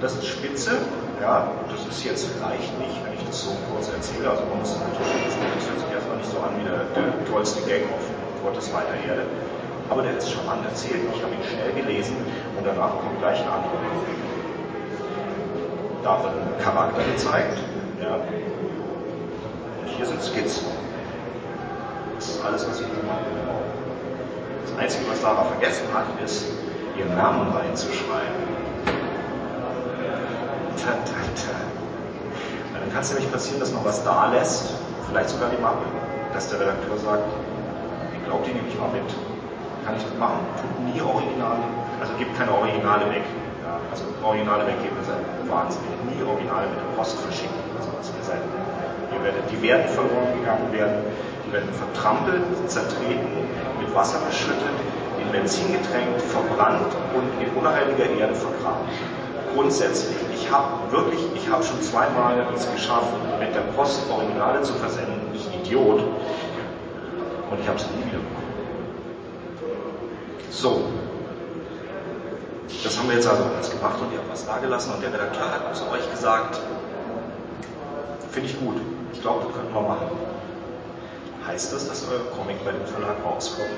Das 0.00 0.16
ist 0.16 0.26
spitze, 0.32 0.80
ja, 1.20 1.52
das 1.68 1.84
ist 1.84 2.00
jetzt 2.04 2.24
vielleicht 2.32 2.72
nicht, 2.80 2.98
das 3.34 3.42
so 3.42 3.50
kurz 3.68 3.90
erzähle, 3.90 4.30
also 4.30 4.46
man 4.46 4.62
muss 4.62 4.78
natürlich, 4.78 5.26
das 5.26 5.66
hört 5.66 5.80
sich 5.82 5.90
erstmal 5.90 6.18
nicht 6.22 6.30
so 6.30 6.38
an 6.38 6.54
wie 6.54 6.62
der, 6.62 6.86
der 6.94 7.10
tollste 7.26 7.66
Gag 7.66 7.82
auf 7.90 8.06
Gottes 8.46 8.72
weiter 8.72 8.94
Erde, 8.94 9.26
aber 9.90 10.02
der 10.02 10.16
ist 10.16 10.30
charmant 10.30 10.64
erzählt, 10.64 11.02
ich 11.10 11.20
habe 11.20 11.34
ihn 11.34 11.42
schnell 11.42 11.74
gelesen 11.74 12.14
und 12.56 12.64
danach 12.64 12.94
kommt 13.02 13.18
gleich 13.18 13.42
ein 13.42 13.50
anderer. 13.50 13.74
Da 16.04 16.22
wird 16.22 16.30
ein 16.30 16.62
Charakter 16.62 17.02
gezeigt, 17.10 17.58
ja, 18.00 18.14
und 18.14 19.88
hier 19.88 20.06
sind 20.06 20.22
Skizzen. 20.22 20.68
Das 22.14 22.28
ist 22.28 22.44
alles, 22.44 22.68
was 22.68 22.80
ich 22.80 22.86
gemacht 22.86 23.26
habe. 23.26 23.66
Das 24.62 24.78
Einzige, 24.78 25.10
was 25.10 25.20
Sarah 25.20 25.44
vergessen 25.44 25.86
hat, 25.92 26.06
ist, 26.24 26.46
ihren 26.96 27.16
Namen 27.16 27.50
reinzuschreiben. 27.50 28.46
Ta, 30.76 30.92
ta, 31.02 31.20
ta. 31.34 31.83
Kann 32.94 33.02
es 33.02 33.10
nämlich 33.10 33.26
passieren, 33.32 33.58
dass 33.58 33.74
man 33.74 33.84
was 33.84 34.04
da 34.06 34.30
lässt, 34.30 34.70
vielleicht 35.10 35.28
sogar 35.28 35.50
die 35.50 35.58
Mappe, 35.60 35.82
dass 36.32 36.46
der 36.46 36.60
Redakteur 36.62 36.94
sagt, 36.94 37.26
ich 38.14 38.22
glaube, 38.22 38.46
die 38.46 38.54
nehme 38.54 38.70
ich 38.70 38.78
mal 38.78 38.86
mit. 38.94 39.10
Kann 39.82 39.98
ich 39.98 40.04
das 40.06 40.14
machen? 40.14 40.38
Tut 40.62 40.70
nie 40.86 41.02
Originale, 41.02 41.66
also 41.98 42.14
gibt 42.22 42.38
keine 42.38 42.54
Originale 42.54 43.10
weg. 43.10 43.26
Ja, 43.66 43.82
also 43.90 44.06
Originale 44.22 44.70
weggeben 44.70 44.94
ist 45.02 45.10
ein 45.10 45.26
Wahnsinn. 45.50 45.82
Nie 46.06 46.22
Originale 46.22 46.70
mit 46.70 46.78
der 46.78 46.94
Post 46.94 47.18
verschicken. 47.18 47.58
Also 47.74 47.90
ihr 48.14 48.22
seid, 48.22 48.38
ihr 49.10 49.20
werdet, 49.26 49.42
die 49.50 49.58
werden 49.58 49.90
verloren 49.90 50.30
gegangen 50.38 50.70
werden, 50.70 51.02
die 51.42 51.50
werden 51.50 51.74
vertrampelt, 51.74 52.46
zertreten, 52.70 53.42
mit 53.82 53.90
Wasser 53.90 54.22
beschüttet, 54.22 54.78
in 55.18 55.26
Benzin 55.34 55.66
getränkt, 55.74 56.22
verbrannt 56.30 56.94
und 57.10 57.26
in 57.42 57.50
unheiliger 57.58 58.06
Erde 58.06 58.38
vergraben 58.38 58.86
grundsätzlich. 59.54 60.23
Ich 60.44 60.52
habe 60.52 60.92
wirklich, 60.92 61.20
ich 61.34 61.48
habe 61.48 61.64
schon 61.64 61.80
zweimal 61.80 62.46
es 62.54 62.70
geschafft, 62.70 63.12
mit 63.40 63.54
der 63.54 63.62
Post 63.74 64.02
Originale 64.10 64.60
zu 64.60 64.74
versenden. 64.74 65.34
Ich 65.34 65.46
Idiot. 65.54 66.00
Und 67.50 67.60
ich 67.60 67.66
habe 67.66 67.78
es 67.78 67.86
nie 67.86 68.04
wieder 68.04 68.18
bekommen. 68.18 68.52
So. 70.50 70.82
Das 72.82 72.98
haben 72.98 73.08
wir 73.08 73.16
jetzt 73.16 73.26
also 73.26 73.44
alles 73.44 73.70
gemacht 73.70 73.96
und 74.02 74.12
ihr 74.12 74.18
habt 74.18 74.30
was 74.30 74.44
dagelassen 74.44 74.92
und 74.92 75.02
der 75.02 75.14
Redakteur 75.14 75.50
hat 75.50 75.74
zu 75.74 75.84
euch 75.90 76.10
gesagt, 76.10 76.60
finde 78.30 78.50
ich 78.50 78.60
gut. 78.60 78.76
Ich 79.14 79.22
glaube, 79.22 79.44
das 79.46 79.54
könnten 79.54 79.72
wir 79.72 79.80
machen. 79.80 80.08
Heißt 81.46 81.72
das, 81.72 81.88
dass 81.88 82.06
euer 82.10 82.20
Comic 82.36 82.62
bei 82.64 82.72
dem 82.72 82.84
Verlag 82.84 83.16
rauskommt? 83.24 83.68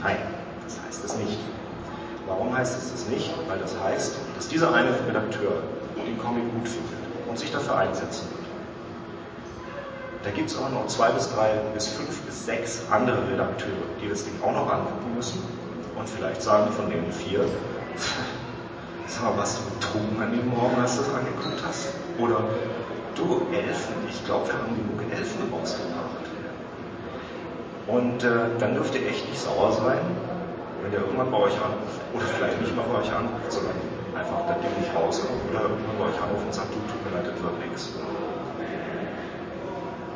Nein, 0.00 0.18
das 0.62 0.78
heißt 0.86 1.04
es 1.04 1.16
nicht. 1.16 1.38
Warum 2.28 2.56
heißt 2.56 2.78
es 2.78 2.92
das 2.92 3.08
nicht? 3.08 3.32
Weil 3.48 3.58
das 3.58 3.74
heißt, 3.82 4.16
dass 4.36 4.48
dieser 4.48 4.72
eine 4.74 4.90
Redakteur 5.08 5.52
den 5.96 6.18
Comic 6.18 6.44
gut 6.52 6.68
findet 6.68 7.28
und 7.28 7.38
sich 7.38 7.50
dafür 7.50 7.78
einsetzen 7.78 8.28
wird. 8.30 8.46
Da 10.22 10.30
gibt 10.30 10.50
es 10.50 10.58
auch 10.58 10.70
noch 10.70 10.86
zwei 10.88 11.10
bis 11.10 11.32
drei 11.32 11.54
bis 11.72 11.88
fünf 11.88 12.20
bis 12.22 12.46
sechs 12.46 12.82
andere 12.90 13.18
Redakteure, 13.30 13.86
die 14.02 14.08
das 14.08 14.24
Ding 14.24 14.34
auch 14.42 14.52
noch 14.52 14.70
angucken 14.70 15.14
müssen 15.16 15.42
und 15.96 16.08
vielleicht 16.08 16.42
sagen 16.42 16.70
von 16.72 16.90
den 16.90 17.10
vier, 17.12 17.40
sag 19.06 19.22
mal, 19.22 19.38
was 19.38 19.56
du 19.56 19.62
betrunken 19.74 20.22
an 20.22 20.32
dem 20.32 20.48
Morgen, 20.48 20.76
als 20.80 20.96
du 20.96 21.02
das 21.02 21.14
angeguckt 21.14 21.62
hast? 21.66 21.88
Oder 22.18 22.40
du, 23.14 23.46
Elfen, 23.54 23.94
ich 24.10 24.24
glaube, 24.26 24.48
wir 24.48 24.54
haben 24.54 24.76
genug 24.76 25.12
Elfen 25.12 25.52
rausgebracht. 25.52 26.26
Und 27.86 28.24
äh, 28.24 28.58
dann 28.58 28.74
dürft 28.74 28.94
ihr 28.96 29.06
echt 29.06 29.28
nicht 29.28 29.40
sauer 29.40 29.72
sein, 29.72 30.00
wenn 30.82 30.90
der 30.90 31.00
irgendwann 31.00 31.30
bei 31.30 31.38
euch 31.38 31.54
anruft, 31.54 32.00
oder 32.12 32.24
vielleicht 32.24 32.60
nicht 32.60 32.74
mal 32.74 32.84
bei 32.90 32.98
euch 32.98 33.12
anruft, 33.12 33.50
sondern 33.50 33.95
einfach 34.16 34.48
das 34.48 34.58
Ding 34.60 34.72
nicht 34.80 34.92
rauskommt, 34.94 35.40
oder 35.50 35.62
irgendwann 35.68 36.08
euch 36.08 36.18
anruft 36.22 36.46
und 36.46 36.54
sagt, 36.54 36.72
du, 36.72 36.80
tut 36.88 37.00
mir 37.04 37.12
leid, 37.16 37.28
das 37.28 37.42
wird 37.42 37.58
nichts. 37.60 37.92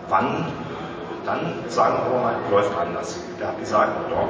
Wann? 0.09 0.47
Dann 1.27 1.55
sagen 1.69 1.99
wir 2.11 2.19
mal, 2.19 2.35
läuft 2.51 2.77
anders. 2.77 3.21
Der 3.39 3.49
hat 3.49 3.61
gesagt, 3.61 3.93
ja, 4.11 4.29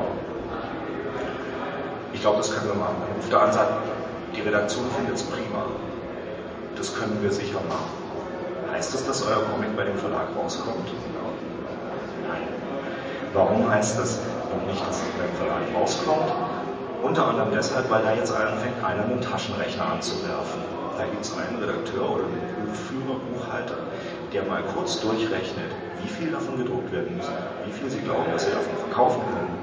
Ich 2.12 2.20
glaube, 2.20 2.38
das 2.38 2.52
können 2.52 2.68
wir 2.68 2.74
machen. 2.74 2.96
Auf 3.18 3.28
der 3.28 3.38
anderen 3.40 3.58
Seite, 3.58 3.74
die 4.36 4.40
Redaktion 4.40 4.84
findet 4.96 5.14
es 5.14 5.22
prima. 5.22 5.64
Das 6.76 6.94
können 6.94 7.22
wir 7.22 7.30
sicher 7.30 7.60
machen. 7.68 7.90
Heißt 8.72 8.92
das, 8.92 9.06
dass 9.06 9.22
euer 9.26 9.42
Comic 9.52 9.76
bei 9.76 9.84
dem 9.84 9.96
Verlag 9.96 10.28
rauskommt? 10.36 10.88
Nein. 12.28 12.42
Warum 13.32 13.70
heißt 13.70 13.98
das 13.98 14.18
noch 14.50 14.66
nicht, 14.66 14.86
dass 14.86 14.96
es 14.96 15.08
beim 15.16 15.32
Verlag 15.38 15.62
rauskommt? 15.74 16.59
Unter 17.02 17.28
anderem 17.28 17.48
deshalb, 17.52 17.90
weil 17.90 18.02
da 18.02 18.14
jetzt 18.14 18.32
anfängt, 18.32 18.84
einer 18.84 19.04
einen 19.04 19.20
Taschenrechner 19.20 19.92
anzuwerfen. 19.92 20.60
Da 20.98 21.04
gibt 21.04 21.24
es 21.24 21.32
einen 21.32 21.56
Redakteur 21.56 22.04
oder 22.04 22.24
einen 22.24 22.66
Buchführer, 22.66 23.16
Buchhalter, 23.32 23.78
der 24.32 24.44
mal 24.44 24.62
kurz 24.74 25.00
durchrechnet, 25.00 25.72
wie 26.02 26.08
viel 26.08 26.30
davon 26.30 26.58
gedruckt 26.58 26.92
werden 26.92 27.16
muss, 27.16 27.26
wie 27.64 27.72
viel 27.72 27.88
sie 27.90 28.00
glauben, 28.00 28.30
dass 28.30 28.44
sie 28.44 28.52
davon 28.52 28.76
verkaufen 28.76 29.22
können 29.32 29.56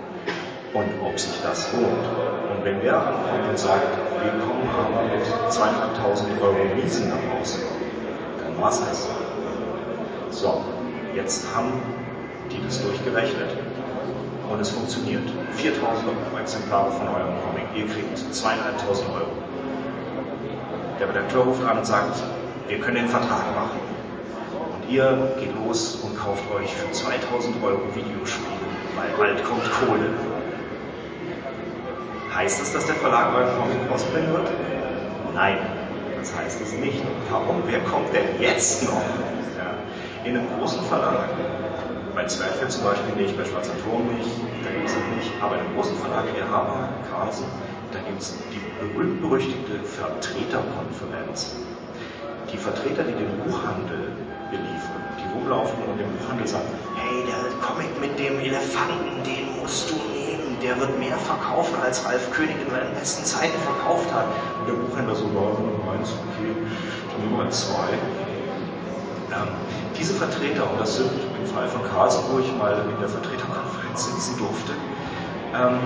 und 0.73 1.07
ob 1.07 1.19
sich 1.19 1.39
das 1.43 1.71
lohnt. 1.73 2.05
Und 2.49 2.65
wenn 2.65 2.81
der 2.81 2.97
ankommt 2.97 3.49
und 3.49 3.59
sagt, 3.59 3.97
wir 4.23 4.31
kommen 4.31 4.67
aber 4.73 5.03
mit 5.13 5.25
zweieinhalbtausend 5.53 6.41
Euro 6.41 6.75
Miesen 6.75 7.11
daraus, 7.11 7.59
dann 8.41 8.61
war's 8.61 8.81
das. 8.81 9.07
So, 10.31 10.61
jetzt 11.15 11.45
haben 11.55 11.73
die 12.51 12.63
das 12.65 12.81
durchgerechnet 12.81 13.49
und 14.49 14.59
es 14.59 14.69
funktioniert. 14.69 15.23
4000 15.57 16.11
Exemplare 16.39 16.91
von 16.91 17.07
eurem 17.07 17.33
Comic, 17.41 17.65
ihr 17.75 17.87
kriegt 17.87 18.17
zweieinhalbtausend 18.33 19.09
Euro. 19.09 19.31
Der 20.99 21.09
Redakteur 21.09 21.43
ruft 21.43 21.63
an 21.63 21.79
und 21.79 21.85
sagt, 21.85 22.21
wir 22.67 22.79
können 22.79 22.97
den 22.97 23.09
Vertrag 23.09 23.55
machen. 23.55 23.79
Und 24.73 24.89
ihr 24.89 25.35
geht 25.39 25.53
los 25.55 25.95
und 26.03 26.17
kauft 26.17 26.43
euch 26.55 26.73
für 26.73 26.91
2000 26.91 27.63
Euro 27.63 27.81
Videospiele, 27.93 28.47
weil 28.95 29.09
bald 29.17 29.43
kommt 29.43 29.63
Kohle. 29.71 30.09
Heißt 32.33 32.61
es, 32.61 32.73
dass 32.73 32.85
der 32.85 32.95
Verlag 32.95 33.33
euren 33.35 33.57
Comic 33.57 33.91
rausbringen 33.91 34.31
wird? 34.31 34.47
Nein, 35.33 35.57
das 36.19 36.35
heißt 36.37 36.61
es 36.61 36.73
nicht. 36.73 37.01
Warum? 37.31 37.63
Wer 37.65 37.79
kommt 37.79 38.13
denn 38.13 38.39
jetzt 38.39 38.83
noch? 38.83 39.01
Ja. 39.57 39.73
In 40.23 40.37
einem 40.37 40.47
großen 40.59 40.83
Verlag, 40.85 41.29
bei 42.18 42.26
Zwerchfeld 42.26 42.72
zum 42.72 42.84
Beispiel 42.84 43.13
nicht, 43.13 43.38
bei 43.38 43.45
Schwarzer 43.45 43.78
Turm 43.86 44.09
nicht, 44.18 44.34
da 44.65 44.74
gibt 44.74 44.89
es 44.89 44.95
nicht, 45.13 45.30
aber 45.39 45.53
in 45.53 45.61
einem 45.61 45.76
großen 45.76 45.95
Verlag 46.01 46.26
wie 46.34 46.41
Haber, 46.41 46.89
Carlsen, 47.13 47.45
da 47.93 47.99
gibt 48.09 48.20
es 48.20 48.34
die 48.49 48.57
berühmt-berüchtigte 48.82 49.78
Vertreterkonferenz. 49.86 51.53
Die 52.51 52.57
Vertreter, 52.57 53.03
die 53.05 53.13
den 53.13 53.30
Buchhandel 53.45 54.18
beliefern, 54.49 55.05
die 55.22 55.30
rumlaufen 55.30 55.78
und 55.86 56.01
dem 56.01 56.09
Buchhandel 56.18 56.47
sagen, 56.47 56.65
hey, 56.97 57.22
der 57.22 57.53
Comic 57.61 57.93
mit 58.01 58.18
dem 58.18 58.41
Elefanten, 58.41 59.22
den 59.22 59.61
musst 59.61 59.93
du 59.93 60.01
nehmen, 60.09 60.57
der 60.65 60.74
wird 60.82 60.97
mehr 60.97 61.22
verkaufen, 61.22 61.78
als 61.86 62.03
Ralf 62.03 62.34
König 62.34 62.57
in 62.65 62.72
seinen 62.74 62.97
besten 62.97 63.26
Zeiten 63.26 63.61
verkauft 63.61 64.09
hat. 64.09 64.26
Und 64.57 64.65
der 64.65 64.74
Buchhändler 64.74 65.13
so, 65.13 65.30
ja, 65.30 65.53
meins, 65.86 66.18
okay, 66.34 66.49
ich 66.49 67.18
nehme 67.22 67.45
mal 67.45 67.51
zwei. 67.53 67.93
Ähm, 69.38 69.53
diese 69.93 70.13
Vertreter, 70.13 70.65
und 70.72 70.82
das 70.82 70.97
sind 70.97 71.36
Fall 71.47 71.67
von 71.67 71.83
Karlsruhe, 71.83 72.23
wo 72.33 72.39
ich 72.39 72.51
mal 72.57 72.73
in 72.73 72.99
der 72.99 73.09
Vertreterkonferenz 73.09 74.05
sitzen 74.05 74.37
durfte, 74.37 74.73
ähm, 75.55 75.79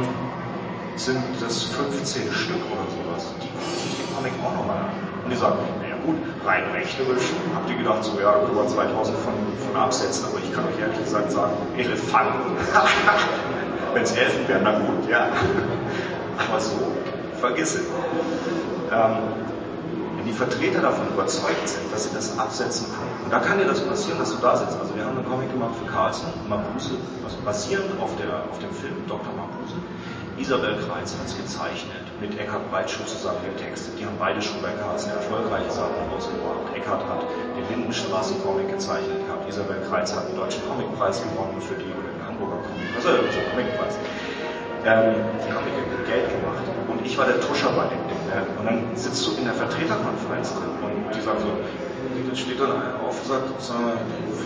sind 0.96 1.24
das 1.40 1.64
15 1.64 2.32
Stück 2.32 2.62
oder 2.68 2.86
sowas. 2.90 3.34
Die 3.42 3.48
gucken 3.48 3.78
sich 3.80 3.96
den 3.98 4.16
Comic 4.16 4.34
auch 4.44 4.56
nochmal 4.56 4.78
an. 4.78 5.12
Und 5.24 5.30
die 5.32 5.38
sagen, 5.38 5.58
naja 5.82 5.96
gut, 6.06 6.18
rein 6.46 6.64
rechnerisch 6.74 7.30
habt 7.56 7.70
ihr 7.70 7.78
gedacht, 7.78 8.04
so 8.04 8.20
ja, 8.20 8.36
wir 8.42 8.68
2000 8.68 9.18
von, 9.18 9.34
von 9.66 9.82
absetzen, 9.82 10.26
aber 10.26 10.40
ich 10.44 10.52
kann 10.54 10.66
euch 10.66 10.80
ehrlich 10.80 11.00
gesagt 11.04 11.32
sagen, 11.32 11.54
Elefanten. 11.78 12.58
Wenn 13.94 14.04
es 14.04 14.12
Elfen 14.14 14.48
wären, 14.48 14.64
na 14.64 14.80
gut, 14.80 15.10
ja. 15.10 15.28
Aber 16.48 16.60
so, 16.60 16.78
vergiss 17.40 17.76
es. 17.76 17.82
Ähm, 18.92 19.18
wenn 20.16 20.26
die 20.26 20.34
Vertreter 20.34 20.82
davon 20.82 21.08
überzeugt 21.10 21.68
sind, 21.68 21.92
dass 21.92 22.06
sie 22.06 22.14
das 22.14 22.38
absetzen 22.38 22.86
können, 22.88 23.11
da 23.32 23.40
kann 23.40 23.58
dir 23.58 23.66
das 23.66 23.80
passieren, 23.80 24.20
dass 24.20 24.36
du 24.36 24.42
da 24.44 24.58
sitzt. 24.58 24.78
Also 24.78 24.94
wir 24.94 25.06
haben 25.06 25.16
einen 25.16 25.26
Comic 25.26 25.50
gemacht 25.52 25.72
für 25.80 25.88
Carlsen, 25.88 26.28
Mabuse, 26.50 27.00
also 27.24 27.38
basierend 27.46 27.96
auf, 28.04 28.12
der, 28.20 28.44
auf 28.52 28.60
dem 28.60 28.76
Film 28.76 29.08
Dr. 29.08 29.32
Mabuse. 29.32 29.80
Isabel 30.36 30.76
Kreitz 30.84 31.16
hat 31.16 31.28
es 31.28 31.38
gezeichnet, 31.40 32.04
mit 32.20 32.36
Eckhard 32.36 32.68
Breitschuh 32.72 33.06
zusammen 33.08 33.40
getextet. 33.48 33.96
Die 33.96 34.06
haben 34.06 34.20
beide 34.20 34.42
schon 34.42 34.60
bei 34.62 34.76
Carlsen 34.76 35.16
erfolgreiche 35.16 35.72
Sachen 35.72 35.96
rausgebracht. 36.12 36.76
Eckhard 36.76 37.08
hat 37.08 37.24
den 37.56 37.64
Lindenstraßen-Comic 37.72 38.68
gezeichnet 38.68 39.24
gehabt. 39.24 39.48
Isabel 39.48 39.80
Kreitz 39.88 40.12
hat 40.12 40.28
den 40.28 40.36
Deutschen 40.36 40.68
Comicpreis 40.68 41.24
gewonnen 41.24 41.62
für 41.64 41.80
die, 41.80 41.88
oder 41.96 42.12
den 42.12 42.24
Hamburger 42.28 42.60
Comic, 42.68 42.90
also 43.00 43.16
der 43.16 43.32
Comicpreis. 43.48 43.96
Ähm, 44.84 45.24
die 45.40 45.52
haben 45.54 45.64
dem 45.72 46.04
Geld 46.04 46.28
gemacht. 46.36 46.66
Und 46.90 47.00
ich 47.06 47.16
war 47.16 47.26
der 47.30 47.40
Tuscher 47.40 47.72
bei 47.72 47.88
dem 47.88 48.02
Ding. 48.12 48.22
Ne? 48.28 48.44
Und 48.60 48.66
dann 48.66 48.80
sitzt 48.98 49.24
du 49.24 49.38
in 49.40 49.46
der 49.46 49.54
Vertreterkonferenz 49.54 50.52
drin 50.52 50.74
und 50.84 51.16
die 51.16 51.22
sagen 51.22 51.40
so, 51.40 51.54
dann 52.32 52.38
steht 52.38 52.62
dann 52.62 52.72
einer 52.72 52.96
auf 53.06 53.22
und 53.22 53.28
sagt, 53.28 53.62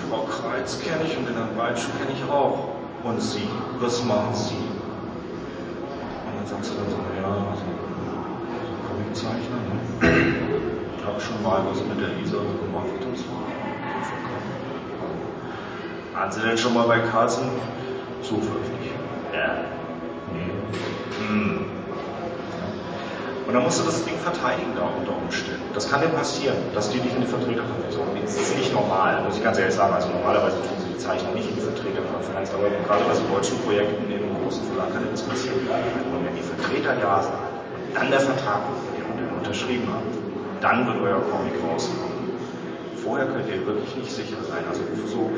Frau 0.09 0.23
Kreitz 0.23 0.81
kenne 0.81 1.03
ich 1.05 1.15
und 1.15 1.27
den 1.27 1.35
Herrn 1.35 1.55
Breitschuh 1.55 1.91
kenne 1.99 2.17
ich 2.17 2.31
auch. 2.31 2.69
Und 3.03 3.21
Sie, 3.21 3.47
was 3.79 4.03
machen 4.05 4.33
Sie? 4.33 4.55
dann 6.35 6.47
sagst 6.47 6.71
du 6.71 6.77
dann 6.77 6.89
so, 6.89 6.97
ja, 7.15 7.27
also, 7.27 7.61
so 8.65 8.73
Comiczeichner, 8.89 9.61
ne? 9.69 9.77
Ich 10.97 11.05
habe 11.05 11.21
schon 11.21 11.43
mal 11.43 11.61
was 11.69 11.77
mit 11.85 12.01
der 12.01 12.17
Isa 12.23 12.37
gemacht 12.37 13.05
und 13.05 13.15
so. 13.15 13.25
Waren 16.13 16.31
Sie 16.31 16.41
denn 16.41 16.57
schon 16.57 16.73
mal 16.73 16.87
bei 16.87 16.99
Carlsen? 17.01 17.49
Zufällig. 18.23 18.95
Ja. 19.31 19.57
Nee. 20.33 20.49
Hm. 21.19 21.67
Und 23.45 23.53
dann 23.53 23.63
musst 23.63 23.79
du 23.79 23.85
das 23.85 24.03
Ding 24.03 24.17
verteidigen 24.17 24.73
da 24.75 24.89
unter 24.89 25.13
Umständen. 25.13 25.61
Das 25.73 25.89
kann 25.89 26.01
dir 26.01 26.09
passieren, 26.09 26.57
dass 26.73 26.89
die 26.89 26.99
dich 26.99 27.13
in 27.13 27.21
die 27.21 27.27
Vertreterkonferenz 27.29 27.95
holen. 27.95 28.17
Das 28.21 28.35
ist 28.35 28.57
nicht 28.57 28.73
normal, 28.73 29.21
muss 29.21 29.37
ich 29.37 29.43
ganz 29.43 29.59
ehrlich 29.59 29.75
sagen. 29.75 29.93
Also 29.93 30.09
normalerweise 30.09 30.57
tun 30.65 30.77
sie 30.81 30.93
die 30.93 30.97
Zeichner 30.97 31.29
nicht 31.31 31.49
in 31.49 31.55
die 31.55 31.61
Vertreterkonferenz, 31.61 32.49
aber 32.57 32.73
gerade 32.73 33.05
bei 33.05 33.13
so 33.13 33.21
deutschen 33.29 33.61
Projekten 33.61 34.09
in 34.09 34.17
einem 34.17 34.33
großen 34.41 34.65
Verlag 34.65 34.93
kann 34.93 35.05
das 35.11 35.21
passieren. 35.21 35.61
Und 35.61 36.25
wenn 36.25 36.35
die 36.35 36.41
Vertreter 36.41 36.97
da 36.97 37.21
sind, 37.21 37.37
dann 37.93 38.09
der 38.09 38.19
Vertrag 38.19 38.65
und 38.65 39.37
unterschrieben 39.37 39.87
haben, 39.93 40.09
dann 40.61 40.87
wird 40.87 40.97
euer 41.05 41.21
Comic 41.29 41.53
rauskommen. 41.61 42.33
Vorher 43.03 43.27
könnt 43.27 43.47
ihr 43.47 43.61
wirklich 43.65 43.95
nicht 43.95 44.11
sicher 44.11 44.41
sein. 44.41 44.65
Also 44.67 44.81
so, 45.05 45.29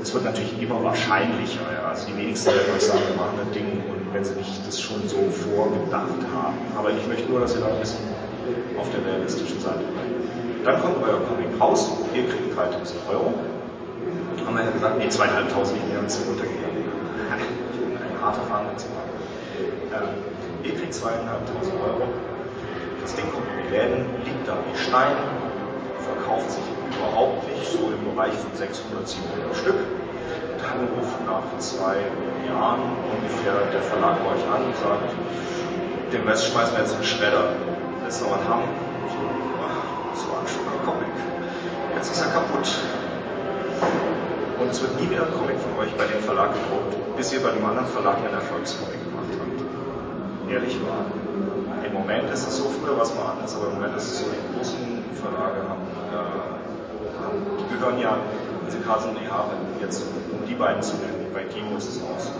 es 0.00 0.14
wird 0.14 0.24
natürlich 0.24 0.56
immer 0.62 0.82
wahrscheinlicher. 0.82 1.60
Ja. 1.68 1.90
Also 1.90 2.08
die 2.08 2.16
wenigsten 2.16 2.48
werden 2.48 2.72
euch 2.74 2.86
sagen, 2.86 3.04
wir 3.06 3.16
machen 3.20 3.36
das 3.44 3.52
Ding 3.52 3.84
und 3.84 3.97
wenn 4.12 4.24
sie 4.24 4.34
nicht 4.34 4.66
das 4.66 4.80
schon 4.80 5.06
so 5.08 5.18
vorgedacht 5.30 6.22
haben. 6.34 6.56
Aber 6.76 6.90
ich 6.90 7.06
möchte 7.06 7.30
nur, 7.30 7.40
dass 7.40 7.54
ihr 7.54 7.60
da 7.60 7.68
ein 7.68 7.80
bisschen 7.80 8.04
auf 8.78 8.88
der 8.90 9.04
realistischen 9.04 9.60
Seite 9.60 9.84
bleibt. 9.84 10.64
Dann 10.64 10.80
kommt 10.82 10.96
euer 11.02 11.20
Comic 11.26 11.60
raus, 11.60 11.90
ihr 12.14 12.24
kriegt 12.24 12.56
3000 12.56 13.00
Euro. 13.10 13.34
Haben 14.44 14.56
wir 14.56 14.64
ja 14.64 14.70
gesagt, 14.70 14.98
nee, 14.98 15.08
2500, 15.08 15.76
ich 15.76 15.82
bin 15.82 15.98
ein 15.98 16.04
bisschen 16.04 16.28
runtergegangen. 16.28 16.84
Ein 17.28 18.22
harter 18.22 18.42
Verhandlungspartner. 18.42 19.18
Ähm, 19.92 20.08
ihr 20.64 20.74
kriegt 20.74 20.94
2500 20.94 21.74
Euro. 21.84 22.08
Das 23.02 23.14
Ding 23.14 23.30
kommt 23.30 23.46
in 23.48 23.68
die 23.68 23.76
Läden, 23.76 24.04
liegt 24.24 24.48
da 24.48 24.56
wie 24.56 24.78
Stein, 24.78 25.16
verkauft 26.00 26.50
sich 26.50 26.64
überhaupt 26.96 27.48
nicht, 27.48 27.64
so 27.70 27.92
im 27.92 28.14
Bereich 28.14 28.34
von 28.34 28.52
600, 28.54 29.08
700 29.08 29.56
Stück. 29.56 29.76
Dann 30.58 30.88
ruft 30.94 31.18
nach 31.26 31.46
zwei 31.58 31.96
Jahren 32.46 32.82
ungefähr 33.14 33.54
der 33.72 33.82
Verlag 33.82 34.18
bei 34.22 34.30
euch 34.34 34.44
an 34.50 34.66
und 34.66 34.76
sagt, 34.76 35.10
den 36.12 36.22
Rest 36.26 36.50
schmeißen 36.50 36.74
wir 36.74 36.82
jetzt 36.82 36.92
in 36.92 37.00
den 37.00 37.06
Schredder. 37.06 37.44
Willst 38.02 38.20
du 38.20 38.24
noch 38.24 38.38
was 38.38 38.44
haben? 38.48 38.68
So, 39.08 39.20
das 40.10 40.22
war 40.28 40.40
ein 40.40 40.48
schöner 40.48 40.78
Comic. 40.84 41.14
Jetzt 41.94 42.12
ist 42.12 42.20
er 42.22 42.32
kaputt. 42.32 42.68
Und 44.58 44.70
es 44.70 44.82
wird 44.82 45.00
nie 45.00 45.08
wieder 45.10 45.22
ein 45.26 45.32
Comic 45.32 45.56
von 45.60 45.78
euch 45.78 45.94
bei 45.94 46.06
dem 46.06 46.20
Verlag 46.22 46.50
gedruckt, 46.52 47.16
bis 47.16 47.32
ihr 47.32 47.42
bei 47.42 47.50
dem 47.52 47.64
anderen 47.64 47.86
Verlag 47.86 48.18
einen 48.18 48.34
Erfolgscomic 48.34 48.98
gemacht 49.04 49.30
habt. 49.38 50.50
Ehrlich 50.50 50.80
wahr. 50.82 51.06
Im 51.84 51.92
Moment 51.92 52.30
ist 52.32 52.48
es 52.48 52.56
so, 52.56 52.68
früher 52.68 52.96
war 52.96 53.04
es 53.04 53.14
mal 53.14 53.32
anders, 53.36 53.54
aber 53.54 53.68
im 53.68 53.74
Moment 53.74 53.96
ist 53.96 54.08
es 54.10 54.18
so, 54.20 54.26
die 54.26 54.42
großen 54.56 55.04
Verlage 55.14 55.62
haben, 55.62 55.84
äh, 56.10 56.18
haben 57.22 57.38
die 57.60 57.66
gehören 57.70 57.98
ja, 57.98 58.18
also 58.66 58.78
Carlsen 58.80 59.10
und 59.10 59.22
EH, 59.22 59.30
jetzt 59.80 60.02
um 60.02 60.46
die 60.48 60.54
beiden 60.54 60.82
zu 60.82 60.96
nennen, 60.96 61.26
bei 61.32 61.44
Kimo 61.44 61.76
ist 61.76 61.88
es 61.88 62.02
auch 62.02 62.18
so. 62.18 62.30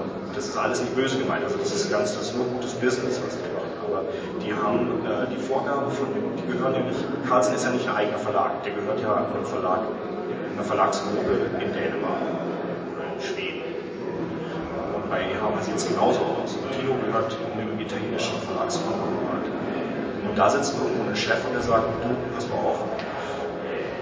Und 0.00 0.36
das 0.36 0.48
ist 0.48 0.56
alles 0.56 0.80
nicht 0.80 0.94
böse 0.94 1.18
gemeint, 1.18 1.44
also 1.44 1.56
das 1.56 1.72
ist 1.72 1.90
ganz, 1.90 2.14
das 2.14 2.30
ist 2.30 2.36
nur 2.36 2.46
gutes 2.46 2.74
Business, 2.74 3.20
was 3.24 3.36
die 3.36 3.50
machen. 3.52 3.74
Aber 3.84 4.04
die 4.40 4.52
haben 4.52 5.04
äh, 5.04 5.26
die 5.34 5.40
Vorgabe 5.40 5.90
von 5.90 6.08
dem, 6.14 6.36
die 6.36 6.46
gehören 6.52 6.74
ja 6.74 6.80
nicht, 6.80 7.00
Carlsen 7.28 7.54
ist 7.54 7.64
ja 7.64 7.70
nicht 7.70 7.88
ein 7.88 7.96
eigener 7.96 8.18
Verlag, 8.18 8.62
der 8.62 8.72
gehört 8.72 9.00
ja 9.00 9.26
einem 9.26 9.44
Verlag, 9.44 9.80
einer 10.54 10.64
Verlagsgruppe 10.64 11.50
in 11.60 11.72
Dänemark 11.72 12.22
oder 12.94 13.06
in 13.12 13.20
Schweden. 13.20 13.62
Und 14.94 15.10
bei 15.10 15.20
EH 15.20 15.62
sieht 15.62 15.76
es 15.76 15.88
genauso 15.88 16.20
aus. 16.20 16.56
Kino 16.72 16.94
gehört 17.04 17.36
einem 17.54 17.78
italienischen 17.80 18.38
Verlagskonglomerat. 18.46 19.44
Und 20.28 20.38
da 20.38 20.48
sitzt 20.48 20.78
irgendwo 20.78 21.08
ein 21.08 21.16
Chef 21.16 21.44
und 21.44 21.54
der 21.54 21.62
sagt, 21.62 21.84
du, 22.02 22.08
pass 22.34 22.48
mal 22.48 22.56
auf, 22.56 22.78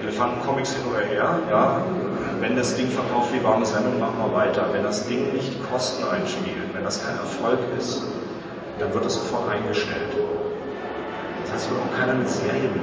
Elefantencomics 0.02 0.74
hin 0.74 0.82
oder 0.90 1.00
her, 1.00 1.38
ja, 1.50 1.82
wenn 2.40 2.56
das 2.56 2.76
Ding 2.76 2.88
verkauft 2.88 3.32
wie 3.32 3.42
warme 3.42 3.66
Sendung, 3.66 3.98
machen 3.98 4.18
wir 4.18 4.32
weiter. 4.36 4.66
Wenn 4.72 4.82
das 4.82 5.06
Ding 5.06 5.32
nicht 5.32 5.52
Kosten 5.70 6.04
einspielt, 6.04 6.72
wenn 6.72 6.84
das 6.84 7.04
kein 7.04 7.16
Erfolg 7.16 7.58
ist, 7.76 8.02
dann 8.78 8.94
wird 8.94 9.04
das 9.04 9.14
sofort 9.14 9.48
eingestellt. 9.48 10.14
Das 11.44 11.52
heißt, 11.54 11.70
wird 11.70 11.80
auch 11.80 11.98
keiner 11.98 12.14
mit 12.14 12.28
Serien 12.28 12.74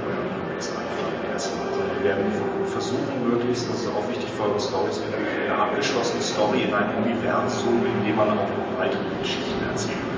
Comics 0.55 0.69
anfangen 0.69 1.31
erstmal, 1.31 1.67
sondern 1.69 1.97
wir 1.97 2.03
werden 2.03 2.25
versuchen, 2.65 3.29
möglichst, 3.29 3.69
das 3.69 3.81
ist 3.81 3.89
auch 3.89 4.07
wichtig 4.09 4.29
für 4.31 4.43
eure 4.43 4.59
Stories, 4.59 5.01
eine 5.03 5.61
abgeschlossene 5.61 6.21
Story 6.21 6.63
in 6.63 6.73
ein 6.73 6.95
Universum, 7.03 7.83
in 7.85 8.05
dem 8.07 8.15
man 8.15 8.29
auch 8.31 8.47
weitere 8.77 9.03
Geschichten 9.21 9.59
erzählen 9.69 9.99
kann. 9.99 10.15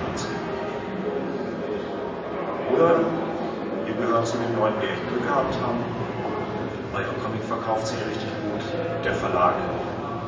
Oder 2.75 2.99
ihr 3.87 3.93
gehört 3.93 4.27
zu 4.27 4.37
den 4.37 4.53
Leuten, 4.59 4.77
die 4.81 4.87
echt 4.87 5.01
Glück 5.09 5.23
gehabt 5.25 5.55
haben, 5.61 5.81
euer 6.97 7.13
Comic 7.21 7.43
verkauft 7.45 7.87
sich 7.87 7.99
richtig 8.09 8.29
gut, 8.41 8.63
der 9.05 9.13
Verlag 9.13 9.53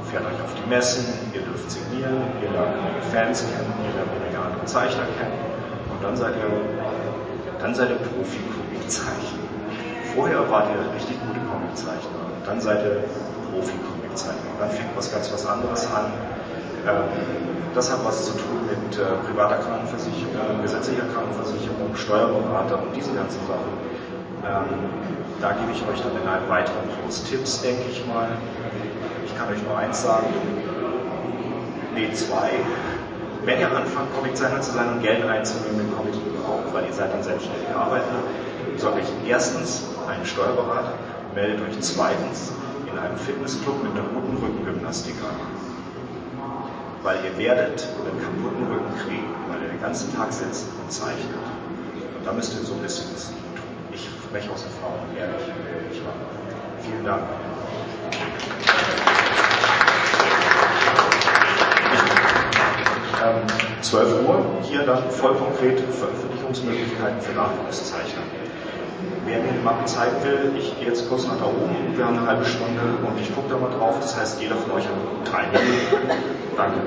fährt 0.09 0.25
euch 0.25 0.41
auf 0.41 0.53
die 0.53 0.69
Messen, 0.69 1.05
ihr 1.33 1.41
dürft 1.41 1.69
signieren, 1.69 2.21
ihr 2.41 2.49
lernt 2.49 2.77
eure 2.77 3.01
Fans 3.09 3.41
kennen, 3.41 3.73
ihr 3.85 3.93
lernt 3.97 4.13
eure 4.13 4.45
anderen 4.45 4.67
Zeichner 4.67 5.05
kennen 5.17 5.37
und 5.89 5.99
dann 6.03 6.15
seid 6.15 6.33
ihr, 6.37 6.49
dann 7.59 7.73
seid 7.75 7.89
ihr 7.89 7.97
Profi-Comic-Zeichner. 7.97 9.45
Vorher 10.15 10.49
wart 10.49 10.69
ihr 10.73 10.81
richtig 10.93 11.17
gute 11.25 11.41
Comic-Zeichner 11.49 12.29
dann 12.49 12.59
seid 12.59 12.83
ihr 12.83 13.03
Profi-Comic-Zeichner. 13.51 14.57
Dann 14.59 14.69
fängt 14.71 14.95
was 14.95 15.11
ganz 15.11 15.31
was 15.31 15.45
anderes 15.45 15.85
an. 15.93 16.11
Ähm, 16.87 17.03
das 17.75 17.91
hat 17.91 18.03
was 18.03 18.25
zu 18.25 18.31
tun 18.33 18.65
mit 18.65 18.97
äh, 18.97 19.05
privater 19.27 19.57
Krankenversicherung, 19.57 20.61
gesetzlicher 20.63 21.05
Krankenversicherung, 21.13 21.95
Steuerberater 21.95 22.81
und 22.81 22.95
diesen 22.95 23.15
ganzen 23.15 23.39
Sachen. 23.45 23.77
Da 25.41 25.53
gebe 25.53 25.71
ich 25.71 25.81
euch 25.87 26.01
dann 26.01 26.11
in 26.21 26.27
einem 26.27 26.49
weiteren 26.49 26.83
Kurs 27.01 27.23
Tipps, 27.23 27.61
denke 27.61 27.83
ich 27.89 28.05
mal. 28.05 28.27
Ich 29.25 29.37
kann 29.37 29.47
euch 29.47 29.63
nur 29.63 29.77
eins 29.77 30.03
sagen, 30.03 30.27
nee, 31.95 32.11
zwei. 32.13 32.49
Wenn 33.45 33.59
ihr 33.61 33.71
anfangt, 33.71 34.13
Comiczeichner 34.15 34.59
zu 34.59 34.71
sein 34.73 34.89
und 34.89 35.01
Geld 35.01 35.25
einzunehmen 35.25 35.77
mit 35.87 35.95
Comics 35.95 36.17
auch, 36.45 36.73
weil 36.73 36.85
ihr 36.85 36.93
seid 36.93 37.13
dann 37.13 37.23
selbstständig 37.23 37.69
Arbeiter, 37.73 38.19
sagt 38.75 38.97
euch 38.97 39.07
erstens 39.27 39.83
einen 40.09 40.25
Steuerberater, 40.25 40.93
meldet 41.33 41.61
euch 41.61 41.79
zweitens 41.79 42.51
in 42.91 42.99
einem 42.99 43.17
Fitnessclub 43.17 43.81
mit 43.81 43.93
einer 43.93 44.09
guten 44.09 44.35
Rückengymnastik 44.43 45.15
an. 45.23 45.39
Weil 47.01 47.23
ihr 47.23 47.37
werdet 47.37 47.87
einen 48.03 48.19
kaputten 48.19 48.67
Rücken 48.67 48.93
kriegen, 49.07 49.31
weil 49.47 49.61
ihr 49.63 49.69
den 49.69 49.81
ganzen 49.81 50.13
Tag 50.13 50.33
sitzt 50.33 50.67
und 50.83 50.91
zeichnet. 50.91 51.47
Und 52.17 52.27
da 52.27 52.33
müsst 52.33 52.53
ihr 52.59 52.65
so 52.65 52.73
ein 52.73 52.81
bisschen 52.81 53.07
was 53.13 53.31
spreche 54.29 54.51
aus 54.51 54.63
Erfahrung, 54.63 55.09
ehrlich. 55.17 55.41
Ich 55.91 56.05
war. 56.05 56.13
Vielen 56.85 57.03
Dank. 57.03 57.23
Ähm, 63.25 63.81
12 63.81 64.27
Uhr, 64.27 64.45
hier 64.61 64.83
dann 64.83 65.09
voll 65.09 65.33
konkret 65.33 65.79
Veröffentlichungsmöglichkeiten 65.79 67.21
für 67.21 67.33
Nachwuchszeichner. 67.33 68.21
Wer 69.25 69.39
mir 69.39 69.51
die 69.51 69.63
Mappe 69.63 69.85
zeigen 69.85 70.23
will, 70.23 70.53
ich 70.57 70.77
gehe 70.77 70.89
jetzt 70.89 71.09
kurz 71.09 71.25
nach 71.25 71.37
da 71.37 71.45
oben, 71.45 71.97
wir 71.97 72.05
haben 72.05 72.19
eine 72.19 72.27
halbe 72.27 72.45
Stunde 72.45 72.81
und 73.05 73.19
ich 73.19 73.33
gucke 73.33 73.49
da 73.49 73.57
mal 73.57 73.71
drauf. 73.71 73.95
Das 73.99 74.15
heißt, 74.15 74.41
jeder 74.41 74.55
von 74.55 74.71
euch 74.71 74.85
hat 74.85 74.93
Minuten. 74.93 75.25
Danke. 76.55 76.77